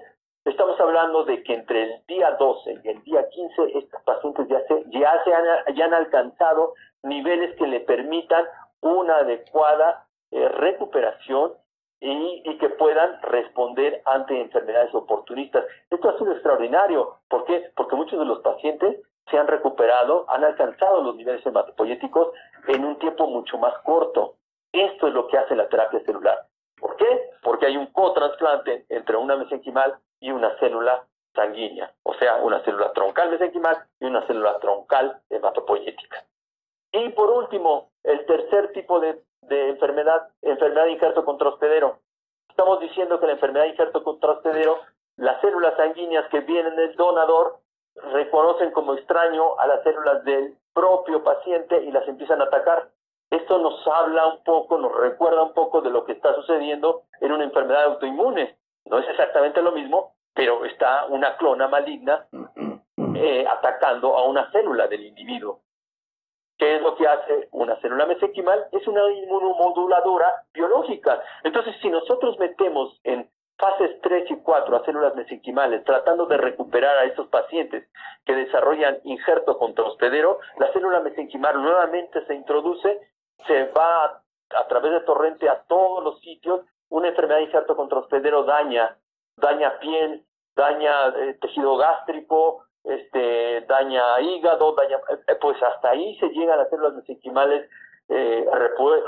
[0.46, 4.62] estamos hablando de que entre el día 12 y el día 15 estos pacientes ya,
[4.68, 6.74] se, ya, se han, ya han alcanzado
[7.04, 8.46] niveles que le permitan
[8.82, 11.54] una adecuada eh, recuperación
[12.00, 15.66] y, y, que puedan responder ante enfermedades oportunistas.
[15.90, 17.16] Esto ha sido extraordinario.
[17.30, 17.72] ¿Por qué?
[17.76, 19.00] Porque muchos de los pacientes
[19.30, 22.30] se han recuperado, han alcanzado los niveles hematopoyéticos
[22.68, 24.36] en un tiempo mucho más corto.
[24.72, 26.46] Esto es lo que hace la terapia celular.
[26.80, 27.30] ¿Por qué?
[27.42, 32.94] Porque hay un cotransplante entre una mesenquimal y una célula sanguínea, o sea, una célula
[32.94, 36.24] troncal mesenquimal y una célula troncal hematopoyética.
[36.92, 41.26] Y por último, el tercer tipo de, enfermedad, enfermedad de injerto.
[42.50, 44.80] Estamos diciendo que la enfermedad de injerto contra hospedero,
[45.18, 47.60] las células sanguíneas que vienen del donador
[48.14, 52.90] reconocen como extraño a las células del propio paciente y las empiezan a atacar.
[53.36, 57.34] Esto nos habla un poco, nos recuerda un poco de lo que está sucediendo en
[57.34, 58.58] una enfermedad autoinmune.
[58.86, 62.28] No es exactamente lo mismo, pero está una clona maligna
[63.16, 65.60] eh, atacando a una célula del individuo.
[66.58, 68.68] ¿Qué es lo que hace una célula mesenquimal?
[68.72, 71.22] Es una inmunomoduladora biológica.
[71.44, 76.98] Entonces, si nosotros metemos en fases 3 y 4 a células mesenquimales tratando de recuperar
[76.98, 77.90] a estos pacientes
[78.26, 83.00] que desarrollan injerto contra hospedero, la célula mesenquimal nuevamente se introduce,
[83.48, 88.00] se va a, través de torrente a todos los sitios, una enfermedad de injerto contra
[88.00, 88.98] hospedero daña,
[89.38, 90.26] daña piel,
[90.56, 96.58] daña eh, tejido gástrico, este, daña hígado, daña, eh, eh, pues hasta ahí se llegan
[96.58, 97.70] las células mesenquimales,
[98.10, 98.46] eh,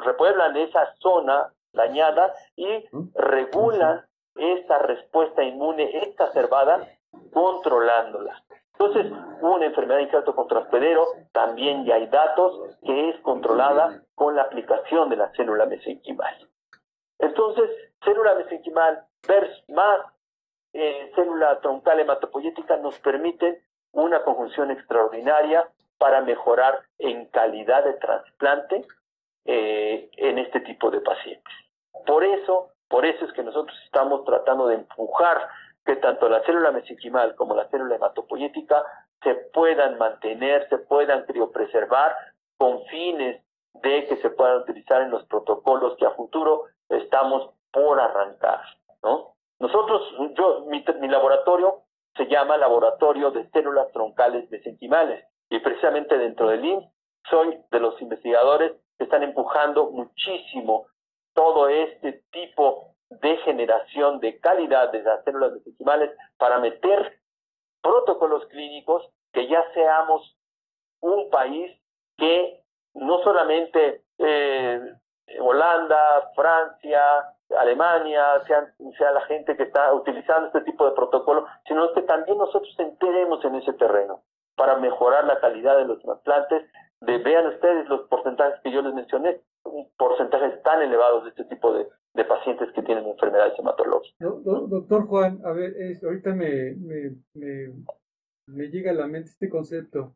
[0.03, 4.03] repueblan esa zona dañada y regulan
[4.35, 6.87] esta respuesta inmune exacerbada
[7.31, 8.43] controlándola.
[8.79, 14.43] Entonces, una enfermedad de infarto contraspedero, también ya hay datos que es controlada con la
[14.43, 16.47] aplicación de la célula mesenquimal.
[17.17, 17.71] Entonces,
[18.03, 20.01] célula mesenquimal versus más
[20.73, 23.57] eh, célula troncal hematopoyética nos permiten
[23.93, 25.67] una conjunción extraordinaria
[25.97, 28.85] para mejorar en calidad de trasplante
[29.45, 31.53] eh, en este tipo de pacientes.
[32.05, 35.49] Por eso, por eso es que nosotros estamos tratando de empujar
[35.87, 38.83] que tanto la célula mesenquimal como la célula hematopoyética
[39.23, 42.13] se puedan mantener, se puedan criopreservar
[42.57, 43.41] con fines
[43.75, 48.59] de que se puedan utilizar en los protocolos que a futuro estamos por arrancar,
[49.01, 49.35] ¿no?
[49.59, 50.01] Nosotros,
[50.35, 51.83] yo, mi, laboratorio
[52.17, 56.91] se llama Laboratorio de Células Troncales Mesenquimales y precisamente dentro del IMSS
[57.29, 60.87] soy de los investigadores que están empujando muchísimo
[61.33, 67.19] todo este tipo de generación de calidad de las células mesenquimales para meter
[67.81, 70.35] protocolos clínicos que ya seamos
[70.99, 71.71] un país
[72.17, 72.61] que
[72.93, 74.81] no solamente eh,
[75.39, 77.01] Holanda, Francia,
[77.57, 82.73] Alemania, sea, la gente que está utilizando este tipo de protocolo, sino que también nosotros
[82.77, 84.23] enteremos en ese terreno
[84.55, 86.69] para mejorar la calidad de los trasplantes.
[87.01, 89.39] Vean ustedes los porcentajes que yo les mencioné,
[89.97, 94.43] porcentajes tan elevados de este tipo de, de pacientes que tienen enfermedades hematológicas.
[94.43, 97.73] doctor Juan, a ver, ahorita me, me, me,
[98.47, 100.15] me llega a la mente este concepto.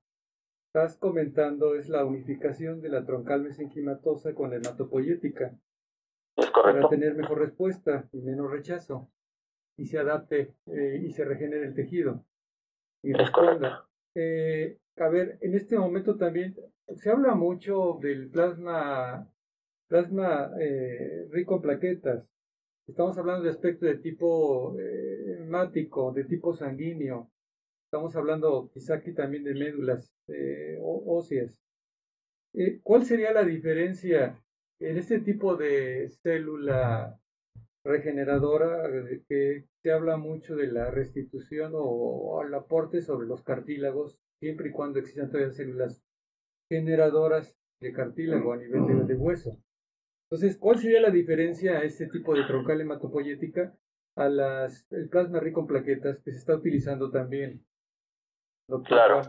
[0.73, 5.55] Estás comentando es la unificación de la troncal mesenquimatosa con la hematopoyética.
[6.35, 9.09] Para tener mejor respuesta y menos rechazo.
[9.77, 12.25] Y se adapte eh, y se regenere el tejido.
[13.03, 13.85] Y responda.
[14.15, 16.55] Eh, a ver, en este momento también
[16.95, 19.30] se habla mucho del plasma,
[19.91, 22.25] plasma eh, rico en plaquetas.
[22.87, 25.45] Estamos hablando de aspecto de tipo eh,
[26.15, 27.29] de tipo sanguíneo.
[27.87, 31.59] Estamos hablando quizá aquí también de médulas eh, óseas.
[32.53, 34.41] Eh, ¿Cuál sería la diferencia
[34.79, 37.19] en este tipo de célula
[37.83, 38.89] regeneradora
[39.27, 44.71] que se habla mucho de la restitución o, el aporte sobre los cartílagos, siempre y
[44.71, 46.01] cuando existan todavía células
[46.69, 49.57] generadoras de cartílago a nivel de, hueso.
[50.31, 53.73] Entonces, ¿cuál sería la diferencia a este tipo de troncal hematopoyética
[54.15, 57.65] a las, el plasma rico en plaquetas que se está utilizando también?
[58.85, 59.23] Claro,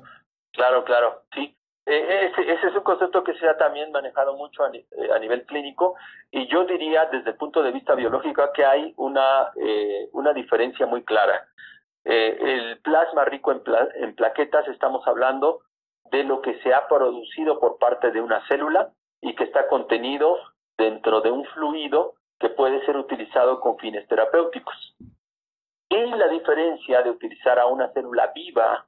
[0.52, 1.56] claro, claro, sí.
[1.86, 5.18] Eh, ese, ese, es un concepto que se ha también manejado mucho a, eh, a,
[5.18, 5.96] nivel clínico
[6.30, 10.86] y yo diría desde el punto de vista biológico que hay una, eh, una diferencia
[10.86, 11.48] muy clara.
[12.04, 13.62] Eh, el plasma rico en,
[13.96, 15.62] en plaquetas estamos hablando
[16.12, 20.38] de lo que se ha producido por parte de una célula y que está contenido
[20.76, 24.96] dentro de un fluido que puede ser utilizado con fines terapéuticos.
[25.88, 28.86] Y la diferencia de utilizar a una célula viva,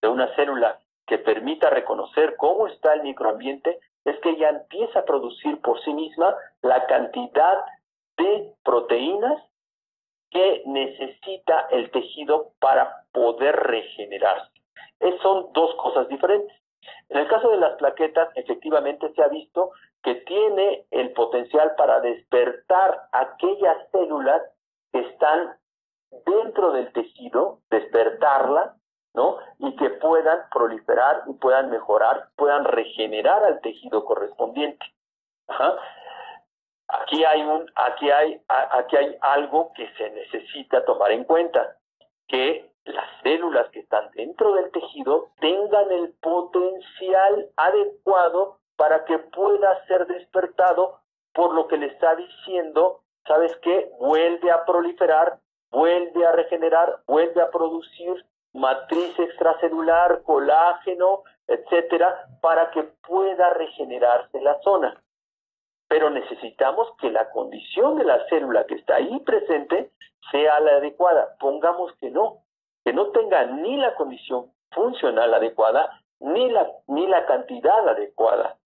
[0.00, 5.04] de una célula que permita reconocer cómo está el microambiente, es que ella empieza a
[5.04, 7.58] producir por sí misma la cantidad
[8.16, 9.42] de proteínas
[10.30, 14.50] que necesita el tejido para poder regenerarse.
[15.00, 16.56] Es, son dos cosas diferentes.
[17.08, 19.70] En el caso de las plaquetas, efectivamente se ha visto
[20.02, 24.42] que tiene el potencial para despertar aquellas células
[24.92, 25.56] que están
[26.24, 28.76] dentro del tejido, despertarla
[29.14, 29.38] ¿no?
[29.58, 34.84] Y que puedan proliferar y puedan mejorar, puedan regenerar al tejido correspondiente.
[36.88, 41.76] Aquí hay un, aquí hay, aquí hay algo que se necesita tomar en cuenta,
[42.26, 49.84] que las células que están dentro del tejido tengan el potencial adecuado para que pueda
[49.86, 51.00] ser despertado
[51.32, 53.90] por lo que le está diciendo, ¿sabes qué?
[53.98, 55.38] Vuelve a proliferar,
[55.70, 64.60] vuelve a regenerar, vuelve a producir matriz extracelular, colágeno, etcétera, para que pueda regenerarse la
[64.62, 65.00] zona.
[65.88, 69.92] Pero necesitamos que la condición de la célula que está ahí presente
[70.30, 71.36] sea la adecuada.
[71.38, 72.42] Pongamos que no,
[72.84, 78.56] que no tenga ni la condición funcional adecuada, ni la, ni la cantidad adecuada.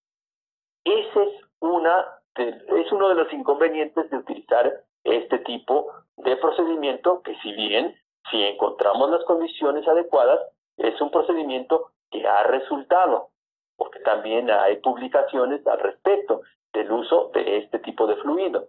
[0.85, 2.07] Ese es, una
[2.37, 7.97] es uno de los inconvenientes de utilizar este tipo de procedimiento que si bien
[8.31, 10.41] si encontramos las condiciones adecuadas,
[10.77, 13.31] es un procedimiento que ha resultado,
[13.77, 18.69] porque también hay publicaciones al respecto del uso de este tipo de fluido.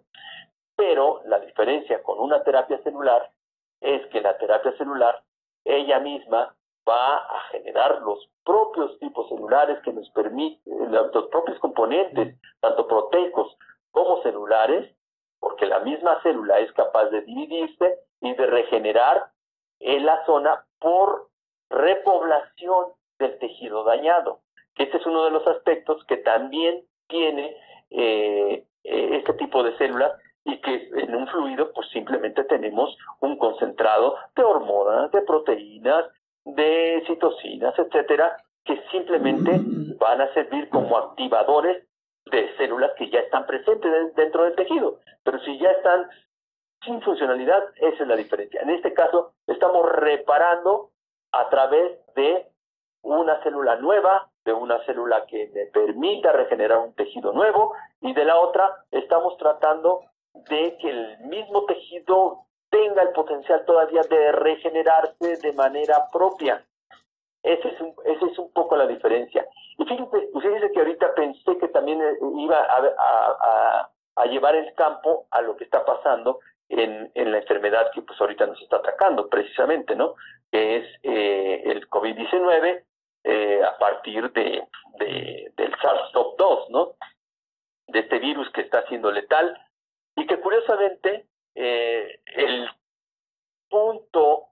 [0.76, 3.30] Pero la diferencia con una terapia celular
[3.80, 5.22] es que la terapia celular,
[5.68, 6.54] ella misma
[6.88, 13.56] va a generar los propios tipos celulares que nos permiten, los propios componentes, tanto proteicos
[13.90, 14.90] como celulares,
[15.38, 19.30] porque la misma célula es capaz de dividirse y de regenerar
[19.80, 21.28] en la zona por
[21.68, 22.86] repoblación
[23.18, 24.40] del tejido dañado.
[24.76, 27.56] Este es uno de los aspectos que también tiene
[27.90, 30.12] eh, eh, este tipo de células
[30.48, 36.06] y que en un fluido pues simplemente tenemos un concentrado de hormonas, de proteínas,
[36.44, 38.34] de citocinas, etcétera,
[38.64, 39.60] que simplemente
[39.98, 41.86] van a servir como activadores
[42.30, 45.00] de células que ya están presentes dentro del tejido.
[45.22, 46.08] Pero si ya están
[46.82, 48.62] sin funcionalidad, esa es la diferencia.
[48.62, 50.90] En este caso, estamos reparando
[51.32, 52.46] a través de
[53.02, 58.24] una célula nueva, de una célula que le permita regenerar un tejido nuevo, y de
[58.24, 60.04] la otra, estamos tratando
[60.48, 66.64] de que el mismo tejido tenga el potencial todavía de regenerarse de manera propia.
[67.42, 69.46] Ese es un, ese es un poco la diferencia.
[69.78, 73.90] Y fíjense, fíjense que ahorita pensé que también eh, iba a,
[74.26, 78.46] llevar el campo a lo que está pasando en, en, la enfermedad que pues ahorita
[78.46, 80.16] nos está atacando precisamente, ¿no?
[80.50, 82.84] Que es eh, el COVID-19
[83.24, 86.96] eh, a partir de, de del SARS-CoV-2, ¿no?
[87.86, 89.56] De este virus que está siendo letal
[90.18, 92.68] y que curiosamente eh, el
[93.68, 94.48] punto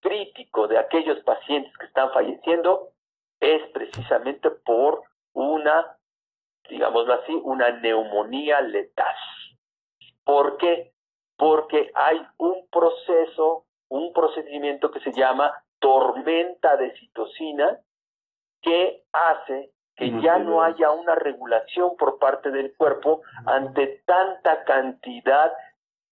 [0.00, 2.92] crítico de aquellos pacientes que están falleciendo
[3.40, 5.02] es precisamente por
[5.32, 5.96] una,
[6.68, 9.14] digámoslo así, una neumonía letal.
[10.24, 10.92] ¿Por qué?
[11.36, 17.78] porque hay un proceso, un procedimiento que se llama tormenta de citocina
[18.62, 25.52] que hace que ya no haya una regulación por parte del cuerpo ante tanta cantidad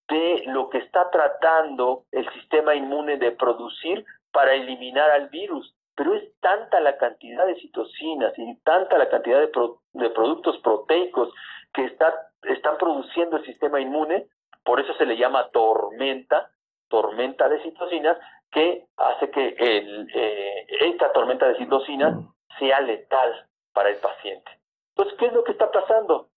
[0.07, 5.75] de lo que está tratando el sistema inmune de producir para eliminar al virus.
[5.95, 9.51] Pero es tanta la cantidad de citocinas y tanta la cantidad de,
[9.93, 11.31] de productos proteicos
[11.73, 12.13] que está,
[12.43, 14.27] están produciendo el sistema inmune
[14.65, 16.49] por eso se le llama tormenta,
[16.89, 18.17] tormenta de citocinas,
[18.51, 22.15] que hace que el, eh, esta tormenta de citocinas
[22.57, 24.49] sea letal para el paciente.
[24.95, 26.29] Entonces, ¿qué es lo que está pasando?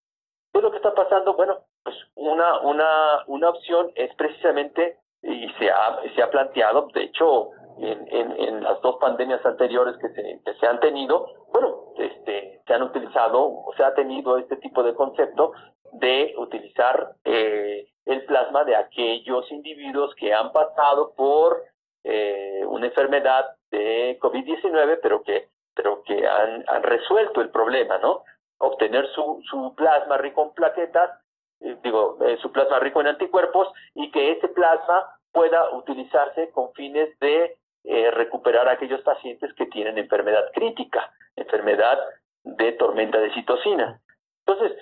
[0.53, 1.35] ¿Qué es lo que está pasando?
[1.35, 7.05] Bueno, pues una, una, una opción es precisamente, y se ha, se ha planteado, de
[7.05, 12.61] hecho, en, en, las dos pandemias anteriores que se, que se han tenido, bueno, este,
[12.67, 15.53] se han utilizado, o se ha tenido este tipo de concepto
[15.93, 21.63] de utilizar eh, el plasma de aquellos individuos que han pasado por
[22.05, 25.49] eh, una enfermedad de COVID-19, pero que,
[25.79, 28.25] pero que han, resuelto el problema, ¿no?
[28.59, 31.21] Obtener su, su plasma rico en plaquetas,
[31.61, 36.73] eh, digo, eh, su plasma rico en anticuerpos y que ese plasma pueda utilizarse con
[36.73, 41.97] fines de eh, recuperar a aquellos pacientes que tienen enfermedad crítica, enfermedad
[42.43, 44.01] de tormenta de citocina.
[44.45, 44.77] Entonces,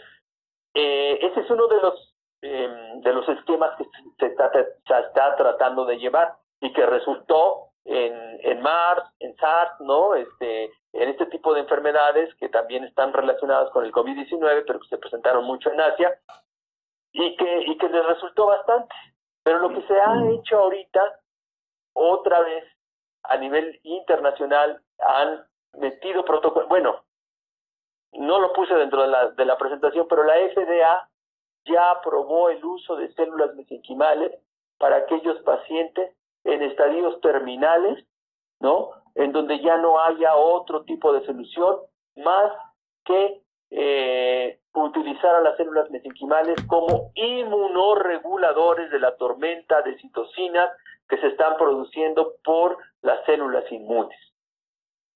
[0.72, 2.16] ese es uno de los
[2.48, 2.68] eh,
[3.02, 3.84] de los esquemas que
[4.18, 10.14] se está tratando de llevar y que resultó en, en MARS, en SARS, ¿no?
[10.14, 14.88] Este, en este tipo de enfermedades que también están relacionadas con el COVID-19, pero que
[14.88, 16.18] se presentaron mucho en Asia
[17.12, 18.94] y que, y que les resultó bastante.
[19.44, 21.20] Pero lo que se ha hecho ahorita,
[21.94, 22.64] otra vez,
[23.22, 27.04] a nivel internacional, han metido protocolos, bueno,
[28.12, 31.08] no lo puse dentro de la, de la presentación, pero la FDA
[31.66, 34.32] ya aprobó el uso de células mesenquimales
[34.78, 36.16] para aquellos pacientes
[36.46, 38.04] en estadios terminales,
[38.60, 38.90] ¿no?
[39.14, 41.78] En donde ya no haya otro tipo de solución
[42.16, 42.52] más
[43.04, 50.70] que eh, utilizar a las células mesenquimales como inmunoreguladores de la tormenta de citocinas
[51.08, 54.18] que se están produciendo por las células inmunes.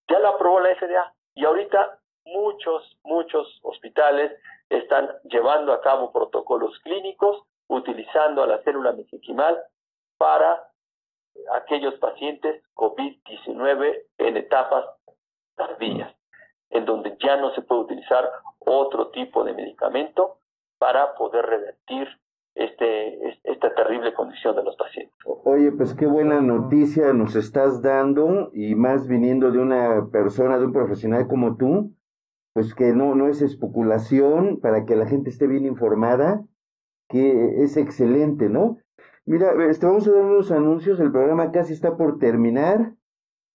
[0.08, 4.32] Ya lo aprobó la FDA y ahorita muchos, muchos hospitales
[4.68, 9.58] están llevando a cabo protocolos clínicos utilizando a la célula mesenquimal
[10.18, 10.69] para
[11.54, 14.84] aquellos pacientes COVID-19 en etapas
[15.56, 16.14] tardías,
[16.70, 18.28] en donde ya no se puede utilizar
[18.58, 20.38] otro tipo de medicamento
[20.78, 22.08] para poder revertir
[22.54, 25.14] este, esta terrible condición de los pacientes.
[25.44, 30.66] Oye, pues qué buena noticia nos estás dando y más viniendo de una persona, de
[30.66, 31.92] un profesional como tú,
[32.52, 36.44] pues que no, no es especulación para que la gente esté bien informada,
[37.08, 38.78] que es excelente, ¿no?
[39.26, 42.94] Mira, este, vamos a dar unos anuncios, el programa casi está por terminar,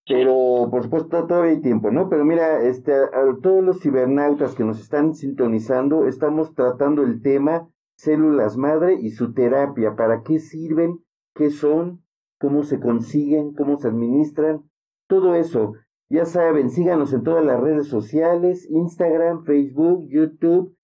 [0.07, 2.09] pero por supuesto todavía hay tiempo, ¿no?
[2.09, 3.09] Pero mira, este, a
[3.41, 9.33] todos los cibernautas que nos están sintonizando, estamos tratando el tema células madre y su
[9.33, 12.03] terapia, para qué sirven, qué son,
[12.39, 14.69] cómo se consiguen, cómo se administran,
[15.07, 15.73] todo eso.
[16.09, 20.75] Ya saben, síganos en todas las redes sociales, Instagram, Facebook, YouTube,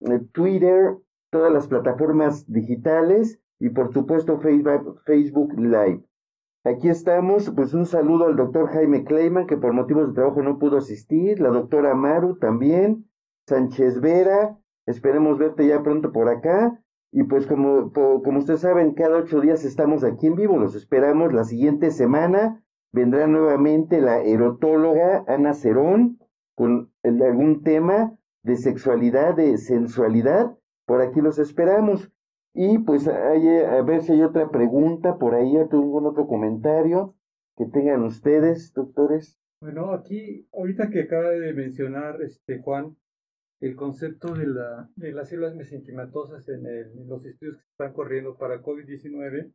[0.00, 0.96] eh, Twitter,
[1.30, 6.02] todas las plataformas digitales y por supuesto Facebook, Facebook Live.
[6.64, 10.58] Aquí estamos, pues un saludo al doctor Jaime Kleiman, que por motivos de trabajo no
[10.58, 13.08] pudo asistir, la doctora Maru también,
[13.46, 16.82] Sánchez Vera, esperemos verte ya pronto por acá.
[17.12, 21.32] Y pues como, como ustedes saben, cada ocho días estamos aquí en vivo, los esperamos
[21.32, 22.62] la siguiente semana
[22.92, 26.18] vendrá nuevamente la erotóloga Ana Cerón
[26.54, 30.56] con algún tema de sexualidad, de sensualidad.
[30.86, 32.10] Por aquí los esperamos.
[32.54, 37.14] Y pues hay, a ver si hay otra pregunta por ahí, algún otro comentario
[37.56, 39.38] que tengan ustedes, doctores.
[39.62, 42.96] Bueno, aquí, ahorita que acaba de mencionar este Juan,
[43.60, 48.36] el concepto de, la, de las células mesenquimatosas en, en los estudios que están corriendo
[48.36, 49.52] para COVID-19,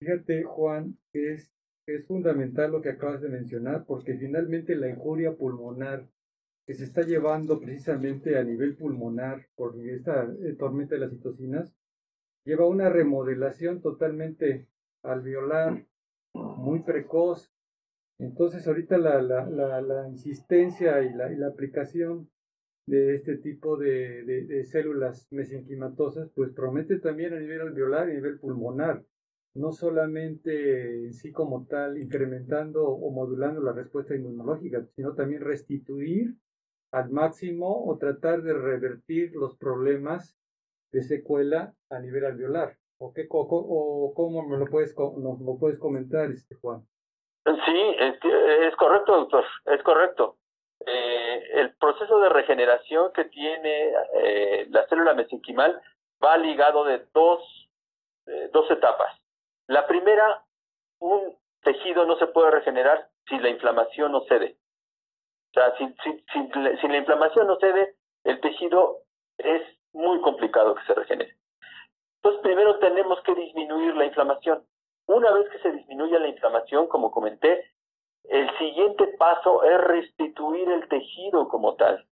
[0.00, 1.52] fíjate Juan, que es
[1.88, 6.06] es fundamental lo que acabas de mencionar, porque finalmente la injuria pulmonar
[6.68, 11.72] que se está llevando precisamente a nivel pulmonar por esta eh, tormenta de las citocinas,
[12.44, 14.68] lleva una remodelación totalmente
[15.02, 15.86] alveolar,
[16.34, 17.50] muy precoz.
[18.18, 22.28] Entonces ahorita la, la, la, la insistencia y la, y la, aplicación
[22.84, 28.12] de este tipo de, de, de células mesenquimatosas, pues promete también a nivel alveolar y
[28.12, 29.06] a nivel pulmonar
[29.54, 36.36] no solamente en sí como tal incrementando o modulando la respuesta inmunológica, sino también restituir
[36.92, 40.36] al máximo o tratar de revertir los problemas
[40.92, 42.76] de secuela a nivel alveolar.
[42.98, 46.82] ¿O, qué, o, cómo me lo puedes, nos lo puedes comentar, este Juan?
[47.44, 50.36] Sí, es, correcto, doctor, es correcto.
[50.84, 55.80] Eh, el proceso de regeneración que tiene eh, la célula mesenquimal
[56.22, 57.70] va ligado de dos,
[58.26, 59.14] eh, dos etapas.
[59.66, 60.44] La primera,
[60.98, 64.56] un tejido no se puede regenerar si la inflamación no cede.
[65.50, 66.24] O sea, si, si,
[66.80, 67.94] si, la inflamación no cede,
[68.24, 68.98] el tejido
[69.38, 69.62] es
[69.92, 71.36] muy complicado que se regenere.
[72.16, 74.64] Entonces, primero tenemos que disminuir la inflamación.
[75.06, 77.70] Una vez que se disminuye la inflamación, como comenté,
[78.24, 82.04] el siguiente paso es restituir el tejido como tal.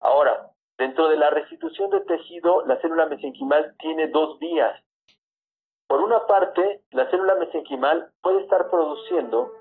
[0.00, 4.82] Ahora, dentro de la restitución de tejido, la célula mesenquimal tiene dos vías.
[5.86, 9.52] Por una parte, la célula mesenquimal puede estar produciendo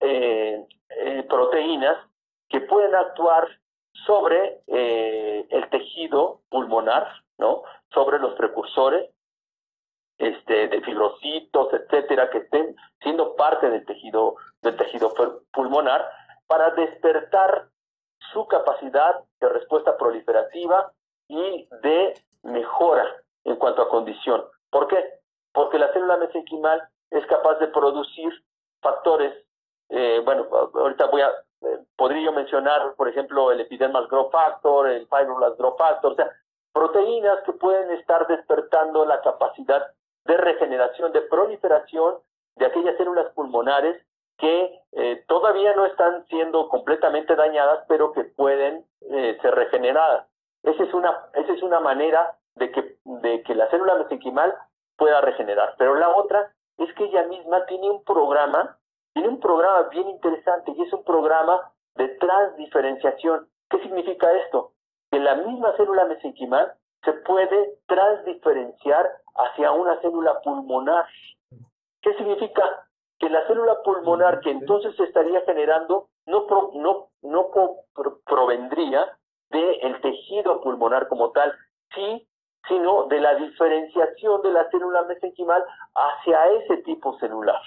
[0.00, 2.09] eh, eh, proteínas
[2.50, 3.48] que pueden actuar
[4.06, 7.08] sobre eh, el tejido pulmonar,
[7.38, 7.62] ¿no?
[7.94, 9.10] Sobre los precursores
[10.18, 15.14] este, de fibrocitos, etcétera, que estén siendo parte del tejido, del tejido
[15.52, 16.06] pulmonar,
[16.46, 17.68] para despertar
[18.32, 20.92] su capacidad de respuesta proliferativa
[21.28, 23.06] y de mejora
[23.44, 24.44] en cuanto a condición.
[24.70, 25.02] ¿Por qué?
[25.52, 28.32] Porque la célula mesenquimal es capaz de producir
[28.80, 29.34] factores,
[29.88, 31.32] eh, bueno, ahorita voy a,
[31.96, 36.30] podría yo mencionar, por ejemplo, el epidermal growth factor, el fibroblast growth factor, o sea,
[36.72, 39.86] proteínas que pueden estar despertando la capacidad
[40.24, 42.16] de regeneración, de proliferación
[42.56, 44.00] de aquellas células pulmonares
[44.38, 50.26] que eh, todavía no están siendo completamente dañadas, pero que pueden eh, ser regeneradas.
[50.62, 54.54] Esa es una, esa es una manera de que, de que la célula mesenquimal
[54.96, 55.74] pueda regenerar.
[55.78, 58.78] Pero la otra es que ella misma tiene un programa,
[59.12, 63.48] tiene un programa bien interesante y es un programa de transdiferenciación.
[63.68, 64.72] ¿Qué significa esto?
[65.10, 66.72] Que la misma célula mesenquimal
[67.04, 71.06] se puede transdiferenciar hacia una célula pulmonar.
[72.02, 72.62] ¿Qué significa?
[73.18, 77.50] Que la célula pulmonar que entonces se estaría generando no, no, no
[78.24, 79.06] provendría
[79.50, 81.52] del tejido pulmonar como tal,
[81.94, 82.26] sí,
[82.68, 85.64] sino de la diferenciación de la célula mesenquimal
[85.94, 87.60] hacia ese tipo celular.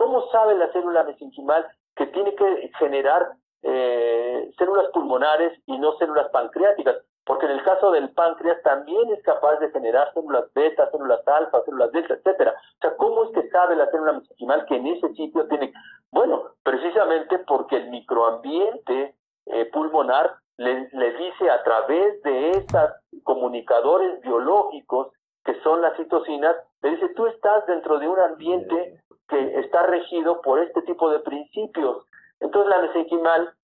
[0.00, 3.32] ¿Cómo sabe la célula mesenquimal que tiene que generar
[3.62, 6.96] eh, células pulmonares y no células pancreáticas?
[7.26, 11.62] porque en el caso del páncreas también es capaz de generar células beta, células alfa,
[11.64, 12.52] células delta, etcétera.
[12.52, 15.72] O sea, ¿cómo es que sabe la célula mesenquimal que en ese sitio tiene?
[16.10, 19.14] Bueno, precisamente porque el microambiente
[19.46, 22.90] eh, pulmonar le, le dice a través de estos
[23.22, 25.12] comunicadores biológicos
[25.44, 29.00] que son las citocinas, le dice, tú estás dentro de un ambiente
[29.30, 32.04] que está regido por este tipo de principios.
[32.40, 33.54] Entonces la mesenquimal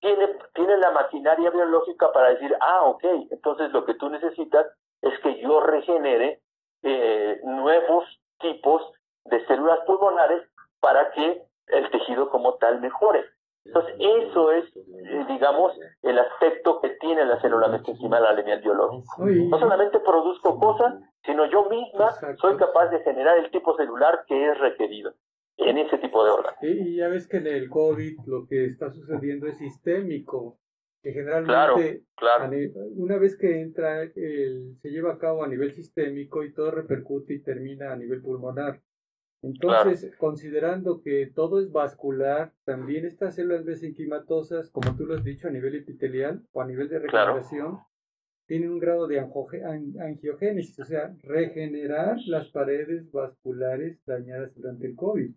[0.00, 4.66] tiene, tiene la maquinaria biológica para decir, ah, ok, entonces lo que tú necesitas
[5.02, 6.40] es que yo regenere
[6.82, 8.04] eh, nuevos
[8.38, 8.82] tipos
[9.24, 10.42] de células pulmonares
[10.80, 13.24] para que el tejido como tal mejore.
[13.68, 19.26] Entonces, eso es, eh, digamos, el aspecto que tiene la célula mesenquimal a nivel biológico.
[19.26, 24.50] No solamente produzco cosas, sino yo misma soy capaz de generar el tipo celular que
[24.50, 25.12] es requerido
[25.58, 26.58] en ese tipo de órganos.
[26.62, 30.58] Y ya ves que en el COVID lo que está sucediendo es sistémico,
[31.02, 32.04] que generalmente
[32.96, 37.34] una vez que entra, el, se lleva a cabo a nivel sistémico y todo repercute
[37.34, 38.80] y termina a nivel pulmonar.
[39.42, 45.48] Entonces, considerando que todo es vascular, también estas células mesenquimatosas, como tú lo has dicho,
[45.48, 47.78] a nivel epitelial o a nivel de regeneración,
[48.46, 55.30] tienen un grado de angiogénesis, o sea, regenerar las paredes vasculares dañadas durante el COVID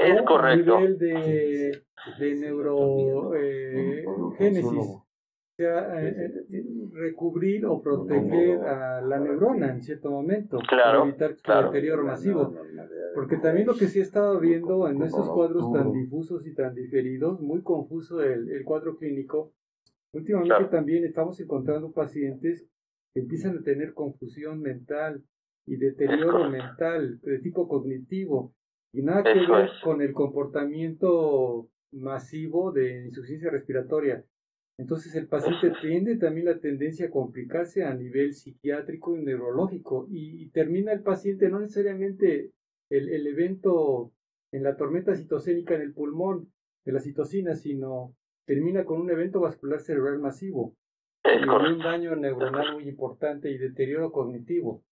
[0.00, 0.76] es correcto.
[0.76, 1.82] A nivel de,
[2.18, 4.64] de neurogénesis.
[4.64, 5.06] Eh, o
[5.56, 11.52] sea, eh, eh, recubrir o proteger a la neurona en cierto momento para evitar su
[11.52, 12.52] deterioro masivo.
[13.14, 16.74] Porque también lo que sí he estado viendo en estos cuadros tan difusos y tan
[16.74, 19.52] diferidos, muy confuso el, el cuadro clínico,
[20.12, 22.66] últimamente también estamos encontrando pacientes
[23.12, 25.22] que empiezan a tener confusión mental
[25.66, 28.52] y deterioro mental de tipo cognitivo
[28.92, 34.24] y nada que ver con el comportamiento masivo de insuficiencia respiratoria.
[34.76, 40.48] Entonces el paciente tiende también la tendencia a complicarse a nivel psiquiátrico y neurológico y,
[40.50, 42.50] termina el paciente no necesariamente
[42.90, 44.12] el, el, evento
[44.52, 46.52] en la tormenta citocénica en el pulmón
[46.84, 48.14] de la citocina, sino
[48.46, 50.74] termina con un evento vascular cerebral masivo
[51.24, 54.82] y un daño neuronal muy importante y deterioro cognitivo.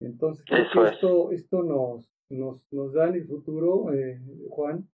[0.00, 0.44] Entonces
[0.92, 4.20] esto, esto nos, nos, nos da en el futuro, eh,
[4.50, 4.88] Juan,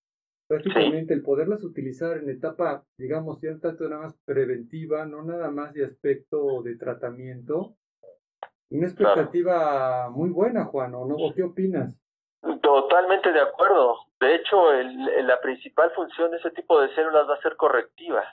[0.48, 5.74] prácticamente el poderlas utilizar en etapa, digamos, ya tanto nada más preventiva, no nada más
[5.74, 7.76] de aspecto de tratamiento.
[8.70, 11.16] Una expectativa muy buena, Juan, ¿o no?
[11.16, 12.03] ¿O qué opinas?
[12.62, 13.98] Totalmente de acuerdo.
[14.20, 18.24] De hecho, el, la principal función de ese tipo de células va a ser correctiva.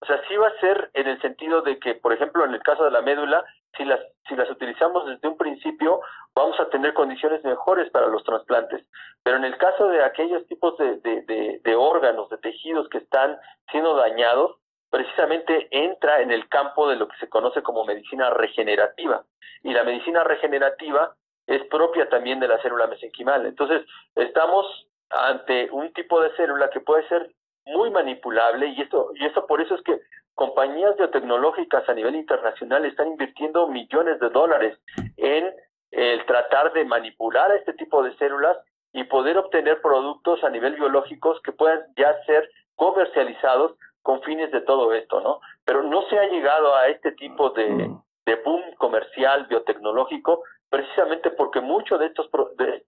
[0.00, 2.62] O sea, sí va a ser en el sentido de que, por ejemplo, en el
[2.62, 3.44] caso de la médula,
[3.76, 6.00] si las, si las utilizamos desde un principio,
[6.34, 8.84] vamos a tener condiciones mejores para los trasplantes.
[9.22, 13.38] Pero en el caso de aquellos tipos de, de, de, órganos, de tejidos que están
[13.70, 14.56] siendo dañados,
[14.90, 19.24] precisamente entra en el campo de lo que se conoce como medicina regenerativa.
[19.62, 21.14] Y la medicina regenerativa
[21.46, 23.46] es propia también de la célula mesenquimal.
[23.46, 23.82] Entonces,
[24.14, 27.30] estamos ante un tipo de célula que puede ser
[27.66, 30.00] muy manipulable y esto y esto por eso es que
[30.34, 34.78] compañías biotecnológicas a nivel internacional están invirtiendo millones de dólares
[35.16, 35.52] en
[35.90, 38.56] el tratar de manipular a este tipo de células
[38.92, 44.60] y poder obtener productos a nivel biológicos que puedan ya ser comercializados con fines de
[44.60, 45.40] todo esto, ¿no?
[45.64, 48.02] Pero no se ha llegado a este tipo de, mm.
[48.26, 52.28] de boom comercial biotecnológico precisamente porque muchos de estos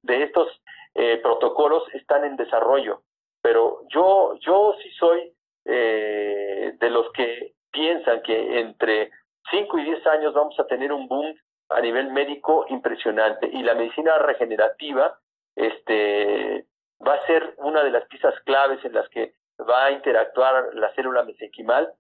[0.03, 0.49] de, estos
[0.95, 3.03] eh, protocolos están en desarrollo.
[3.43, 5.33] Pero yo yo sí soy
[5.65, 9.11] eh, de los que piensan que entre
[9.51, 11.35] 5 y 10 años vamos a tener un boom
[11.71, 15.19] a nivel médico impresionante y la medicina regenerativa
[15.55, 16.67] este
[17.07, 19.35] va a ser una de las piezas claves en las que
[19.69, 21.93] va a interactuar la célula mesenquimal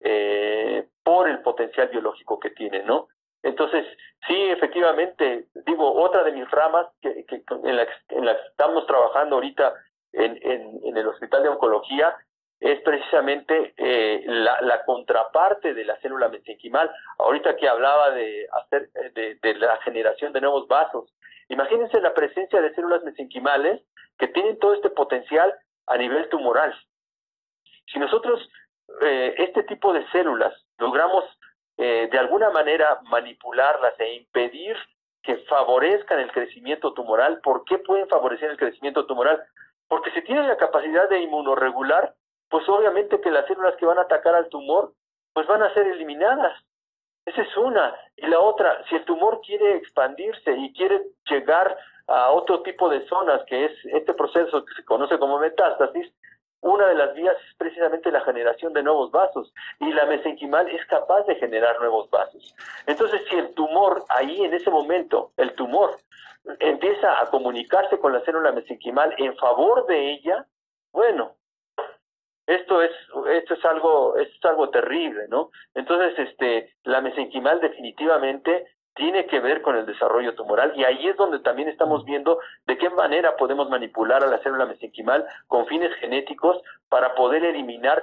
[0.00, 3.08] eh, por el potencial biológico que tiene, ¿no?
[3.46, 3.86] Entonces,
[4.26, 8.84] sí, efectivamente, digo, otra de mis ramas que, que en, la, en la que estamos
[8.86, 9.72] trabajando ahorita
[10.12, 12.16] en, el Hospital de Oncología
[12.58, 16.90] es precisamente eh, la, contraparte de la célula mesenquimal.
[17.18, 21.14] Ahorita que hablaba de, hacer, de, de, la generación de nuevos vasos,
[21.48, 23.80] imagínense la presencia de células mesenquimales
[24.18, 25.54] que tienen todo este potencial
[25.86, 26.74] a nivel tumoral.
[27.92, 28.50] Si nosotros
[29.02, 31.24] eh, este tipo de células logramos
[31.78, 34.76] eh, de alguna manera manipularlas e impedir
[35.22, 39.42] que favorezcan el crecimiento tumoral, ¿por qué pueden favorecer el crecimiento tumoral?
[39.88, 42.14] Porque si tienen la capacidad de inmunoregular,
[42.48, 44.92] pues obviamente que las células que van a atacar al tumor,
[45.32, 46.56] pues van a ser eliminadas.
[47.26, 47.94] Esa es una.
[48.16, 51.76] Y la otra, si el tumor quiere expandirse y quiere llegar
[52.06, 56.12] a otro tipo de zonas, que es este proceso que se conoce como metástasis,
[56.60, 60.84] una de las vías es precisamente la generación de nuevos vasos y la mesenquimal es
[60.86, 62.54] capaz de generar nuevos vasos.
[62.86, 65.96] Entonces, si el tumor ahí en ese momento, el tumor
[66.60, 70.46] empieza a comunicarse con la célula mesenquimal en favor de ella,
[70.92, 71.36] bueno,
[72.46, 72.92] esto es
[73.32, 75.50] esto es algo esto es algo terrible, ¿no?
[75.74, 81.16] Entonces, este la mesenquimal definitivamente tiene que ver con el desarrollo tumoral y ahí es
[81.16, 85.94] donde también estamos viendo de qué manera podemos manipular a la célula mesenquimal con fines
[85.96, 88.02] genéticos para poder eliminar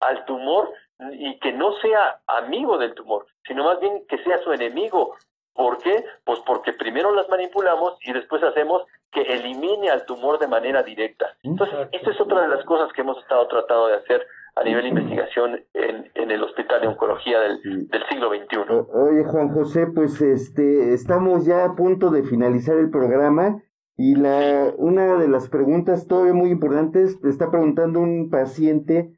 [0.00, 0.72] al tumor
[1.12, 5.16] y que no sea amigo del tumor, sino más bien que sea su enemigo.
[5.54, 6.04] ¿Por qué?
[6.24, 11.34] Pues porque primero las manipulamos y después hacemos que elimine al tumor de manera directa.
[11.42, 14.82] Entonces, esta es otra de las cosas que hemos estado tratando de hacer a nivel
[14.82, 18.58] de investigación en, en el Hospital de Oncología del, del, siglo XXI.
[18.92, 23.62] Oye, Juan José, pues este, estamos ya a punto de finalizar el programa
[23.96, 29.12] y la, una de las preguntas todavía muy importantes, está preguntando un paciente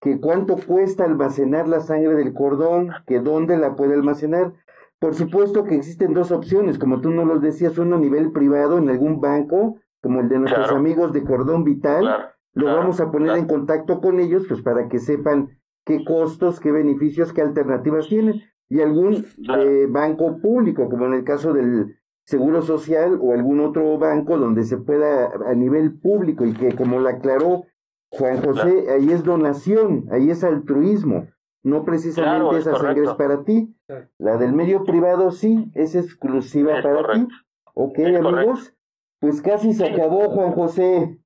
[0.00, 4.52] que cuánto cuesta almacenar la sangre del cordón, que dónde la puede almacenar.
[5.00, 8.78] Por supuesto que existen dos opciones, como tú nos lo decías, uno a nivel privado
[8.78, 13.36] en algún banco, como el de nuestros amigos de Cordón Vital, lo vamos a poner
[13.36, 18.42] en contacto con ellos, pues para que sepan qué costos, qué beneficios, qué alternativas tienen.
[18.68, 19.24] Y algún
[19.58, 24.64] eh, banco público, como en el caso del Seguro Social o algún otro banco donde
[24.64, 27.64] se pueda a nivel público y que como lo aclaró
[28.10, 31.28] Juan José, ahí es donación, ahí es altruismo,
[31.62, 33.74] no precisamente esa sangre es para ti.
[34.18, 37.28] La del medio privado sí, es exclusiva para ti.
[37.74, 38.74] Ok, amigos,
[39.20, 41.18] pues casi se acabó Juan José.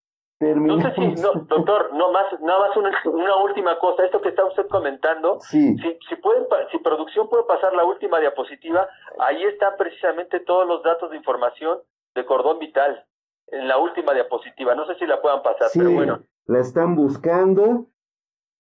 [0.43, 4.31] No sé si, no, doctor, no más, nada más una, una, última cosa, esto que
[4.31, 5.77] está usted comentando, sí.
[5.79, 8.89] si, si, pueden, si producción puede pasar la última diapositiva,
[9.21, 11.79] ahí están precisamente todos los datos de información
[12.15, 13.05] de cordón vital,
[13.53, 16.21] en la última diapositiva, no sé si la puedan pasar, pero bueno.
[16.47, 17.87] La están buscando.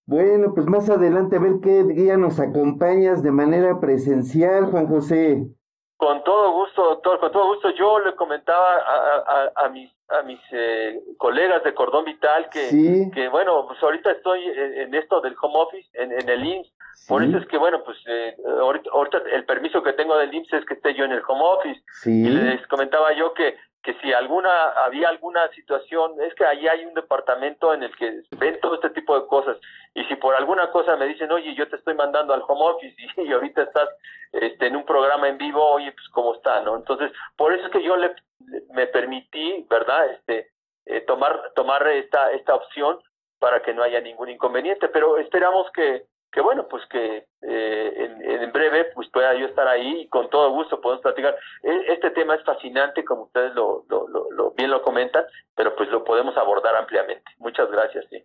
[0.07, 5.47] Bueno, pues más adelante a ver qué día nos acompañas de manera presencial, Juan José.
[5.97, 7.71] Con todo gusto, doctor, con todo gusto.
[7.71, 13.11] Yo le comentaba a, a, a mis, a mis eh, colegas de Cordón Vital que,
[13.15, 16.73] que, bueno, pues ahorita estoy en, esto del home office, en, en el IMSS.
[17.09, 20.53] Por eso es que, bueno, pues eh, ahorita, ahorita, el permiso que tengo del IMSS
[20.53, 21.83] es que esté yo en el home office.
[22.07, 26.85] Y les comentaba yo que que si alguna había alguna situación, es que ahí hay
[26.85, 29.57] un departamento en el que ven todo este tipo de cosas
[29.95, 32.97] y si por alguna cosa me dicen, oye, yo te estoy mandando al home office
[33.21, 33.89] y, ahorita estás
[34.33, 36.77] este, en un programa en vivo, oye, pues cómo está, ¿no?
[36.77, 38.15] Entonces, por eso es que yo le,
[38.71, 40.11] me permití, ¿verdad?
[40.13, 40.51] Este,
[40.87, 42.99] eh, tomar, tomar esta, esta opción
[43.39, 48.43] para que no haya ningún inconveniente, pero esperamos que, que bueno, pues que eh, en,
[48.43, 51.37] en, breve pues pueda yo estar ahí y con todo gusto podemos platicar.
[51.63, 55.91] E, este tema es fascinante, como ustedes lo, lo, lo, bien lo comentan, pero pues
[55.91, 57.31] lo podemos abordar ampliamente.
[57.39, 58.25] Muchas gracias, sí.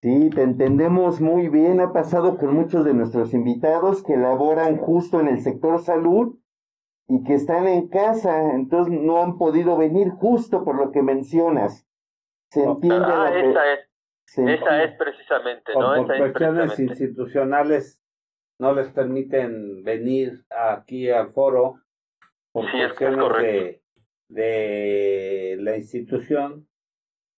[0.00, 1.80] Sí, te entendemos muy bien.
[1.80, 6.36] Ha pasado con muchos de nuestros invitados que laboran justo en el sector salud
[7.08, 11.86] y que están en casa, entonces no han podido venir justo por lo que mencionas.
[12.50, 13.06] Se entiende.
[13.08, 13.87] Ah, lo que- esa es,
[14.28, 15.94] se esa es precisamente, ¿no?
[15.94, 16.82] por Esa es cuestiones precisamente.
[17.04, 18.02] institucionales
[18.58, 21.80] no les permiten venir aquí al foro
[22.52, 23.82] por Sí, es- es cuestiones de,
[24.28, 26.66] de la institución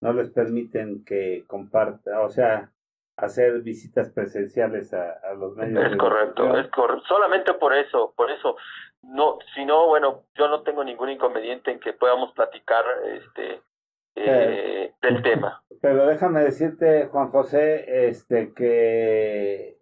[0.02, 2.72] no les permiten que comparta, o sea,
[3.18, 5.84] hacer visitas presenciales a, a los medios.
[5.84, 7.04] Es de correcto, es correcto.
[7.06, 8.56] Solamente por eso, por eso.
[9.02, 13.60] No, si no, bueno, yo no tengo ningún inconveniente en que podamos platicar este
[14.14, 15.64] eh, del tema.
[15.80, 19.78] Pero déjame decirte, Juan José, este que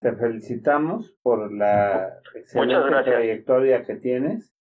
[0.00, 4.54] te felicitamos por la excelente trayectoria que tienes,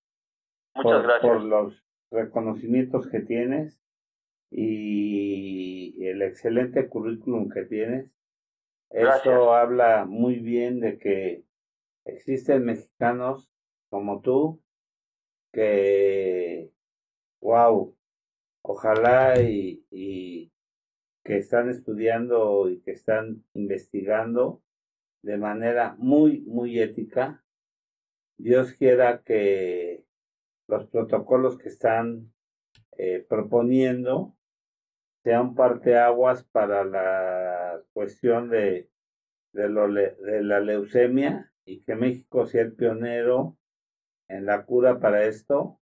[0.74, 1.32] Muchas por, gracias.
[1.32, 3.80] por los reconocimientos que tienes
[4.50, 8.12] y el excelente currículum que tienes.
[8.90, 9.26] Gracias.
[9.26, 11.44] Eso habla muy bien de que
[12.06, 13.52] existen mexicanos
[13.90, 14.62] como tú
[15.52, 16.72] que,
[17.42, 17.96] wow,
[18.68, 20.52] ojalá y,
[21.24, 24.62] que están estudiando y que están investigando
[25.24, 27.44] de manera muy, muy ética.
[28.38, 30.06] Dios quiera que
[30.68, 32.32] los protocolos que están
[32.98, 34.36] eh, proponiendo
[35.24, 38.92] sean parteaguas para la cuestión de,
[39.52, 39.70] de
[40.44, 43.58] la leucemia y que México sea el pionero
[44.28, 45.80] en la cura para esto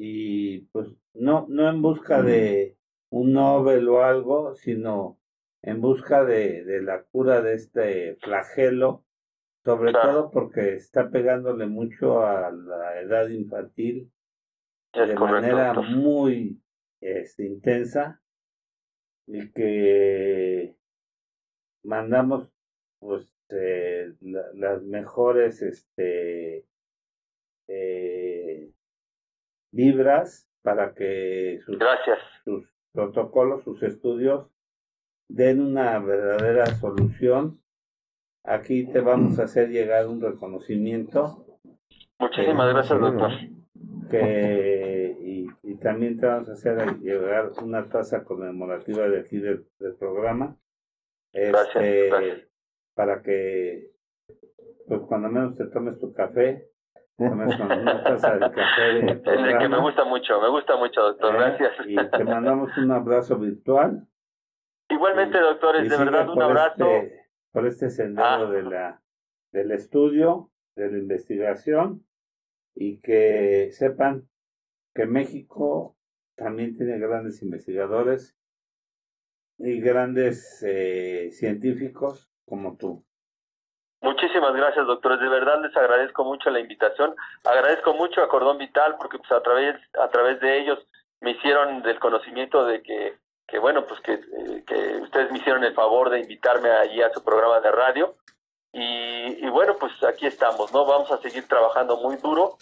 [0.00, 2.76] y pues no no en busca de
[3.10, 5.18] un Nobel o algo sino
[5.62, 9.04] en busca de, de la cura de este flagelo
[9.64, 10.12] sobre Claro.
[10.12, 14.12] todo porque está pegándole mucho a la edad infantil
[14.92, 15.96] Es de correcto, manera doctor.
[15.96, 16.62] muy
[17.00, 18.22] este, intensa
[19.26, 20.76] y que
[21.82, 22.50] mandamos
[23.00, 26.66] pues eh, la- las mejores este
[27.68, 28.27] eh,
[29.70, 32.18] vibras para que sus, Gracias.
[32.44, 34.48] sus protocolos, sus estudios
[35.28, 37.60] den una verdadera solución.
[38.44, 41.44] Aquí te vamos a hacer llegar un reconocimiento
[42.18, 43.30] Muchísimas Sí, gracias, doctor.
[44.10, 49.66] que y, y también te vamos a hacer llegar una taza conmemorativa de aquí del,
[49.78, 50.56] del programa
[51.32, 52.48] Gracias, este, gracias.
[52.94, 53.90] para que
[54.86, 56.70] pues cuando menos te tomes tu café
[57.18, 60.76] tomes con una taza de café del El de que me gusta mucho, me gusta
[60.76, 61.34] mucho, doctor.
[61.34, 61.38] ¿eh?
[61.38, 61.72] Gracias.
[61.86, 64.06] y te mandamos un abrazo virtual
[64.88, 66.86] Igualmente, y- doctores, y de verdad, un por abrazo.
[66.86, 68.50] este, por este sendero Ah.
[68.50, 69.02] de la
[69.52, 72.06] del estudio de la investigación
[72.74, 74.28] y que sepan
[74.94, 75.96] que México
[76.36, 78.36] también tiene grandes investigadores
[79.58, 83.04] y grandes eh, científicos como tú.
[84.00, 85.20] Muchísimas gracias, doctores.
[85.20, 87.14] De verdad les agradezco mucho la invitación.
[87.44, 90.78] Agradezco mucho a Cordón Vital porque pues a través a través de ellos
[91.20, 93.18] me hicieron del conocimiento de que
[93.48, 97.12] que bueno, pues que, eh, que ustedes me hicieron el favor de invitarme allí a
[97.12, 98.14] su programa de radio.
[98.72, 100.84] Y, y bueno, pues aquí estamos, ¿no?
[100.84, 102.58] Vamos a seguir trabajando muy duro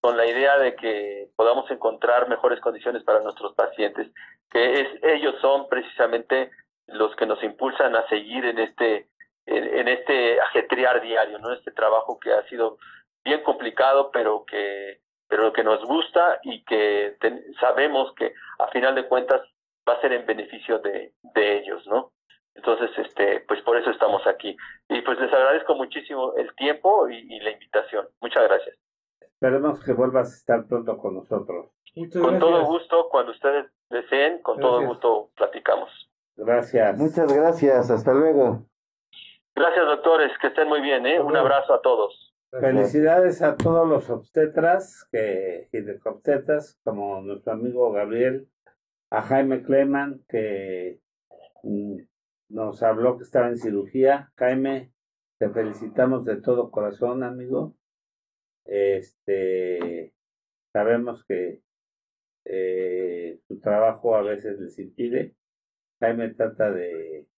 [0.00, 4.08] con la idea de que podamos encontrar mejores condiciones para nuestros pacientes,
[4.50, 6.50] que es, ellos son precisamente
[6.88, 9.08] los que nos impulsan a seguir en este
[9.46, 11.52] en, en este ajetrear diario, ¿no?
[11.52, 12.78] Este trabajo que ha sido
[13.24, 18.94] bien complicado, pero que pero que nos gusta y que ten- sabemos que a final
[18.94, 19.40] de cuentas
[19.88, 22.12] va a ser en beneficio de, de ellos, ¿no?
[22.54, 24.54] Entonces, este, pues por eso estamos aquí.
[24.90, 28.06] Y pues les agradezco muchísimo el tiempo y, y la invitación.
[28.20, 28.76] Muchas gracias.
[29.20, 31.70] Esperemos que vuelvas a estar pronto con nosotros.
[31.96, 32.40] Muchas Con gracias.
[32.50, 35.90] todo gusto, cuando ustedes deseen, con todo gusto platicamos.
[36.36, 36.98] Gracias.
[36.98, 38.66] Muchas gracias, hasta luego.
[39.54, 41.20] Gracias, doctores, que estén muy bien, ¿eh?
[41.20, 42.34] Un abrazo a todos.
[42.50, 48.48] Felicidades a todos los obstetras que, ginecobstetras, como nuestro amigo Gabriel,
[49.10, 51.00] a Jaime Cleman, que
[51.62, 51.96] mm,
[52.50, 54.32] nos habló que estaba en cirugía.
[54.36, 54.92] Jaime,
[55.38, 57.74] te felicitamos de todo corazón, amigo.
[58.64, 60.14] Este,
[60.72, 61.62] sabemos que
[62.44, 65.36] eh, tu trabajo a veces les impide.
[66.00, 67.28] Jaime trata de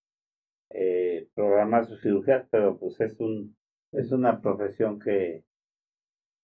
[0.71, 3.57] eh, programar sus cirugías, pero pues es un
[3.95, 5.45] es una profesión que,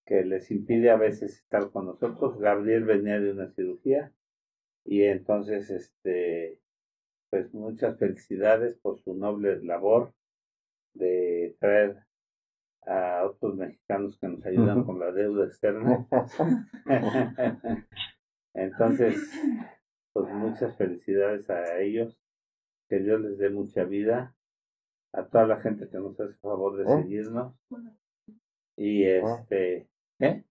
[0.07, 2.39] que les impide a veces estar con nosotros.
[2.39, 4.13] Gabriel venía de una cirugía
[4.85, 6.61] y entonces, este,
[7.31, 10.15] pues muchas felicidades por su noble labor
[10.95, 12.05] de traer
[12.87, 16.07] a otros mexicanos que nos ayudan con la deuda externa.
[18.55, 19.17] Entonces,
[20.13, 22.19] pues muchas felicidades a ellos,
[22.91, 24.35] que Dios les dé mucha vida,
[25.13, 27.03] a toda la gente que nos hace favor de ¿Eh?
[27.03, 27.55] seguirnos
[28.77, 29.89] y este
[30.19, 30.45] ¿Eh?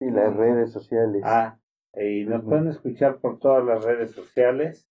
[0.00, 1.22] Y las redes sociales.
[1.24, 1.58] Ah,
[1.94, 4.88] y nos pueden escuchar por todas las redes sociales,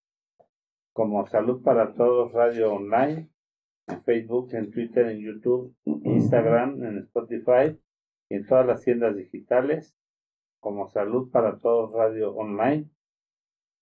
[0.92, 3.28] como Salud para Todos Radio Online,
[3.88, 7.76] en Facebook, en Twitter, en YouTube, Instagram, en Spotify
[8.28, 9.96] y en todas las tiendas digitales,
[10.60, 12.88] como Salud para Todos Radio Online.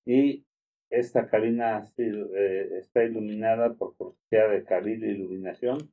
[0.07, 0.47] Y
[0.91, 5.93] esta cabina eh, está iluminada por cortesía de Cabil Iluminación,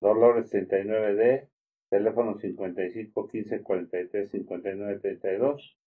[0.00, 1.48] Dolores 39D,
[1.88, 5.78] teléfono 55 15 43 59 32,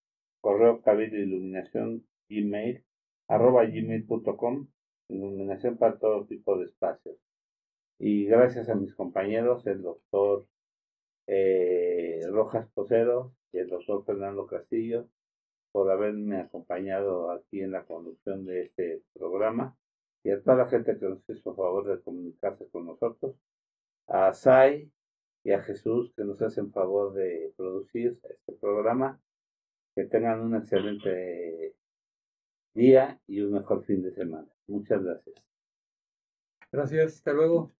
[0.41, 2.84] correo Cabil Iluminación, email,
[3.27, 4.68] arroba gmail.com,
[5.10, 7.18] iluminación para todo tipo de espacios.
[7.99, 10.48] Y gracias a mis compañeros, el doctor
[11.27, 15.10] eh, Rojas Posero y el doctor Fernando Castillo,
[15.76, 19.77] por haberme acompañado aquí en la conducción de este programa
[20.23, 23.35] y a toda la gente que nos hizo favor de comunicarse con nosotros,
[24.07, 24.89] a Sai
[25.43, 29.19] y a Jesús que nos hacen favor de producir este programa.
[29.93, 31.76] Que tengan un excelente
[32.73, 34.47] día y un mejor fin de semana.
[34.68, 35.35] Muchas gracias.
[36.72, 37.73] Gracias, hasta luego.